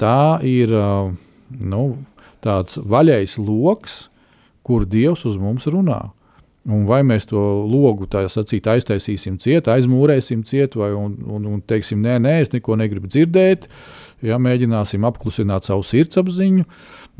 tā 0.00 0.40
ir 0.46 0.72
nu, 0.72 1.86
tāds 2.44 2.78
vaļējs 2.82 3.38
lokus, 3.42 4.06
kur 4.66 4.86
Dievs 4.88 5.24
uz 5.28 5.38
mums 5.40 5.68
runā. 5.70 6.02
Un 6.66 6.82
vai 6.88 7.04
mēs 7.06 7.28
to 7.30 7.38
logu 7.70 8.08
sacīt, 8.10 8.66
aiztaisīsim 8.66 9.36
ciet, 9.38 9.68
aizmūrēsim 9.70 10.42
ciet, 10.46 10.74
vai 10.74 10.90
un, 10.98 11.14
un, 11.30 11.44
un 11.46 11.60
teiksim, 11.62 12.00
nē, 12.02 12.16
nē, 12.24 12.40
es 12.42 12.50
neko 12.50 12.74
negribu 12.80 13.06
dzirdēt, 13.06 13.68
ja 14.26 14.38
mēģināsim 14.42 15.06
apklusināt 15.06 15.68
savu 15.68 15.86
sirdsapziņu, 15.86 16.66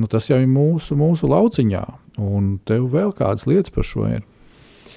nu, 0.02 0.08
tas 0.10 0.26
jau 0.26 0.40
ir 0.42 0.50
mūsu, 0.50 0.98
mūsu 0.98 1.30
lauciņā. 1.30 1.84
Un 2.26 2.56
tev 2.66 2.88
vēl 2.90 3.14
kādas 3.14 3.46
lietas 3.46 3.70
par 3.70 3.86
šo 3.86 4.08
ir. 4.16 4.26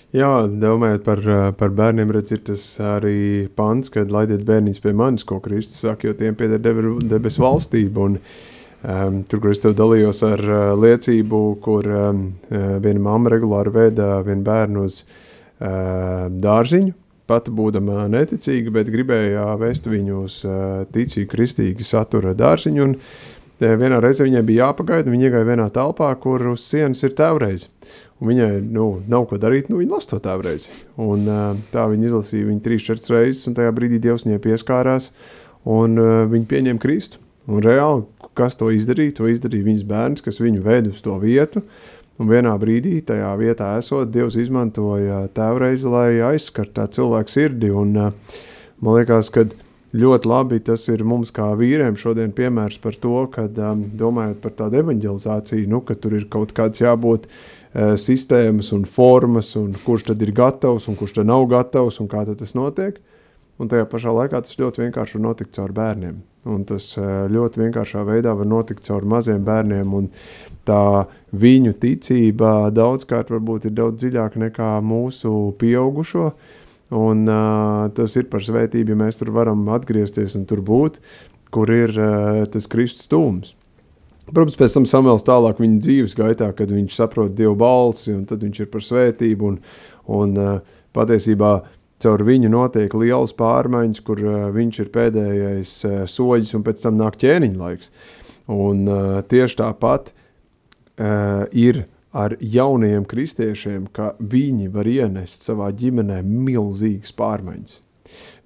Jā, 0.10 0.48
domājot 0.50 1.04
par, 1.06 1.20
par 1.54 1.74
bērniem, 1.78 2.10
redz, 2.16 2.32
ir 2.34 2.40
tas 2.48 2.64
arī 2.82 3.46
pants, 3.54 3.92
kad 3.94 4.10
laidiet 4.10 4.42
bērniņus 4.48 4.82
pie 4.82 4.94
manis, 4.98 5.26
ko 5.28 5.38
Kristus 5.44 5.84
saka, 5.84 6.08
jo 6.10 6.16
tiem 6.18 6.38
pieder 6.38 6.64
debesu 7.06 7.44
valstība. 7.44 8.08
Un, 8.08 8.16
um, 8.82 9.20
tur, 9.30 9.44
kur 9.44 9.54
es 9.54 9.62
tev 9.62 9.76
dalījos 9.78 10.24
ar 10.26 10.42
uh, 10.42 10.62
liecību, 10.82 11.44
kur 11.62 11.86
um, 11.94 12.24
viena 12.50 13.06
mamma 13.06 13.36
regulāri 13.36 13.76
veda 13.76 14.16
vienu 14.26 14.48
bērnu 14.50 14.88
uz 14.90 15.04
uh, 15.04 16.26
dārziņu, 16.34 16.96
pati 17.30 17.54
būdama 17.54 18.10
neticīga, 18.10 18.74
bet 18.80 18.90
gribēja 18.90 19.46
vest 19.62 19.86
viņu 19.86 20.24
uz 20.26 20.42
ticīgu, 20.90 21.30
kristīgu 21.36 21.86
satura 21.86 22.34
dārziņu. 22.34 22.90
Un 22.90 22.98
vienā 23.60 24.02
reizē 24.02 24.26
viņai 24.26 24.42
bija 24.48 24.72
jāpagaida, 24.72 25.14
viņa 25.14 25.30
iegāja 25.30 25.54
vienā 25.54 25.70
telpā, 25.76 26.10
kur 26.18 26.56
uz 26.56 26.66
sienas 26.66 27.06
ir 27.06 27.14
tēvreize. 27.14 27.70
Viņai 28.20 28.50
nu, 28.68 28.86
nav 29.08 29.30
ko 29.30 29.38
darīt, 29.40 29.70
nu, 29.72 29.78
viņa 29.80 29.94
lasa 29.96 30.10
to 30.12 30.18
tēvreizi. 30.26 30.74
Un, 31.00 31.24
tā 31.72 31.86
viņa 31.88 32.10
izlasīja 32.10 32.50
viņu 32.50 32.64
trīs, 32.66 32.84
četras 32.84 33.12
reizes, 33.14 33.46
un 33.48 33.56
tajā 33.56 33.72
brīdī 33.76 34.02
Dievs 34.04 34.26
viņai 34.28 34.42
pieskārās, 34.44 35.08
un 35.64 35.96
viņa 36.34 36.50
pieņēma 36.52 36.84
Kristu. 36.84 37.22
Un 37.50 37.64
reāli, 37.66 38.04
kas 38.38 38.60
to 38.60 38.68
izdarīja? 38.76 39.16
To 39.18 39.30
izdarīja 39.32 39.66
viņas 39.66 39.88
bērns, 39.90 40.26
kas 40.26 40.42
viņu 40.44 40.66
veda 40.66 40.92
uz 40.92 41.00
to 41.06 41.16
vietu. 41.22 41.64
Un 42.20 42.28
vienā 42.28 42.52
brīdī, 42.60 42.98
tajā 43.08 43.32
vietā 43.40 43.72
esot, 43.80 44.12
Dievs 44.12 44.36
izmantoja 44.38 45.24
tēvreizi, 45.34 45.88
lai 45.88 46.20
aizskartu 46.34 46.76
tā 46.76 46.90
cilvēku 46.92 47.32
sirdi. 47.32 47.72
Un, 47.72 47.96
man 47.96 48.98
liekas, 49.00 49.32
ka 49.32 49.48
ļoti 49.94 50.30
labi 50.30 50.60
tas 50.62 50.84
ir 50.92 51.04
mums 51.08 51.32
kā 51.34 51.48
vīriem 51.58 51.98
šodien 51.98 52.34
piemērs 52.36 52.78
par 52.82 52.98
to, 53.02 53.24
ka 53.34 53.48
domājot 53.50 54.42
par 54.44 54.54
tādu 54.58 54.84
evanģelizāciju, 54.84 55.70
nu, 55.72 55.82
ka 55.86 55.98
tur 55.98 56.18
ir 56.20 56.28
kaut 56.30 56.54
kāds 56.58 56.84
jābūt 56.84 57.30
sistēmas 57.74 58.72
un 58.74 58.86
formas, 58.90 59.54
un 59.60 59.76
kurš 59.86 60.10
tad 60.10 60.22
ir 60.26 60.34
gatavs 60.36 60.90
un 60.90 60.98
kurš 60.98 61.20
tad 61.20 61.30
nav 61.30 61.46
gatavs 61.50 62.00
un 62.02 62.10
kā 62.10 62.26
tas 62.30 62.56
notiek. 62.58 63.00
Un 63.60 63.68
tajā 63.68 63.84
pašā 63.92 64.12
laikā 64.16 64.40
tas 64.40 64.56
ļoti 64.56 64.86
vienkārši 64.86 65.18
var 65.18 65.24
notikt 65.26 65.58
caur 65.58 65.74
bērniem. 65.76 66.22
Un 66.48 66.62
tas 66.64 66.94
ļoti 66.96 67.60
vienkāršā 67.60 68.06
veidā 68.08 68.32
var 68.40 68.48
notikt 68.48 68.86
caur 68.88 69.04
maziem 69.04 69.44
bērniem. 69.44 69.92
Tā 70.64 70.84
viņu 71.36 71.74
ticība 71.82 72.70
daudzkārt 72.72 73.34
varbūt 73.34 73.68
ir 73.68 73.76
daudz 73.76 74.00
dziļāka 74.00 74.40
nekā 74.46 74.70
mūsu 74.86 75.52
pieaugušo. 75.60 76.32
Un, 76.90 77.28
uh, 77.30 77.86
tas 77.94 78.16
ir 78.18 78.26
par 78.32 78.42
svētību, 78.42 78.96
ja 78.96 78.98
mēs 78.98 79.20
tur 79.20 79.30
varam 79.36 79.68
atgriezties 79.76 80.34
un 80.40 80.48
tur 80.50 80.64
būt, 80.66 80.98
kur 81.54 81.70
ir 81.70 81.94
uh, 81.94 82.46
tas 82.50 82.66
Kristus 82.70 83.10
tūms. 83.12 83.54
Protams, 84.30 84.58
pēc 84.58 84.76
tam 84.76 84.86
Samuēls 84.90 85.26
tālāk 85.26 85.62
viņa 85.62 85.82
dzīves 85.86 86.16
gaitā, 86.18 86.50
kad 86.58 86.70
viņš 86.74 86.98
saprot 86.98 87.34
Dievu 87.38 87.56
balsi, 87.58 88.12
un 88.14 88.26
tad 88.30 88.42
viņš 88.46 88.62
ir 88.62 88.70
par 88.74 88.86
svētību. 88.86 89.52
Un, 89.52 89.60
un 90.20 90.34
uh, 90.38 90.80
patiesībā 90.98 91.54
caur 92.02 92.24
viņu 92.26 92.50
notiek 92.54 92.94
liels 92.98 93.34
pārmaiņas, 93.38 94.04
kur 94.06 94.22
uh, 94.26 94.40
viņš 94.56 94.82
ir 94.84 94.92
pēdējais 94.94 95.76
uh, 95.86 96.02
soļs, 96.10 96.56
un 96.58 96.66
pēc 96.66 96.86
tam 96.86 96.98
nāk 97.02 97.18
ķēniņa 97.22 97.62
laiks. 97.62 97.94
Un 98.50 98.86
uh, 98.90 99.22
tieši 99.30 99.62
tāpat 99.62 100.10
uh, 100.10 101.46
ir 101.54 101.84
ar 102.12 102.36
jauniem 102.42 103.06
kristiešiem, 103.06 103.88
ka 103.94 104.14
viņi 104.20 104.70
var 104.74 104.90
ienest 104.90 105.46
savā 105.46 105.70
ģimenē 105.76 106.22
milzīgas 106.26 107.14
pārmaiņas. 107.18 107.80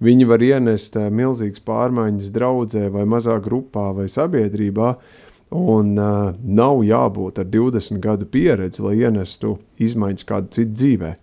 Viņi 0.04 0.28
var 0.28 0.44
ienest 0.44 0.98
uh, 1.00 1.08
milzīgas 1.08 1.64
pārmaiņas 1.64 2.32
draudzē 2.36 2.90
vai 2.92 3.06
mazā 3.08 3.38
grupā 3.44 3.92
vai 3.96 4.10
sabiedrībā, 4.12 4.96
un 5.56 5.94
uh, 5.96 6.34
nav 6.44 6.84
jābūt 6.84 7.40
ar 7.40 7.50
20 7.54 8.02
gadu 8.04 8.28
pieredzi, 8.28 8.84
lai 8.84 8.98
ienestu 9.06 9.58
izmaiņas 9.80 10.28
kādu 10.28 10.52
citu 10.58 10.80
dzīvē. 10.82 11.14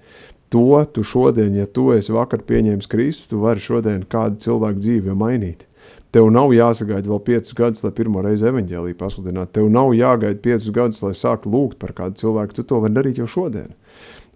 To 0.50 0.80
tu 0.90 1.04
šodien, 1.06 1.54
ja 1.54 1.66
tu 1.66 1.90
esi 1.94 2.14
vakar 2.14 2.40
pieņēmis 2.46 2.88
Kristu, 2.90 3.34
tu 3.34 3.42
vari 3.44 3.62
šodien 3.62 4.02
kādu 4.10 4.40
cilvēku 4.42 4.82
dzīvi 4.82 5.14
mainīt. 5.14 5.66
Tev 6.10 6.26
nav 6.34 6.50
jāsagaida 6.50 7.06
vēl 7.06 7.20
piecus 7.22 7.54
gadus, 7.54 7.84
lai 7.84 7.92
pirmo 7.94 8.22
reizi 8.24 8.48
evaņģēlīju 8.50 8.96
pasludinātu. 8.98 9.52
Tev 9.60 9.68
nav 9.70 9.92
jāgaida 9.94 10.40
piecus 10.42 10.72
gadus, 10.74 11.02
lai 11.06 11.12
sāktu 11.14 11.52
lūgt 11.52 11.78
par 11.78 11.94
kādu 11.94 12.18
cilvēku. 12.18 12.56
Tu 12.56 12.64
to 12.66 12.80
vari 12.82 12.96
darīt 12.96 13.20
jau 13.22 13.28
šodien. 13.30 13.70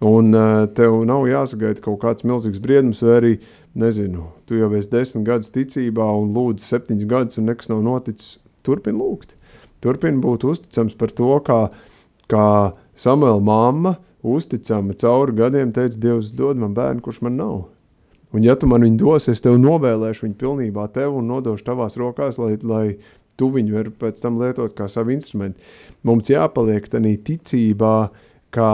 Un 0.03 0.31
uh, 0.35 0.63
tev 0.75 1.01
nav 1.07 1.27
jāsagaida 1.27 1.83
kaut 1.83 1.99
kāds 2.03 2.23
milzīgs 2.27 2.63
briedums, 2.63 3.03
vai 3.03 3.17
arī, 3.19 3.33
nezinu, 3.75 4.29
tu 4.47 4.55
jau 4.59 4.71
esi 4.75 4.91
desmit 4.91 5.27
gadus 5.27 5.51
ticībā 5.55 6.07
un 6.15 6.31
lūdzu 6.35 6.63
septiņus 6.63 7.11
gadus, 7.11 7.39
un 7.39 7.51
nekas 7.51 7.71
nav 7.71 7.83
noticis. 7.83 8.37
Turpin 8.65 8.95
lūgt. 8.97 9.35
Turpin 9.83 10.23
būt 10.23 10.47
uzticams 10.47 10.95
par 10.97 11.11
to, 11.13 11.35
kā, 11.45 11.59
kā 12.31 12.47
Samuela 12.97 13.43
mamma 13.43 13.97
uzticama 14.25 14.95
cauri 14.97 15.35
gadiem 15.37 15.75
teica, 15.75 15.99
Dievs 16.01 16.31
dod 16.33 16.57
man 16.57 16.73
bērnu, 16.73 17.03
kurš 17.05 17.21
man 17.27 17.35
nav. 17.37 17.57
Un, 18.35 18.43
ja 18.43 18.57
tu 18.59 18.67
man 18.67 18.83
viņu 18.83 18.99
dos, 18.99 19.29
es 19.31 19.39
tev 19.43 19.55
novēlēšu 19.61 20.25
viņu 20.25 20.35
pilnībā 20.41 20.89
tev 20.95 21.15
un 21.21 21.29
nodošu 21.31 21.63
tavās 21.69 21.95
rokās, 21.99 22.35
lai, 22.41 22.57
lai 22.67 22.97
tu 23.39 23.47
viņu 23.53 23.77
vari 23.77 23.93
pēc 23.95 24.19
tam 24.19 24.41
lietot 24.41 24.75
kā 24.75 24.89
savu 24.91 25.13
instrumentu. 25.15 25.61
Mums 26.03 26.31
jāpaliek 26.33 26.87
tādā 26.91 27.15
ticībā, 27.29 27.95
kā 28.55 28.71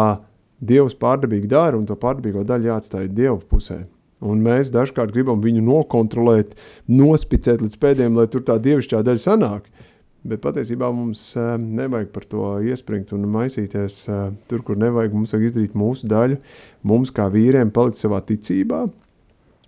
Dievs 0.62 0.94
pārdabīgi 0.94 1.50
dara, 1.50 1.74
un 1.74 1.88
to 1.90 1.96
pārdabīgo 1.98 2.44
daļu 2.46 2.70
jāatstāj 2.70 3.08
Dieva 3.18 3.40
pusē. 3.50 3.80
Un 4.22 4.44
mēs 4.46 4.70
dažkārt 4.70 5.10
gribam 5.14 5.42
viņu 5.42 5.64
nokontrolēt, 5.66 6.54
nospicēt 6.86 7.64
līdz 7.64 7.80
pēdējiem, 7.82 8.20
lai 8.20 8.28
tur 8.30 8.44
tā 8.46 8.60
dievišķā 8.62 9.02
daļa 9.08 9.24
sanāk. 9.24 9.66
Bet 10.22 10.44
patiesībā 10.44 10.92
mums 10.94 11.24
uh, 11.34 11.56
nevajag 11.58 12.12
par 12.14 12.28
to 12.30 12.52
iespringt 12.70 13.10
un 13.18 13.26
maisīties 13.34 14.04
uh, 14.06 14.28
tur, 14.46 14.62
kur 14.68 14.78
nevajag. 14.78 15.16
Mums 15.18 15.34
vajag 15.34 15.48
izdarīt 15.48 15.78
mūsu 15.82 16.10
daļu, 16.12 16.38
mums 16.86 17.10
kā 17.18 17.26
vīriem 17.34 17.74
palikt 17.74 17.98
savā 17.98 18.22
ticībā, 18.30 18.84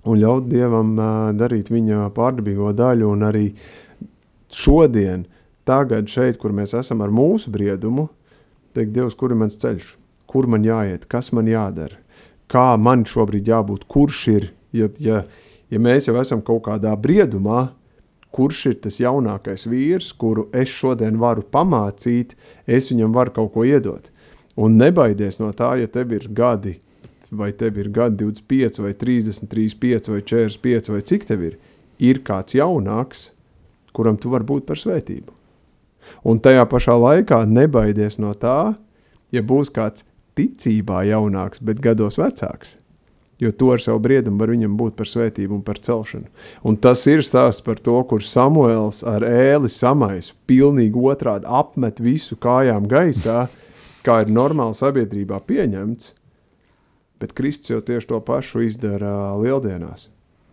un 0.09 0.19
ļaut 0.19 0.49
Dievam 0.51 0.95
darīt 1.39 1.71
viņa 1.73 2.09
pārdabīgo 2.15 2.71
daļu. 2.75 3.11
Un 3.15 3.27
arī 3.27 3.45
šodien, 4.53 5.25
tagad, 5.67 6.09
šeit, 6.11 6.39
kur 6.41 6.55
mēs 6.55 6.75
esam 6.77 7.03
ar 7.05 7.13
mūsu 7.13 7.53
briedumu, 7.53 8.09
teikt, 8.75 8.93
Dievs, 8.95 9.17
kur 9.17 9.33
ir 9.33 9.39
mans 9.39 9.57
ceļš, 9.61 9.93
kur 10.29 10.49
man 10.49 10.65
jāiet, 10.65 11.07
kas 11.09 11.31
man 11.35 11.49
jādara, 11.49 11.99
kā 12.51 12.73
man 12.77 13.05
šobrīd 13.07 13.49
jābūt, 13.49 13.87
kurš 13.89 14.25
ir, 14.33 14.49
ja, 14.75 14.89
ja, 14.99 15.23
ja 15.71 15.81
mēs 15.81 16.09
jau 16.09 16.17
esam 16.21 16.43
kaut 16.45 16.65
kādā 16.67 16.93
briedumā, 16.99 17.69
kurš 18.33 18.63
ir 18.71 18.79
tas 18.81 18.97
jaunākais 18.97 19.67
vīrs, 19.69 20.09
kuru 20.17 20.47
es 20.57 20.71
šodien 20.73 21.19
varu 21.21 21.45
pamācīt, 21.53 22.33
es 22.65 22.89
viņam 22.89 23.13
varu 23.13 23.35
kaut 23.35 23.53
ko 23.53 23.65
iedot. 23.67 24.09
Un 24.57 24.77
nebaidies 24.77 25.39
no 25.41 25.49
tā, 25.53 25.75
ja 25.81 25.89
tev 25.89 26.13
ir 26.13 26.25
gadi 26.33 26.79
vai 27.37 27.51
tev 27.57 27.77
ir 27.81 27.89
gadi 27.93 28.23
25, 28.23 28.81
vai 28.83 28.93
30, 28.93 29.47
35, 29.51 30.11
vai 30.13 30.21
45, 30.21 30.91
vai 30.93 31.01
cik 31.01 31.27
tev 31.29 31.45
ir, 31.49 31.57
ir 31.99 32.21
kāds 32.25 32.57
jaunāks, 32.57 33.29
kuram 33.93 34.17
tu 34.17 34.31
vari 34.33 34.47
būt 34.49 34.67
par 34.69 34.79
svētību. 34.79 35.33
Un 36.27 36.39
tajā 36.43 36.65
pašā 36.69 36.95
laikā 36.99 37.43
nebaidies 37.47 38.19
no 38.19 38.33
tā, 38.35 38.73
ja 39.31 39.41
būs 39.41 39.71
kāds 39.73 40.05
ticībā 40.37 41.03
jaunāks, 41.07 41.61
bet 41.63 41.81
gados 41.83 42.19
vecāks. 42.19 42.77
Jo 43.41 43.51
to 43.51 43.71
ar 43.73 43.81
savu 43.81 43.99
briedumu 43.99 44.39
var 44.39 44.53
viņam 44.53 44.75
būt 44.79 44.95
par 44.95 45.09
svētību 45.09 45.57
un 45.57 45.63
par 45.65 45.79
celšanu. 45.83 46.29
Un 46.63 46.77
tas 46.79 47.01
ir 47.11 47.23
stāsts 47.25 47.63
par 47.65 47.81
to, 47.81 47.95
kur 48.07 48.23
Samuēls 48.23 49.01
ar 49.09 49.25
ēli 49.25 49.71
samais, 49.73 50.31
pilnīgi 50.47 50.99
otrādi 51.11 51.49
apmet 51.49 51.99
visu 52.03 52.37
kājām 52.39 52.87
gaisā, 52.87 53.47
kā 54.05 54.21
ir 54.23 54.31
normāli 54.31 54.77
sabiedrībā 54.77 55.41
pieņemts, 55.49 56.13
Bet 57.23 57.31
Kristus 57.37 57.71
jau 57.71 57.79
tieši 57.79 58.09
to 58.09 58.19
pašu 58.19 58.65
izdara 58.65 59.31
lieldienās. 59.39 60.09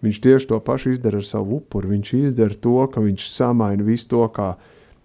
Viņš 0.06 0.20
tieši 0.22 0.52
to 0.52 0.60
pašu 0.62 0.94
izdara 0.94 1.18
ar 1.18 1.26
savu 1.26 1.58
upuri. 1.58 1.96
Viņš 1.96 2.12
izdara 2.20 2.54
to, 2.54 2.76
ka 2.92 3.02
viņš 3.02 3.26
samaina 3.32 3.84
visu 3.84 4.06
to, 4.14 4.22
kā, 4.30 4.52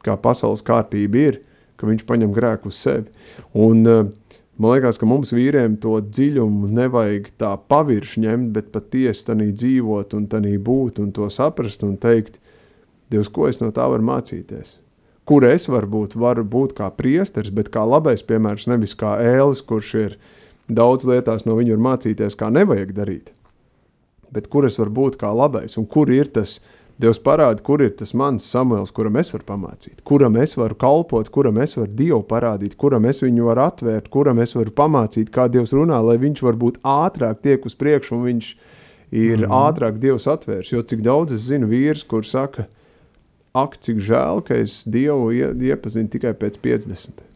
kā 0.06 0.14
pasaules 0.22 0.62
kārtība 0.66 1.24
ir, 1.32 1.42
ka 1.82 1.90
viņš 1.90 2.06
paņem 2.06 2.36
grēku 2.36 2.70
uz 2.70 2.78
sevi. 2.78 3.10
Un, 3.58 3.82
man 3.82 4.76
liekas, 4.76 5.02
ka 5.02 5.10
mums 5.10 5.34
vīriem 5.34 5.80
to 5.82 5.98
dziļumu 6.06 6.70
nevajag 6.78 7.34
tā 7.42 7.56
pavirši 7.58 8.28
ņemt, 8.28 8.54
bet 8.56 8.72
patiesi 8.76 9.26
tādā 9.32 9.50
dzīvot 9.50 10.14
un 10.16 10.30
tādā 10.32 10.54
būt 10.70 11.02
un 11.02 11.12
to 11.18 11.32
saprast 11.34 11.84
un 11.88 11.98
teikt, 11.98 12.40
Dievs, 13.10 13.30
ko 13.30 13.46
es 13.46 13.60
no 13.62 13.68
tā 13.70 13.86
varu 13.86 14.02
mācīties. 14.06 14.80
Kur 15.30 15.46
es 15.46 15.68
varu 15.70 15.90
būt? 15.90 16.16
Varu 16.18 16.46
būt 16.46 16.74
kā 16.78 16.88
priesteris, 16.94 17.52
bet 17.54 17.70
kā 17.74 17.84
labais 17.86 18.22
piemērs, 18.26 18.66
nevis 18.70 18.96
kā 18.98 19.16
ēlis, 19.22 19.62
kurš 19.66 19.92
ir 19.98 20.16
ielikās 20.16 20.45
Daudz 20.68 21.06
lietās 21.06 21.46
no 21.46 21.58
viņa 21.60 21.76
var 21.76 21.84
mācīties, 21.92 22.38
kā 22.40 22.50
nevajag 22.50 22.94
darīt. 22.98 23.34
Bet 24.34 24.48
kur 24.50 24.66
es 24.66 24.80
varu 24.80 24.92
būt 24.92 25.20
kā 25.22 25.30
labais, 25.30 25.78
un 25.78 25.86
kur 25.86 26.10
ir 26.10 26.32
tas 26.34 26.60
Dievs 26.96 27.18
parāda, 27.20 27.60
kur 27.60 27.82
ir 27.84 27.90
tas 28.00 28.14
mans 28.16 28.46
samuēls, 28.48 28.94
kuram 28.96 29.18
es 29.20 29.34
varu 29.34 29.44
pamācīt, 29.50 29.98
kuram 30.08 30.38
es 30.40 30.54
varu 30.56 30.78
kalpot, 30.80 31.28
kuram 31.28 31.60
es 31.60 31.76
varu 31.76 31.92
Dievu 31.92 32.22
parādīt, 32.24 32.78
kuram 32.80 33.04
es 33.10 33.20
viņu 33.20 33.50
varu 33.50 33.66
atvērt, 33.66 34.08
kuram 34.14 34.40
es 34.40 34.56
varu 34.56 34.72
pamācīt, 34.72 35.28
kā 35.28 35.50
Dievs 35.52 35.76
runā, 35.76 36.00
lai 36.00 36.16
viņš 36.22 36.44
varbūt 36.48 36.80
ātrāk 36.88 37.44
tiek 37.44 37.68
uz 37.68 37.76
priekšu 37.76 38.16
un 38.16 38.24
viņš 38.30 38.54
ir 39.12 39.38
mm 39.38 39.44
-hmm. 39.44 39.60
ātrāk 39.68 40.00
Dievs 40.00 40.28
atvērs. 40.32 40.72
Jo 40.72 40.82
cik 40.82 41.04
daudz 41.04 41.36
es 41.36 41.52
zinu 41.52 41.68
vīrs, 41.68 42.08
kur 42.08 42.24
saka, 42.24 42.68
ak, 43.54 43.78
cik 43.78 44.00
žēl, 44.00 44.42
ka 44.42 44.56
es 44.56 44.84
Dievu 44.88 45.32
iepazinu 45.36 46.08
tikai 46.08 46.32
pēc 46.32 46.58
50 46.64 47.35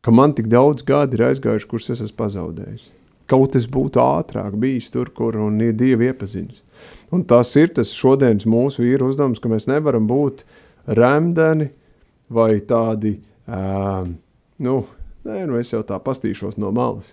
ka 0.00 0.14
man 0.14 0.34
tik 0.36 0.48
daudz 0.52 0.84
gadi 0.86 1.18
ir 1.18 1.26
aizgājuši, 1.28 1.68
kurus 1.68 1.90
es 1.92 2.02
esmu 2.06 2.18
pazaudējis. 2.22 2.88
Kaut 3.30 3.54
es 3.58 3.68
būtu 3.70 4.00
ātrāk 4.02 4.56
bijis 4.58 4.90
tur, 4.90 5.12
kur 5.14 5.36
un 5.38 5.60
ir 5.62 5.76
Dieva 5.78 6.08
iepazinis. 6.08 6.64
Un 7.14 7.22
tas 7.28 7.52
ir 7.58 7.70
tas 7.74 7.92
šodienas 7.94 8.46
mūsu 8.48 8.82
vīru 8.82 9.10
uzdevums, 9.10 9.42
ka 9.42 9.50
mēs 9.50 9.68
nevaram 9.70 10.06
būt 10.10 10.44
remdeni 10.86 11.68
vai 12.30 12.60
tādi, 12.66 13.18
uh, 13.50 14.06
nu, 14.62 14.76
nē, 15.26 15.40
nu 15.50 15.58
es 15.60 15.72
jau 15.74 15.82
tā 15.86 15.98
pastīšos 16.02 16.58
no 16.62 16.70
malas. 16.74 17.12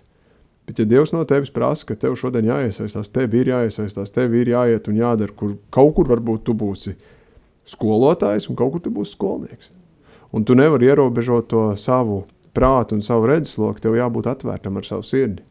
Bet, 0.68 0.82
ja 0.82 0.84
Dievs 0.88 1.14
no 1.14 1.22
tevis 1.24 1.50
prasa, 1.52 1.86
ka 1.88 1.96
tev 1.96 2.16
šodien 2.20 2.48
jāiesaistās, 2.50 3.08
tev 3.12 3.34
ir 3.38 3.48
jāiesaistās, 3.48 4.12
tev 4.12 4.34
ir 4.36 4.50
jāiet 4.52 4.90
un 4.90 4.98
jādara, 5.00 5.32
kur 5.32 5.56
kaut 5.72 5.94
kur 5.96 6.10
varbūt 6.10 6.44
tu 6.44 6.54
būsi 6.58 6.92
skolotājs 7.68 8.50
un 8.50 8.58
kaut 8.58 8.74
kur 8.74 8.82
tu 8.84 8.92
būsi 8.92 9.16
skolnieks. 9.16 9.72
Un 10.36 10.44
tu 10.44 10.52
nevari 10.58 10.90
ierobežot 10.90 11.48
to 11.48 11.62
savu 11.80 12.26
prātu 12.56 12.96
un 12.96 13.04
savu 13.04 13.28
redzesloku, 13.30 13.82
tev 13.82 13.96
jābūt 13.98 14.30
atvērtam 14.32 14.80
ar 14.80 14.88
savu 14.88 15.06
sirdi. 15.06 15.44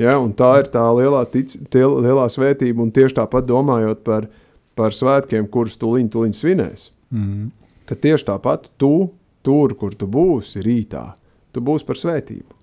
Ja, 0.00 0.16
tā 0.34 0.50
ir 0.58 0.70
tā 0.74 0.84
lielā, 0.90 1.22
tic, 1.30 1.52
tie, 1.70 1.84
lielā 1.86 2.26
svētība, 2.32 2.82
un 2.82 2.90
tieši 2.94 3.20
tāpat 3.20 3.46
domājot 3.46 4.02
par, 4.06 4.26
par 4.74 4.94
svētkiem, 4.94 5.46
kurus 5.46 5.78
tuliņ, 5.78 6.08
tuliņ 6.10 6.34
svinēs. 6.34 6.88
Mm. 7.14 7.52
Ka 7.86 7.94
tieši 7.94 8.26
tāpat 8.32 8.72
tu, 8.80 9.12
tur, 9.46 9.76
kur 9.78 9.94
tu 9.94 10.10
būsi 10.10 10.64
rītā, 10.66 11.12
tu 11.54 11.62
būsi 11.62 11.86
par 11.86 12.00
svētību 12.00 12.54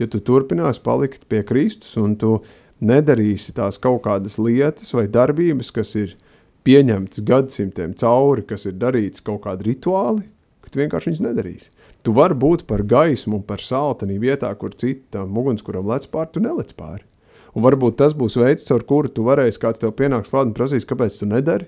ja 0.00 0.08
tu 0.08 0.20
turpināsi 0.24 0.82
palikt 0.84 1.28
pie 1.30 1.42
Kristus 1.46 1.92
un 2.00 2.16
tu 2.20 2.38
nedarīsi 2.80 3.54
tās 3.56 3.78
kaut 3.80 4.02
kādas 4.06 4.38
lietas 4.40 4.94
vai 4.96 5.06
darbības, 5.12 5.72
kas 5.76 5.92
ir 6.00 6.16
pieņemts 6.64 7.22
gadsimtiem 7.28 7.92
cauri, 8.00 8.46
kas 8.48 8.66
ir 8.68 8.78
darīts 8.80 9.24
kaut 9.24 9.44
kādi 9.44 9.68
rituāli, 9.70 10.24
ka 10.64 10.72
tu 10.72 10.80
vienkārši 10.80 11.10
viņus 11.10 11.24
nedarīsi. 11.26 11.70
Tu 12.06 12.14
vari 12.16 12.36
būt 12.38 12.64
par 12.68 12.82
gaismu 12.88 13.42
par 13.46 13.60
saltenī 13.64 14.16
vietā, 14.22 14.50
kur 14.56 14.72
citam 14.72 15.36
ugunskuram 15.36 15.88
lec 15.90 16.08
pāri, 16.12 16.32
tu 16.32 16.42
nelec 16.44 16.72
pāri. 16.78 17.04
Un 17.54 17.66
varbūt 17.66 17.98
tas 18.00 18.14
būs 18.16 18.38
veids, 18.40 18.64
caur 18.68 18.86
kuru 18.86 19.10
tu 19.10 19.26
varēsi, 19.26 19.60
kāds 19.60 19.82
tev 19.82 19.92
pienāks 19.98 20.30
klāt 20.30 20.48
un 20.48 20.56
prasīs, 20.56 20.86
kāpēc 20.88 21.18
tu 21.18 21.28
nedari. 21.28 21.66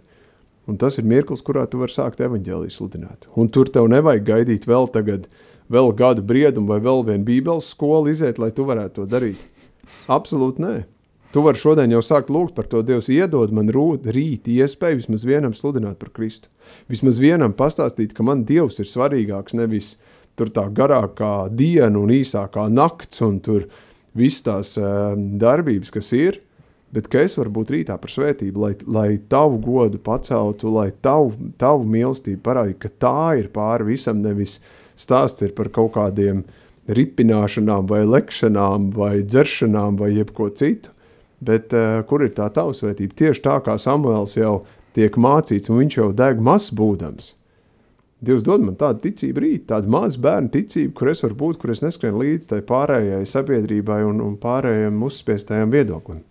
Un 0.70 0.78
tas 0.78 0.94
ir 0.96 1.08
mirklis, 1.10 1.42
kurā 1.42 1.66
tu 1.66 1.80
vari 1.80 1.92
sākt 1.92 2.22
evaņģēliju 2.22 2.70
sludināt. 2.70 3.26
Un 3.34 3.50
tur 3.50 3.68
tev 3.68 3.88
nevajag 3.90 4.28
gaidīt 4.28 4.68
vēl 4.70 4.86
tagad, 4.94 5.26
uh, 5.26 5.52
vēl 5.72 5.92
gadu 5.96 6.24
briedumu 6.24 6.72
vai 6.72 6.80
vēl 6.82 7.04
vienu 7.06 7.26
bībeles 7.26 7.70
skolu 7.72 8.12
iziet, 8.12 8.40
lai 8.40 8.52
tu 8.54 8.66
varētu 8.68 9.00
to 9.00 9.06
darīt. 9.08 9.40
Absolūti 10.10 10.62
nē. 10.62 10.74
Tu 11.32 11.40
vari 11.40 11.56
šodien 11.56 11.92
jau 11.94 12.02
sākt 12.04 12.28
lūgt 12.28 12.52
par 12.58 12.66
to, 12.68 12.82
Dievs, 12.84 13.08
iedod 13.08 13.54
man 13.56 13.70
rūt, 13.72 14.04
rīt 14.12 14.50
iespēju 14.52 14.98
vismaz 15.00 15.24
vienam 15.24 15.54
sludināt 15.56 15.96
par 16.00 16.10
Kristu. 16.12 16.50
Vismaz 16.92 17.20
vienam 17.22 17.54
pastāstīt, 17.56 18.12
ka 18.12 18.26
man 18.26 18.44
Dievs 18.48 18.82
ir 18.82 18.90
svarīgāks, 18.90 19.56
nevis 19.56 19.94
tur 20.38 20.52
tā 20.52 20.66
garākā 20.72 21.48
diena 21.52 21.98
un 22.00 22.12
īsākā 22.12 22.68
nakts 22.72 23.22
un 23.24 23.38
tur 23.44 23.66
viss 24.18 24.44
tās 24.44 24.74
uh, 24.80 25.12
darbības, 25.16 25.92
kas 25.92 26.12
ir, 26.16 26.40
bet 26.92 27.08
ka 27.12 27.22
es 27.24 27.36
varu 27.38 27.52
būt 27.58 27.72
rītā 27.72 27.96
par 28.00 28.12
svētību, 28.12 28.64
lai, 28.64 28.72
lai 28.84 29.08
tavu 29.32 29.60
godu 29.64 30.00
paceltu, 30.02 30.72
lai 30.74 30.90
tavu, 31.04 31.32
tavu 31.60 31.86
mīlestību 31.88 32.42
parādītu, 32.44 32.80
ka 32.84 32.92
tā 33.06 33.22
ir 33.40 33.48
pāri 33.54 33.92
visam, 33.94 34.20
nevis 34.24 34.58
stāsts 35.00 35.44
ir 35.44 35.54
par 35.56 35.72
kaut 35.72 35.94
kādiem 35.96 36.44
ripināšanām, 36.92 37.86
vai 37.88 38.02
lekšanām, 38.04 38.90
vai 38.96 39.14
dzeršanām, 39.22 39.96
vai 40.00 40.12
jebko 40.16 40.50
citu. 40.58 40.92
Bet 41.42 41.74
uh, 41.74 42.02
kur 42.06 42.22
ir 42.22 42.34
tā 42.36 42.46
tausvētība? 42.54 43.16
Tieši 43.18 43.42
tā 43.42 43.56
kā 43.66 43.74
Samuēls 43.80 44.36
jau 44.36 44.60
tiek 44.94 45.16
mācīts, 45.18 45.72
un 45.72 45.80
viņš 45.82 45.96
jau 45.98 46.10
deg 46.14 46.42
mazs 46.44 46.70
būdams. 46.76 47.32
Dievs 48.22 48.44
dod 48.46 48.62
man 48.62 48.76
tādu 48.78 49.02
ticību 49.08 49.42
rīt, 49.42 49.64
tādu 49.70 49.90
mazu 49.90 50.20
bērnu 50.22 50.52
ticību, 50.54 50.92
kur 50.98 51.10
es 51.10 51.22
varu 51.24 51.38
būt, 51.40 51.60
kur 51.62 51.72
es 51.74 51.82
neskrienu 51.82 52.22
līdzi 52.22 52.52
tai 52.54 52.60
pārējai 52.66 53.24
sabiedrībai 53.26 54.02
un, 54.06 54.20
un 54.22 54.36
pārējiem 54.42 55.02
uzspiestajam 55.08 55.74
viedoklim. 55.74 56.22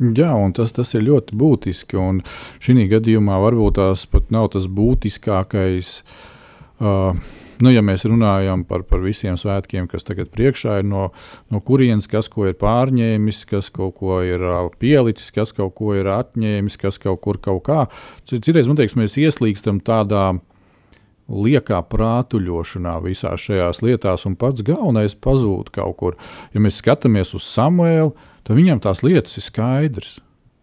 Jā, 0.00 0.30
un 0.32 0.54
tas, 0.56 0.72
tas 0.72 0.94
ir 0.96 1.02
ļoti 1.04 1.36
būtiski. 1.36 1.98
Un 2.00 2.22
šī 2.62 2.86
gadījumā 2.88 3.36
varbūt 3.42 3.76
tās 3.82 4.06
pat 4.08 4.30
nav 4.32 4.46
tas 4.54 4.70
būtiskākais 4.70 5.98
uh, 6.00 6.28
Uh, 6.80 7.12
nu, 7.60 7.68
ja 7.68 7.82
mēs 7.84 8.06
runājam 8.08 8.62
par, 8.64 8.86
par 8.88 9.02
visiem 9.04 9.36
svētkiem, 9.36 9.84
kas 9.90 10.06
tagad 10.08 10.30
priekšā 10.32 10.78
ir 10.80 10.86
no, 10.88 11.10
no 11.52 11.60
kurienes, 11.60 12.08
kas 12.08 12.30
ko 12.32 12.46
ir 12.48 12.54
pārņēmis, 12.60 13.42
kas 13.50 13.68
kaut 13.74 13.98
ko 13.98 14.22
ir 14.24 14.40
uh, 14.40 14.70
pielicis, 14.80 15.28
kas 15.34 15.52
kaut 15.56 15.74
ko 15.76 15.92
ir 15.98 16.08
atņēmis, 16.08 16.78
kas 16.80 16.96
kaut 17.02 17.20
kur 17.20 17.36
kaut 17.44 17.60
kā. 17.68 17.82
Citreiz 18.30 18.70
man 18.70 18.80
liekas, 18.80 18.96
mēs 18.96 19.18
ieslīgstam 19.20 19.82
tādā 19.84 20.30
liekā 21.30 21.80
prātuļošanā 21.90 22.96
visās 23.04 23.44
šajās 23.46 23.82
lietās, 23.86 24.26
un 24.28 24.36
pats 24.40 24.64
galvenais 24.66 25.14
pazūd 25.14 25.70
kaut 25.74 25.96
kur. 26.00 26.18
Ja 26.54 26.62
mēs 26.62 26.80
skatāmies 26.82 27.34
uz 27.38 27.46
Samuēlu, 27.46 28.12
tad 28.44 28.58
viņam 28.58 28.82
tās 28.84 29.04
lietas 29.06 29.38
ir 29.38 29.46
skaidrs. 29.46 30.18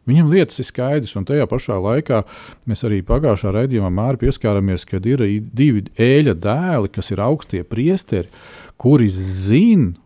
Viņam 0.08 0.30
lietas 0.32 0.62
ir 0.62 0.68
skaidrs, 0.70 1.18
un 1.20 1.26
tajā 1.28 1.44
pašā 1.52 1.76
laikā 1.84 2.22
mēs 2.70 2.86
arī 2.88 3.02
pagājušā 3.04 3.52
raidījumā 3.52 3.90
māri 3.92 4.22
pieskārāmies, 4.22 4.86
kad 4.88 5.08
ir 5.10 5.24
divi 5.52 5.84
ēļa 6.00 6.36
dēli, 6.46 6.92
kas 6.96 7.12
ir 7.12 7.24
augstie 7.26 7.64
priesteri, 7.68 8.32
kuri 8.80 9.10
zina 9.12 9.98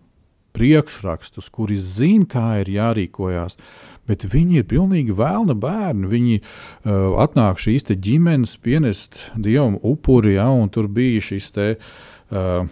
priekšrakstus, 0.57 1.51
kuri 1.53 1.77
zina, 1.79 2.25
kā 2.27 2.47
ir 2.63 2.73
jārīkojas. 2.73 3.57
Bet 4.09 4.25
viņi 4.27 4.61
ir 4.61 4.67
pilnīgi 4.69 5.13
vēlna 5.15 5.55
bērni. 5.61 6.09
Viņi 6.09 6.37
uh, 6.41 7.17
atnāk 7.21 7.61
šīs 7.61 7.85
ģimenes, 7.91 8.57
pienest 8.63 9.27
dievam 9.37 9.77
upuri, 9.77 10.35
ja, 10.39 10.49
un 10.49 10.71
tur 10.73 10.89
bija 10.91 11.21
šis 11.31 11.51
te. 11.55 11.73
Uh, 12.31 12.69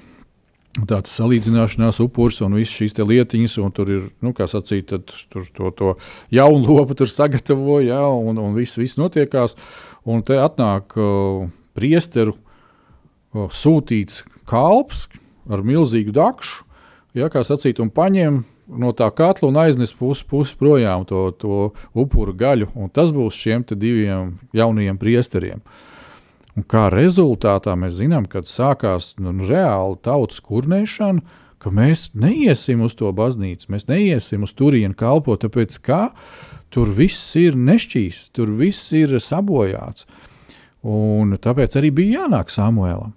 tāds 0.87 1.11
salīdzināšanās 1.17 1.99
upuris 2.03 2.39
un 2.45 2.55
visas 2.59 2.75
šīs 2.77 2.95
lietiņas, 3.01 3.57
un 3.63 3.73
tur 3.75 3.89
ir, 3.91 4.03
nu, 4.23 4.31
kā 4.37 4.45
sacīt, 4.47 4.91
tad, 4.91 5.11
tur 5.33 5.47
to, 5.55 5.71
to 5.75 5.93
jaunu 6.33 6.77
lopu 6.77 6.95
tur 6.95 7.09
sagatavo, 7.11 7.79
ja, 7.83 8.03
un, 8.07 8.37
un 8.39 8.53
viss, 8.55 8.77
viss 8.79 8.99
notiekās. 8.99 9.57
Un 10.09 10.23
te 10.25 10.37
atnāk 10.39 10.95
uh, 10.95 11.49
priesteru 11.77 12.35
uh, 12.35 13.49
sūtīts 13.51 14.23
kalps 14.49 15.07
ar 15.49 15.65
milzīgu 15.65 16.13
dakšu, 16.15 16.63
ja, 17.17 17.29
kā 17.33 17.43
sacīt, 17.45 17.81
un 17.83 17.91
paņem 17.93 18.43
no 18.69 18.91
tā 18.93 19.09
katla 19.15 19.49
un 19.49 19.59
aiznes 19.61 19.93
pusi 19.97 20.25
pus 20.29 20.53
projām 20.57 21.05
to, 21.09 21.29
to 21.37 21.69
upuru 21.97 22.33
gaļu, 22.37 22.69
tas 22.93 23.13
būs 23.15 23.37
šiem 23.37 23.65
diviem 23.71 24.37
jaunajiem 24.53 24.99
priesteriem. 25.01 25.63
Un 26.57 26.65
kā 26.67 26.89
rezultātā 26.91 27.75
mēs 27.79 27.99
zinām, 28.01 28.25
kad 28.27 28.49
sākās 28.49 29.13
nu, 29.21 29.31
reāli 29.47 29.99
tautas 30.03 30.41
kurnēšana, 30.43 31.21
ka 31.59 31.71
mēs 31.71 32.09
neiesim 32.15 32.81
uz 32.83 32.95
to 32.99 33.11
baznīcu, 33.15 33.69
mēs 33.71 33.87
neiesim 33.89 34.45
uz 34.47 34.55
turieni 34.57 34.95
kalpot, 34.97 35.41
tāpēc 35.43 35.77
ka 35.83 36.01
tur 36.73 36.91
viss 36.95 37.35
ir 37.39 37.57
nešķīsts, 37.59 38.33
tur 38.35 38.51
viss 38.59 38.91
ir 38.95 39.17
sabojāts. 39.23 40.07
Un 40.87 41.35
tāpēc 41.41 41.75
arī 41.79 41.91
bija 41.91 42.23
jānāk 42.23 42.53
Samuēlam. 42.53 43.11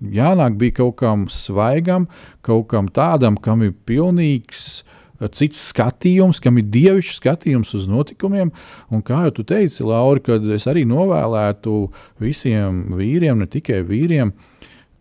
Jānāk 0.00 0.54
bija 0.56 0.78
kaut 0.78 0.96
kam 1.02 1.26
svaigam, 1.28 2.06
kaut 2.46 2.70
kam 2.70 2.88
tādam, 2.88 3.36
kam 3.36 3.66
ir 3.66 3.74
pilnīgs 3.86 4.84
cits 5.28 5.60
skatījums, 5.70 6.40
kam 6.40 6.58
ir 6.60 6.68
dievišķs 6.72 7.18
skatījums 7.20 7.74
uz 7.76 7.86
notikumiem. 7.90 8.52
Un 8.88 9.02
kā 9.04 9.26
jau 9.26 9.44
teici, 9.44 9.84
Laura, 9.84 10.22
kad 10.24 10.46
es 10.54 10.66
arī 10.70 10.86
novēlētu 10.88 11.76
visiem 12.22 12.86
vīriem, 12.96 13.42
ne 13.42 13.48
tikai 13.50 13.82
vīriem, 13.86 14.32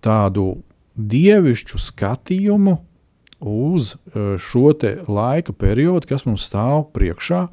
tādu 0.03 0.59
dievišķu 0.99 1.79
skatījumu 1.79 2.75
uz 3.39 3.93
e, 3.95 4.35
šo 4.41 4.73
laika 5.07 5.53
periodu, 5.55 6.09
kas 6.09 6.25
mums 6.27 6.47
stāv 6.49 6.89
priekšā. 6.95 7.45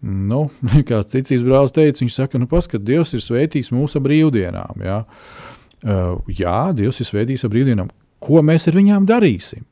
Nu, 0.00 0.48
kā 0.88 1.02
cits 1.04 1.42
brālis 1.44 1.74
teica, 1.76 2.04
viņš 2.04 2.20
saka, 2.22 2.38
nu, 2.40 2.46
paskat, 2.50 2.84
Dievs 2.86 3.12
ir 3.16 3.24
svētījis 3.24 3.72
mūsu 3.74 4.00
brīvdienām. 4.00 4.80
Jā, 4.80 5.02
uh, 5.04 6.30
jā 6.32 6.60
Dievs 6.76 7.02
ir 7.02 7.10
svētījis 7.10 7.44
ar 7.44 7.52
brīvdienām. 7.52 7.90
Ko 8.20 8.40
mēs 8.44 8.68
ar 8.70 8.78
viņām 8.78 9.08
darīsim? 9.08 9.66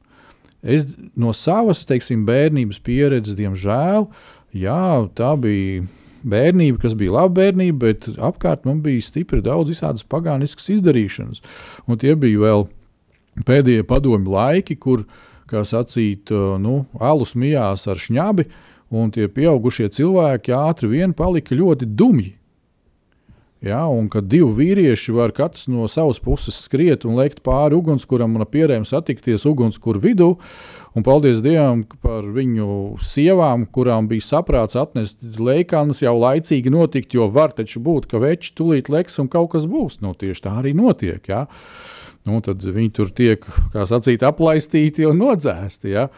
Es 0.62 0.88
no 1.18 1.32
savas 1.36 1.84
teiksim, 1.86 2.24
bērnības 2.26 2.80
pieredzes, 2.82 3.36
diemžēl, 3.38 4.09
jā, 4.59 4.84
tā 5.14 5.34
bija 5.38 5.84
bērnība, 6.28 6.80
kas 6.82 6.96
bija 6.98 7.14
laba 7.14 7.36
bērnība, 7.40 7.78
bet 7.84 8.09
apkārt 8.16 8.66
man 8.66 8.80
bija 8.82 9.04
stipri 9.04 9.42
daudz 9.44 9.70
visādas 9.70 10.06
pagāniskas 10.06 10.70
izdarīšanas. 10.74 11.42
Un 11.86 12.00
tie 12.00 12.16
bija 12.18 12.42
vēl 12.42 12.66
pēdējie 13.46 13.86
padomi 13.86 14.30
laiki, 14.32 14.76
kur, 14.80 15.04
kā 15.48 15.62
sacīt, 15.64 16.32
nu, 16.61 16.80
alus 16.98 17.36
mijās 17.38 17.86
ar 17.88 18.00
šņabi, 18.00 18.48
un 18.98 19.12
tie 19.14 19.28
pieaugušie 19.30 19.88
cilvēki 19.94 20.54
ātri 20.56 20.90
vien 20.96 21.14
palika 21.16 21.56
ļoti 21.56 21.86
dumji. 21.86 22.38
Ja, 23.64 23.80
un 23.90 24.06
kad 24.06 24.28
divi 24.30 24.52
vīrieši 24.54 25.12
var 25.16 25.32
katrs 25.34 25.66
no 25.66 25.88
savas 25.90 26.20
puses 26.22 26.61
skriet 26.62 27.02
un 27.09 27.16
lekt 27.18 27.40
pāri 27.42 27.74
ugunskuram 27.74 28.36
un 28.38 28.46
pierēm 28.46 28.84
satikties 28.86 29.48
ugunskura 29.50 29.98
vidū, 29.98 30.36
un 30.94 31.06
paldies 31.06 31.42
Dievam 31.42 31.82
par 32.04 32.28
viņu 32.36 33.00
sievām, 33.02 33.66
kurām 33.66 34.06
bija 34.11 34.28
saprāts 34.28 34.78
atnest 34.78 35.18
leikānas 35.42 36.04
jau 36.04 36.14
laicīgi 36.20 36.70
notikt, 36.70 37.18
jo 37.18 37.26
var 37.34 37.56
taču 37.56 37.82
būt, 37.82 38.06
ka 38.06 38.22
veči 38.22 38.54
tulīt 38.54 38.92
leks 38.94 39.18
un 39.18 39.30
kaut 39.32 39.50
kas 39.56 39.66
būs. 39.66 39.98
Nu, 40.06 40.14
tieši 40.14 40.46
tā 40.46 40.54
arī 40.62 40.76
notiek. 40.78 41.26
Ja. 41.26 41.48
Nu, 42.28 42.38
tad 42.44 42.62
viņi 42.62 42.94
tur 42.94 43.11
tiek, 43.11 43.42
kā 43.74 43.88
sacīt, 43.90 44.22
aplaistīti 44.22 45.06
un 45.09 45.18
nodzēsti. 45.18 45.96
Ja. 45.96 46.09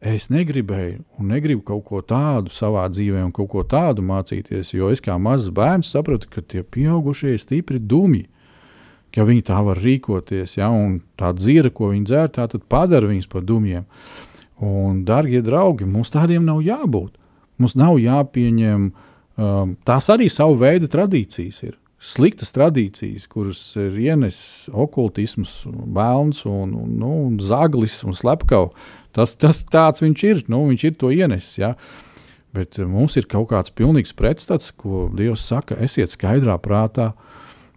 Es 0.00 0.30
negribēju 0.32 1.02
un 1.20 1.28
negribu 1.28 1.60
kaut 1.68 1.82
ko 1.84 1.98
tādu 2.00 2.48
savā 2.56 2.86
dzīvē, 2.88 3.20
un 3.26 3.32
kaut 3.36 3.50
ko 3.52 3.64
tādu 3.68 4.00
mācīties, 4.00 4.72
jo 4.72 4.88
es 4.88 5.02
kā 5.04 5.18
mazs 5.20 5.50
bērns 5.52 5.90
sapratu, 5.92 6.30
ka 6.32 6.40
tie 6.40 6.62
pieaugušie 6.64 7.34
ir 7.34 7.42
stipri 7.42 7.78
dumji. 7.78 8.26
ka 9.10 9.24
viņi 9.26 9.42
tā 9.42 9.58
var 9.66 9.76
rīkoties, 9.82 10.56
ja, 10.56 10.68
un 10.70 11.00
tā 11.18 11.32
dzīve, 11.34 11.72
ko 11.74 11.90
viņi 11.90 12.04
dzēr, 12.06 12.28
tā 12.30 12.46
padara 12.70 13.08
viņus 13.10 13.26
par 13.26 13.42
dumjiem. 13.42 13.84
Un, 14.62 15.04
darbie 15.04 15.40
draugi, 15.42 15.84
mums 15.84 16.12
tādiem 16.14 16.44
nav 16.46 16.60
jābūt. 16.62 17.16
Mums 17.58 17.74
nav 17.74 17.98
jāpieņem, 17.98 18.92
um, 19.36 19.76
tās 19.84 20.08
arī 20.14 20.30
savu 20.30 20.60
veidu 20.60 20.86
tradīcijas 20.86 21.62
ir. 21.66 21.74
Sliktas 22.00 22.54
tradīcijas, 22.54 23.26
kuras 23.28 23.60
ir 23.76 23.98
ienesis 23.98 24.70
okultisms, 24.72 25.64
bēns, 25.66 26.46
un, 26.48 26.70
un, 26.72 26.94
nu, 27.02 27.10
un 27.26 27.34
zaglis 27.44 27.98
un 28.06 28.16
slepkavs. 28.16 28.72
Tas, 29.16 29.34
tas 29.38 29.62
tāds 29.66 30.04
viņš 30.04 30.24
ir, 30.28 30.44
nu, 30.52 30.64
viņš 30.70 30.86
ir 30.86 30.94
to 31.00 31.10
ienesis. 31.14 31.58
Ja? 31.62 31.74
Bet 32.54 32.78
mums 32.82 33.16
ir 33.18 33.28
kaut 33.30 33.50
kāds 33.52 33.74
pilnīgs 33.74 34.14
pretstats, 34.18 34.72
ko 34.74 35.08
Dievs 35.14 35.44
saka, 35.46 35.78
esiet 35.82 36.14
skaidrā 36.14 36.58
prātā. 36.62 37.12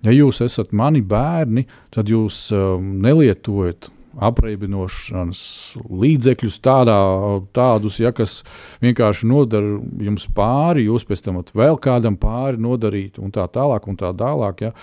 Ja 0.03 0.11
jūs 0.11 0.41
esat 0.43 0.73
mani 0.75 0.99
bērni, 1.05 1.63
tad 1.93 2.09
jūs 2.11 2.49
um, 2.51 2.97
nelietojat 3.03 3.87
apreibinošanas 4.13 5.41
līdzekļus, 5.89 6.57
tādā, 6.63 6.97
tādus, 7.55 7.97
ja, 8.01 8.11
kas 8.13 8.41
vienkārši 8.83 9.29
nodara 9.29 9.77
jums 10.05 10.27
pāri, 10.35 10.87
jūs 10.89 11.05
pēc 11.07 11.25
tam 11.25 11.39
vēl 11.55 11.79
kādam 11.81 12.17
pāri 12.21 12.61
nodarīt, 12.61 13.17
un 13.21 13.33
tā 13.33 13.47
tālāk. 13.49 13.87
Un 13.89 13.97
tā 13.99 14.13
tālāk 14.17 14.67
ja. 14.67 14.73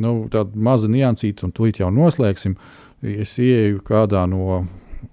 nu, 0.00 0.14
tāda 0.32 0.56
maza 0.56 0.88
niansīta, 0.88 1.48
un 1.48 1.56
tūlīt 1.56 1.82
jau 1.82 1.90
noslēgsim. 1.92 2.56
Es 3.00 3.36
ieeju 3.40 3.80
kādā 3.84 4.26
no 4.28 4.62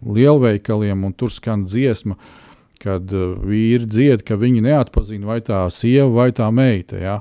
lielveikaliem, 0.06 1.06
un 1.08 1.16
tur 1.18 1.32
skan 1.34 1.66
dziesma, 1.68 2.18
kad 2.82 3.12
uh, 3.14 3.34
vīri 3.42 3.88
dzied, 3.90 4.24
ka 4.28 4.38
viņi 4.40 4.64
neatpazina 4.68 5.30
vai 5.30 5.42
tā 5.46 5.64
sieva 5.74 6.10
vai 6.14 6.30
tā 6.36 6.50
meita. 6.54 7.00
Ja. 7.02 7.20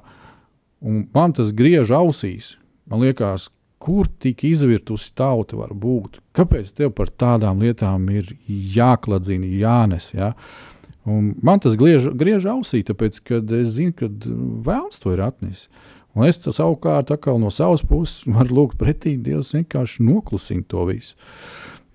Un 0.85 1.07
man 1.15 1.35
tas 1.37 1.55
griež 1.57 1.93
ausīs. 1.97 2.55
Man 2.87 3.03
liekas, 3.03 3.49
kur 3.83 4.09
tik 4.21 4.45
izvirtusi 4.47 5.13
tauta 5.17 5.59
var 5.59 5.75
būt? 5.77 6.21
Kāpēc 6.37 6.73
tev 6.77 6.93
par 6.97 7.11
tādām 7.11 7.65
lietām 7.65 8.09
ir 8.13 8.31
jākladzina, 8.49 9.49
jānes? 9.49 10.13
Ja? 10.17 10.33
Un 11.07 11.35
man 11.47 11.63
tas 11.63 11.77
griež, 11.79 12.11
griež 12.19 12.49
ausī, 12.51 12.83
tāpēc, 12.87 13.21
ka 13.23 13.41
es 13.61 13.77
zinu, 13.77 13.95
ka 13.97 14.11
vēlams 14.67 14.99
to 15.03 15.15
ir 15.15 15.23
atnesis. 15.23 15.69
Un 16.17 16.25
es 16.25 16.41
savukārt 16.41 17.13
no 17.39 17.51
savas 17.53 17.85
puses 17.85 18.25
varu 18.35 18.63
lūgt 18.63 18.81
pretī, 18.81 19.17
Dievs 19.21 19.53
vienkārši 19.55 20.03
noklusina 20.03 20.65
to 20.67 20.87
visu. 20.89 21.15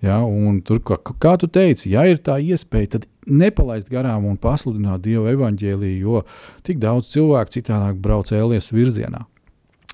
Ja, 0.02 0.18
tur, 0.66 0.80
kā, 0.82 0.96
kā 0.98 1.36
tu 1.38 1.46
teici, 1.46 1.92
ja 1.92 2.02
ir 2.10 2.18
tā 2.18 2.40
iespēja, 2.42 2.96
tad 2.96 3.04
nepalaist 3.30 3.86
garām 3.86 4.24
un 4.26 4.38
pasludināt 4.40 5.04
Dieva 5.04 5.30
evaņģēlīju, 5.30 5.98
jo 6.02 6.22
tik 6.66 6.80
daudz 6.82 7.12
cilvēku 7.12 7.54
citādi 7.54 8.00
brauc 8.02 8.32
ēlies 8.34 8.72
virzienā. 8.74 9.20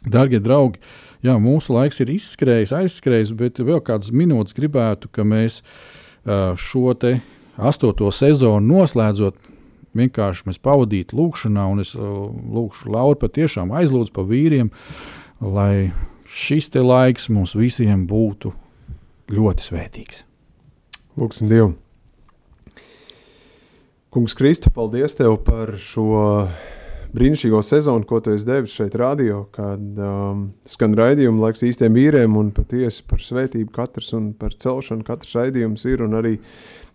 Darbie 0.09 0.40
draugi, 0.40 0.80
jā, 1.26 1.34
mūsu 1.42 1.74
laiks 1.76 2.00
ir 2.00 2.12
izskrējis, 2.14 2.72
aizskrējis, 2.78 3.34
bet 3.36 3.61
vēl 3.61 3.82
kādas 3.84 4.09
minūtes 4.14 4.56
gribētu, 4.56 5.11
ka 5.12 5.26
mēs 5.28 5.61
šo 6.56 6.94
astoto 7.59 8.09
sezonu 8.14 8.78
noslēdzot, 8.78 9.36
vienkārši 9.98 10.46
mēs 10.48 10.61
pavadītu 10.62 11.18
lūkšanā, 11.18 11.66
un 11.68 11.82
es 11.82 11.92
lūkšu 11.98 12.94
Lauru 12.94 13.18
patiešām 13.20 13.74
aizlūdzu 13.76 14.14
par 14.16 14.28
vīriem, 14.30 14.70
lai 15.42 15.90
šis 16.28 16.72
laiks 16.78 17.28
mums 17.28 17.52
visiem 17.59 18.06
būtu 18.09 18.54
ļoti 19.33 19.68
svētīgs. 19.70 20.24
Lūksim 21.18 21.51
Dievu! 21.51 21.74
Kungs, 24.09 24.33
Kristu, 24.33 24.70
paldies 24.72 25.18
Tev 25.18 25.35
par 25.45 25.74
šo 25.83 26.49
brīnišķīgo 27.12 27.61
sezonu, 27.64 28.07
ko 28.09 28.20
tu 28.24 28.33
esi 28.33 28.47
devis 28.49 28.72
šeit, 28.76 28.97
radio, 29.01 29.43
kad 29.53 30.01
um, 30.01 30.47
skan 30.68 30.97
raidījuma 30.97 31.47
laiks 31.47 31.64
īstiem 31.68 31.97
vīriem 31.97 32.37
un 32.41 32.51
patiesi 32.57 33.05
par 33.09 33.20
svētību 33.24 33.72
katrs 33.74 34.14
un 34.16 34.31
par 34.37 34.57
celšanu 34.57 35.05
katrs 35.07 35.37
raidījums 35.37 35.85
ir. 35.89 36.05
Un 36.05 36.16
arī 36.18 36.37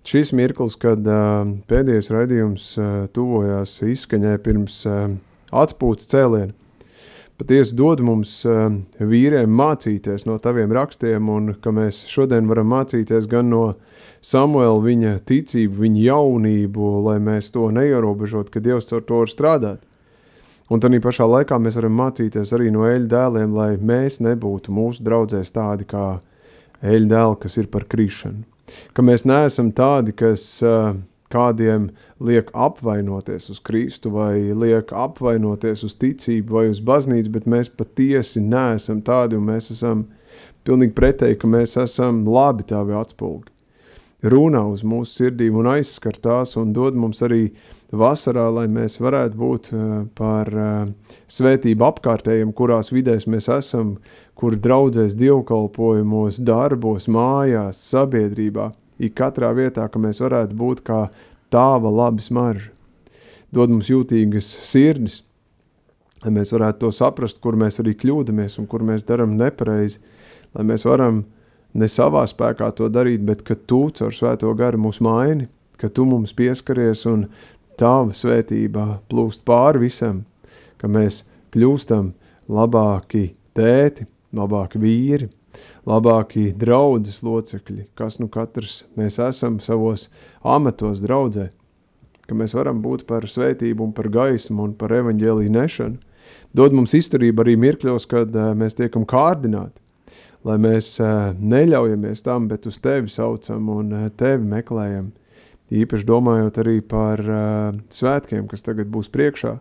šis 0.09 0.33
mirklis, 0.37 0.77
kad 0.81 1.05
uh, 1.05 1.45
pēdējais 1.69 2.11
raidījums 2.13 2.67
uh, 2.79 2.91
tuvojās 3.13 3.79
izskaņai 3.93 4.35
pirms 4.45 4.81
uh, 4.89 5.07
atpūtas 5.63 6.09
cēliena. 6.13 6.53
Patiesi 7.37 7.73
dod 7.73 8.01
mums 8.05 8.35
uh, 8.45 8.67
vīriem 9.01 9.49
mācīties 9.57 10.27
no 10.29 10.35
taviem 10.41 10.71
rakstiem, 10.75 11.29
un 11.33 11.55
ka 11.61 11.71
mēs 11.73 12.03
šodien 12.11 12.45
varam 12.49 12.69
mācīties 12.69 13.25
gan 13.31 13.49
no 13.49 13.63
Samuela, 14.23 14.77
viņa 14.79 15.17
ticību, 15.27 15.81
viņa 15.81 16.03
jaunību, 16.05 16.91
lai 17.07 17.17
mēs 17.23 17.49
to 17.55 17.71
neierobežot, 17.73 18.53
ka 18.53 18.61
Dievs 18.63 18.93
ar 18.93 19.01
to 19.07 19.23
var 19.23 19.31
strādāt. 19.31 19.81
Un 20.71 20.79
tad 20.79 20.93
pašā 21.03 21.25
laikā 21.27 21.57
mēs 21.59 21.75
varam 21.77 21.97
mācīties 21.99 22.53
arī 22.55 22.69
no 22.71 22.85
eļļu 22.87 23.09
dēliem, 23.11 23.57
lai 23.57 23.71
mēs 23.81 24.21
nebūtu 24.23 24.71
mūsu 24.73 25.03
draudzēs 25.03 25.51
tādi 25.53 25.89
kā 25.89 26.05
eļļu 26.85 27.09
dēli, 27.11 27.39
kas 27.41 27.57
ir 27.59 27.67
par 27.73 27.87
krišanu. 27.89 28.45
Ka 28.95 29.03
mēs 29.05 29.25
neesam 29.27 29.73
tādi, 29.75 30.15
kas 30.15 30.45
uh, 30.63 30.93
kādiem 31.33 31.89
liek 32.23 32.51
apvainoties 32.53 33.49
uz 33.53 33.61
Kristu 33.65 34.13
vai 34.13 34.53
liek 34.53 34.93
apvainoties 34.93 35.83
uz 35.87 35.97
ticību 35.99 36.59
vai 36.59 36.67
uz 36.71 36.81
baznīcu, 36.85 37.33
bet 37.33 37.49
mēs 37.49 37.71
patiesi 37.73 38.43
neesam 38.43 39.01
tādi 39.01 39.39
un 39.39 39.49
mēs 39.49 39.71
esam 39.73 40.05
pilnīgi 40.63 40.95
pretēji, 40.95 41.41
ka 41.41 41.49
mēs 41.49 41.75
esam 41.81 42.23
labi 42.29 42.65
tāvi 42.69 42.95
atspulgi. 42.97 43.49
Runā 44.23 44.61
uz 44.71 44.85
mūsu 44.87 45.17
sirdīm 45.17 45.57
un 45.59 45.67
aizskar 45.73 46.15
tās 46.15 46.55
un 46.55 46.71
dod 46.71 46.95
mums 46.95 47.19
arī 47.25 47.49
vasarā, 47.91 48.45
lai 48.55 48.65
mēs 48.71 48.97
varētu 49.03 49.39
būt 49.39 49.69
eh, 49.73 49.81
par 50.17 50.49
eh, 50.49 51.17
svētību 51.27 51.87
apkārtējiem, 51.89 52.53
kurās 52.55 52.93
vidēs 52.93 53.27
mēs 53.27 53.49
esam, 53.53 53.97
kur 54.39 54.55
draudzēs 54.55 55.17
dievkalpojumos, 55.19 56.39
darbos, 56.39 57.09
mājās, 57.11 57.83
sabiedrībā, 57.91 58.71
katrā 59.11 59.51
vietā, 59.55 59.87
ka 59.89 59.99
mēs 59.99 60.21
varētu 60.23 60.55
būt 60.57 60.83
kā 60.87 61.07
tāva 61.53 61.91
labi 61.91 62.23
smarža. 62.23 62.71
Dod 63.53 63.69
mums 63.69 63.91
jūtīgas 63.91 64.47
sirdis, 64.65 65.21
lai 66.23 66.31
mēs 66.33 66.53
varētu 66.55 66.85
to 66.85 66.91
saprast, 66.95 67.41
kur 67.43 67.57
mēs 67.59 67.81
arī 67.83 67.93
kļūdamies 67.99 68.57
un 68.61 68.69
kur 68.69 68.85
mēs 68.85 69.05
darām 69.05 69.35
nepareizi, 69.37 69.99
lai 70.55 70.65
mēs 70.65 70.87
varam 70.89 71.23
ne 71.73 71.89
savā 71.89 72.23
spēkā 72.29 72.71
to 72.77 72.87
darīt, 72.89 73.21
bet 73.25 73.43
ka 73.45 73.57
tu 73.57 73.87
caur 73.93 74.13
svēto 74.13 74.53
garu 74.57 74.81
mūs 74.85 75.01
maini, 75.03 75.49
ka 75.77 75.89
tu 75.89 76.05
mums 76.07 76.33
pieskaries 76.37 77.05
un 77.09 77.27
Tava 77.73 78.13
svētība 78.13 78.99
plūst 79.09 79.41
pāri 79.47 79.87
visam, 79.87 80.21
ka 80.77 80.89
mēs 80.91 81.23
kļūstam 81.53 82.11
labāki 82.53 83.31
tēti, 83.57 84.05
labāki 84.35 84.81
vīri, 84.81 85.29
labāki 85.89 86.51
draudzes 86.57 87.21
locekļi, 87.25 87.87
kas 87.97 88.19
nu 88.21 88.29
katrs 88.31 88.83
mēs 88.99 89.19
esam 89.23 89.59
savos 89.63 90.09
amatos 90.43 91.03
draudzē, 91.03 91.49
ka 92.27 92.37
mēs 92.39 92.55
varam 92.57 92.81
būt 92.83 93.05
par 93.09 93.27
svētību 93.29 93.89
un 93.89 93.95
par 93.95 94.09
gaismu 94.13 94.69
un 94.69 94.75
par 94.79 94.95
evaņģēliju 94.99 95.53
nešanu. 95.53 95.99
Dod 96.55 96.75
mums 96.75 96.93
izturību 96.95 97.43
arī 97.43 97.57
mirkļos, 97.59 98.05
kad 98.09 98.35
uh, 98.37 98.53
mēs 98.57 98.77
tiekam 98.79 99.07
kārdināti, 99.09 99.81
lai 100.47 100.59
mēs 100.61 100.95
uh, 101.01 101.33
neļaujamies 101.37 102.23
tam, 102.23 102.47
bet 102.51 102.69
uz 102.69 102.79
tevi 102.81 103.11
saucam 103.11 103.67
un 103.73 103.91
uh, 103.91 104.07
tevi 104.17 104.47
meklējam– 104.55 105.11
īpaši 105.73 106.07
domājot 106.07 106.59
arī 106.63 106.77
par 106.85 107.21
uh, 107.23 107.75
svētkiem, 107.93 108.47
kas 108.51 108.65
tagad 108.65 108.89
būs 108.93 109.09
priekšā, 109.13 109.57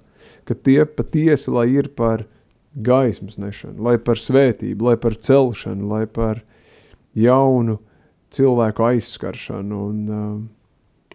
ka 0.48 0.54
tie 0.54 0.82
patiesi, 0.86 1.50
lai 1.52 1.68
ir 1.76 1.92
par 1.96 2.26
gaismas 2.74 3.38
nešanu, 3.40 3.82
lai 3.84 3.98
par 4.00 4.20
svētību, 4.20 4.90
lai 4.90 4.96
par 5.00 5.16
celšanu, 5.16 5.88
lai 5.92 6.06
par 6.06 6.42
jaunu 7.18 7.78
cilvēku 8.32 8.86
aizskaršanu, 8.88 9.80
un 9.90 10.02
uh, 10.08 10.36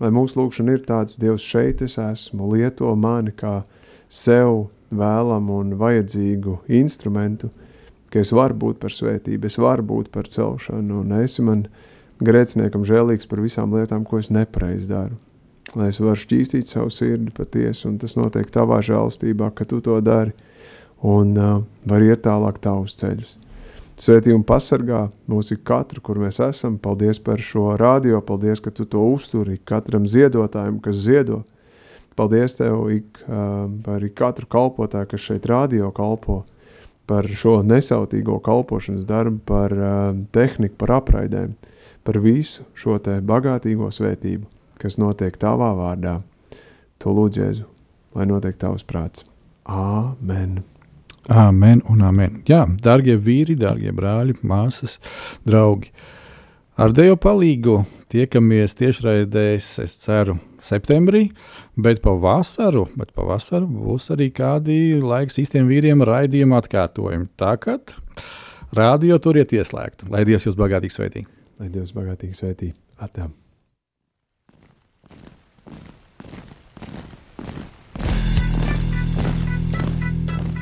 lai 0.03 0.11
mūsu 0.13 0.41
lūkšana 0.41 0.77
ir 0.77 0.85
tāds, 0.85 1.17
Dievs 1.21 1.45
šeit 1.45 1.81
es 1.85 1.97
esmu, 2.01 2.51
lieto 2.53 2.93
mani 2.95 3.33
kā 3.33 3.61
sev 4.09 4.67
vēlamu 4.93 5.61
un 5.63 5.73
vajadzīgu 5.79 6.59
instrumentu, 6.77 7.49
ka 8.13 8.21
es 8.21 8.31
varu 8.31 8.55
būt 8.55 8.79
par 8.83 8.93
svētību, 8.93 9.49
es 9.49 9.57
varu 9.59 9.83
būt 9.89 10.11
par 10.13 10.29
celšanu, 10.31 11.01
un 11.03 11.15
esi 11.23 11.43
man 11.43 11.65
grēciniekam 12.23 12.85
žēlīgs 12.87 13.27
par 13.29 13.41
visām 13.43 13.73
lietām, 13.75 14.05
ko 14.07 14.21
es 14.21 14.31
nepareiz 14.33 14.87
daru. 14.89 15.17
Lai 15.75 15.89
es 15.91 15.99
varu 15.99 16.15
šķīstīt 16.15 16.69
savu 16.71 16.93
sirdi 16.93 17.33
patiesi, 17.35 17.83
un 17.89 17.97
tas 17.99 18.15
notiek 18.15 18.47
tavā 18.53 18.79
žēlstībā, 18.85 19.51
ka 19.57 19.67
tu 19.67 19.81
to 19.83 19.99
dari, 20.01 20.31
un 21.05 21.35
uh, 21.37 21.59
var 21.87 22.05
iet 22.05 22.23
tālāk 22.25 22.61
tavus 22.63 22.97
ceļus. 22.99 23.35
Svētī 23.97 24.33
un 24.33 24.43
pasargā 24.45 25.07
mūs 25.29 25.49
ik 25.55 25.63
katru, 25.65 26.01
kur 26.05 26.19
mēs 26.21 26.37
esam. 26.45 26.77
Paldies 26.77 27.17
par 27.23 27.41
šo 27.41 27.71
radio, 27.81 28.21
paldies, 28.21 28.61
ka 28.61 28.69
tu 28.69 28.85
to 28.85 29.01
uzturi 29.09 29.57
katram 29.65 30.05
ziedotājam, 30.05 30.77
kas 30.81 30.99
ziedo. 31.01 31.41
Paldies 32.17 32.57
Tev 32.57 32.89
ik, 32.93 33.23
uh, 33.25 33.65
par 33.85 34.05
ik 34.05 34.13
katru 34.17 34.49
kalpotāju, 34.49 35.09
kas 35.13 35.25
šeit 35.25 35.49
radio 35.49 35.89
kalpo, 35.93 36.43
par 37.09 37.25
šo 37.29 37.59
nesautīgo 37.65 38.37
kalpošanas 38.45 39.05
darbu, 39.07 39.41
par 39.49 39.73
uh, 39.73 40.13
tehniku, 40.33 40.77
par 40.81 40.99
apraidēm 41.01 41.57
par 42.07 42.21
visu 42.23 42.63
šo 42.79 42.95
te 43.03 43.17
bagātīgo 43.19 43.89
svētību, 43.91 44.47
kas 44.79 44.95
notiek 45.01 45.35
tavā 45.41 45.73
vārdā. 45.75 46.21
To 47.03 47.11
lūdzu 47.11 47.43
Jēzu, 47.43 47.67
lai 48.15 48.29
notiek 48.31 48.55
tavs 48.63 48.87
prāts. 48.87 49.27
Āmen! 49.67 50.61
Amen 51.27 51.81
un 51.91 52.01
amen. 52.07 52.41
Jā, 52.47 52.61
darbie 52.83 53.17
vīri, 53.19 53.57
darbie 53.59 53.91
brāļi, 53.91 54.37
māsas, 54.47 54.95
draugi. 55.47 55.91
Ar 56.77 56.93
Dievu 56.95 57.17
palīdzību 57.19 57.77
tiekamies 58.13 58.77
tiešraidēs, 58.79 59.67
es 59.83 59.95
ceru, 59.99 60.37
septembrī, 60.63 61.25
bet 61.75 61.99
pavasaru, 62.03 62.85
bet 62.95 63.11
pavasaru 63.17 63.67
būs 63.67 64.11
arī 64.15 64.29
kādi 64.35 64.77
laiks 65.01 65.41
īstiem 65.43 65.67
vīriem 65.67 66.05
raidījuma 66.07 66.61
atkārtojumi. 66.61 67.27
Kā 67.35 67.79
rādio 68.77 69.19
turiet 69.19 69.51
ieslēgtu, 69.57 70.11
lai 70.13 70.23
Dievs 70.27 70.47
jūs 70.47 70.59
bagātīgi 70.59 70.95
svētī. 70.95 71.25
Lai 71.59 71.67
Dievs 71.73 71.91
bagātīgi 71.97 72.39
svētī. 72.39 72.71
Atā. 73.01 73.27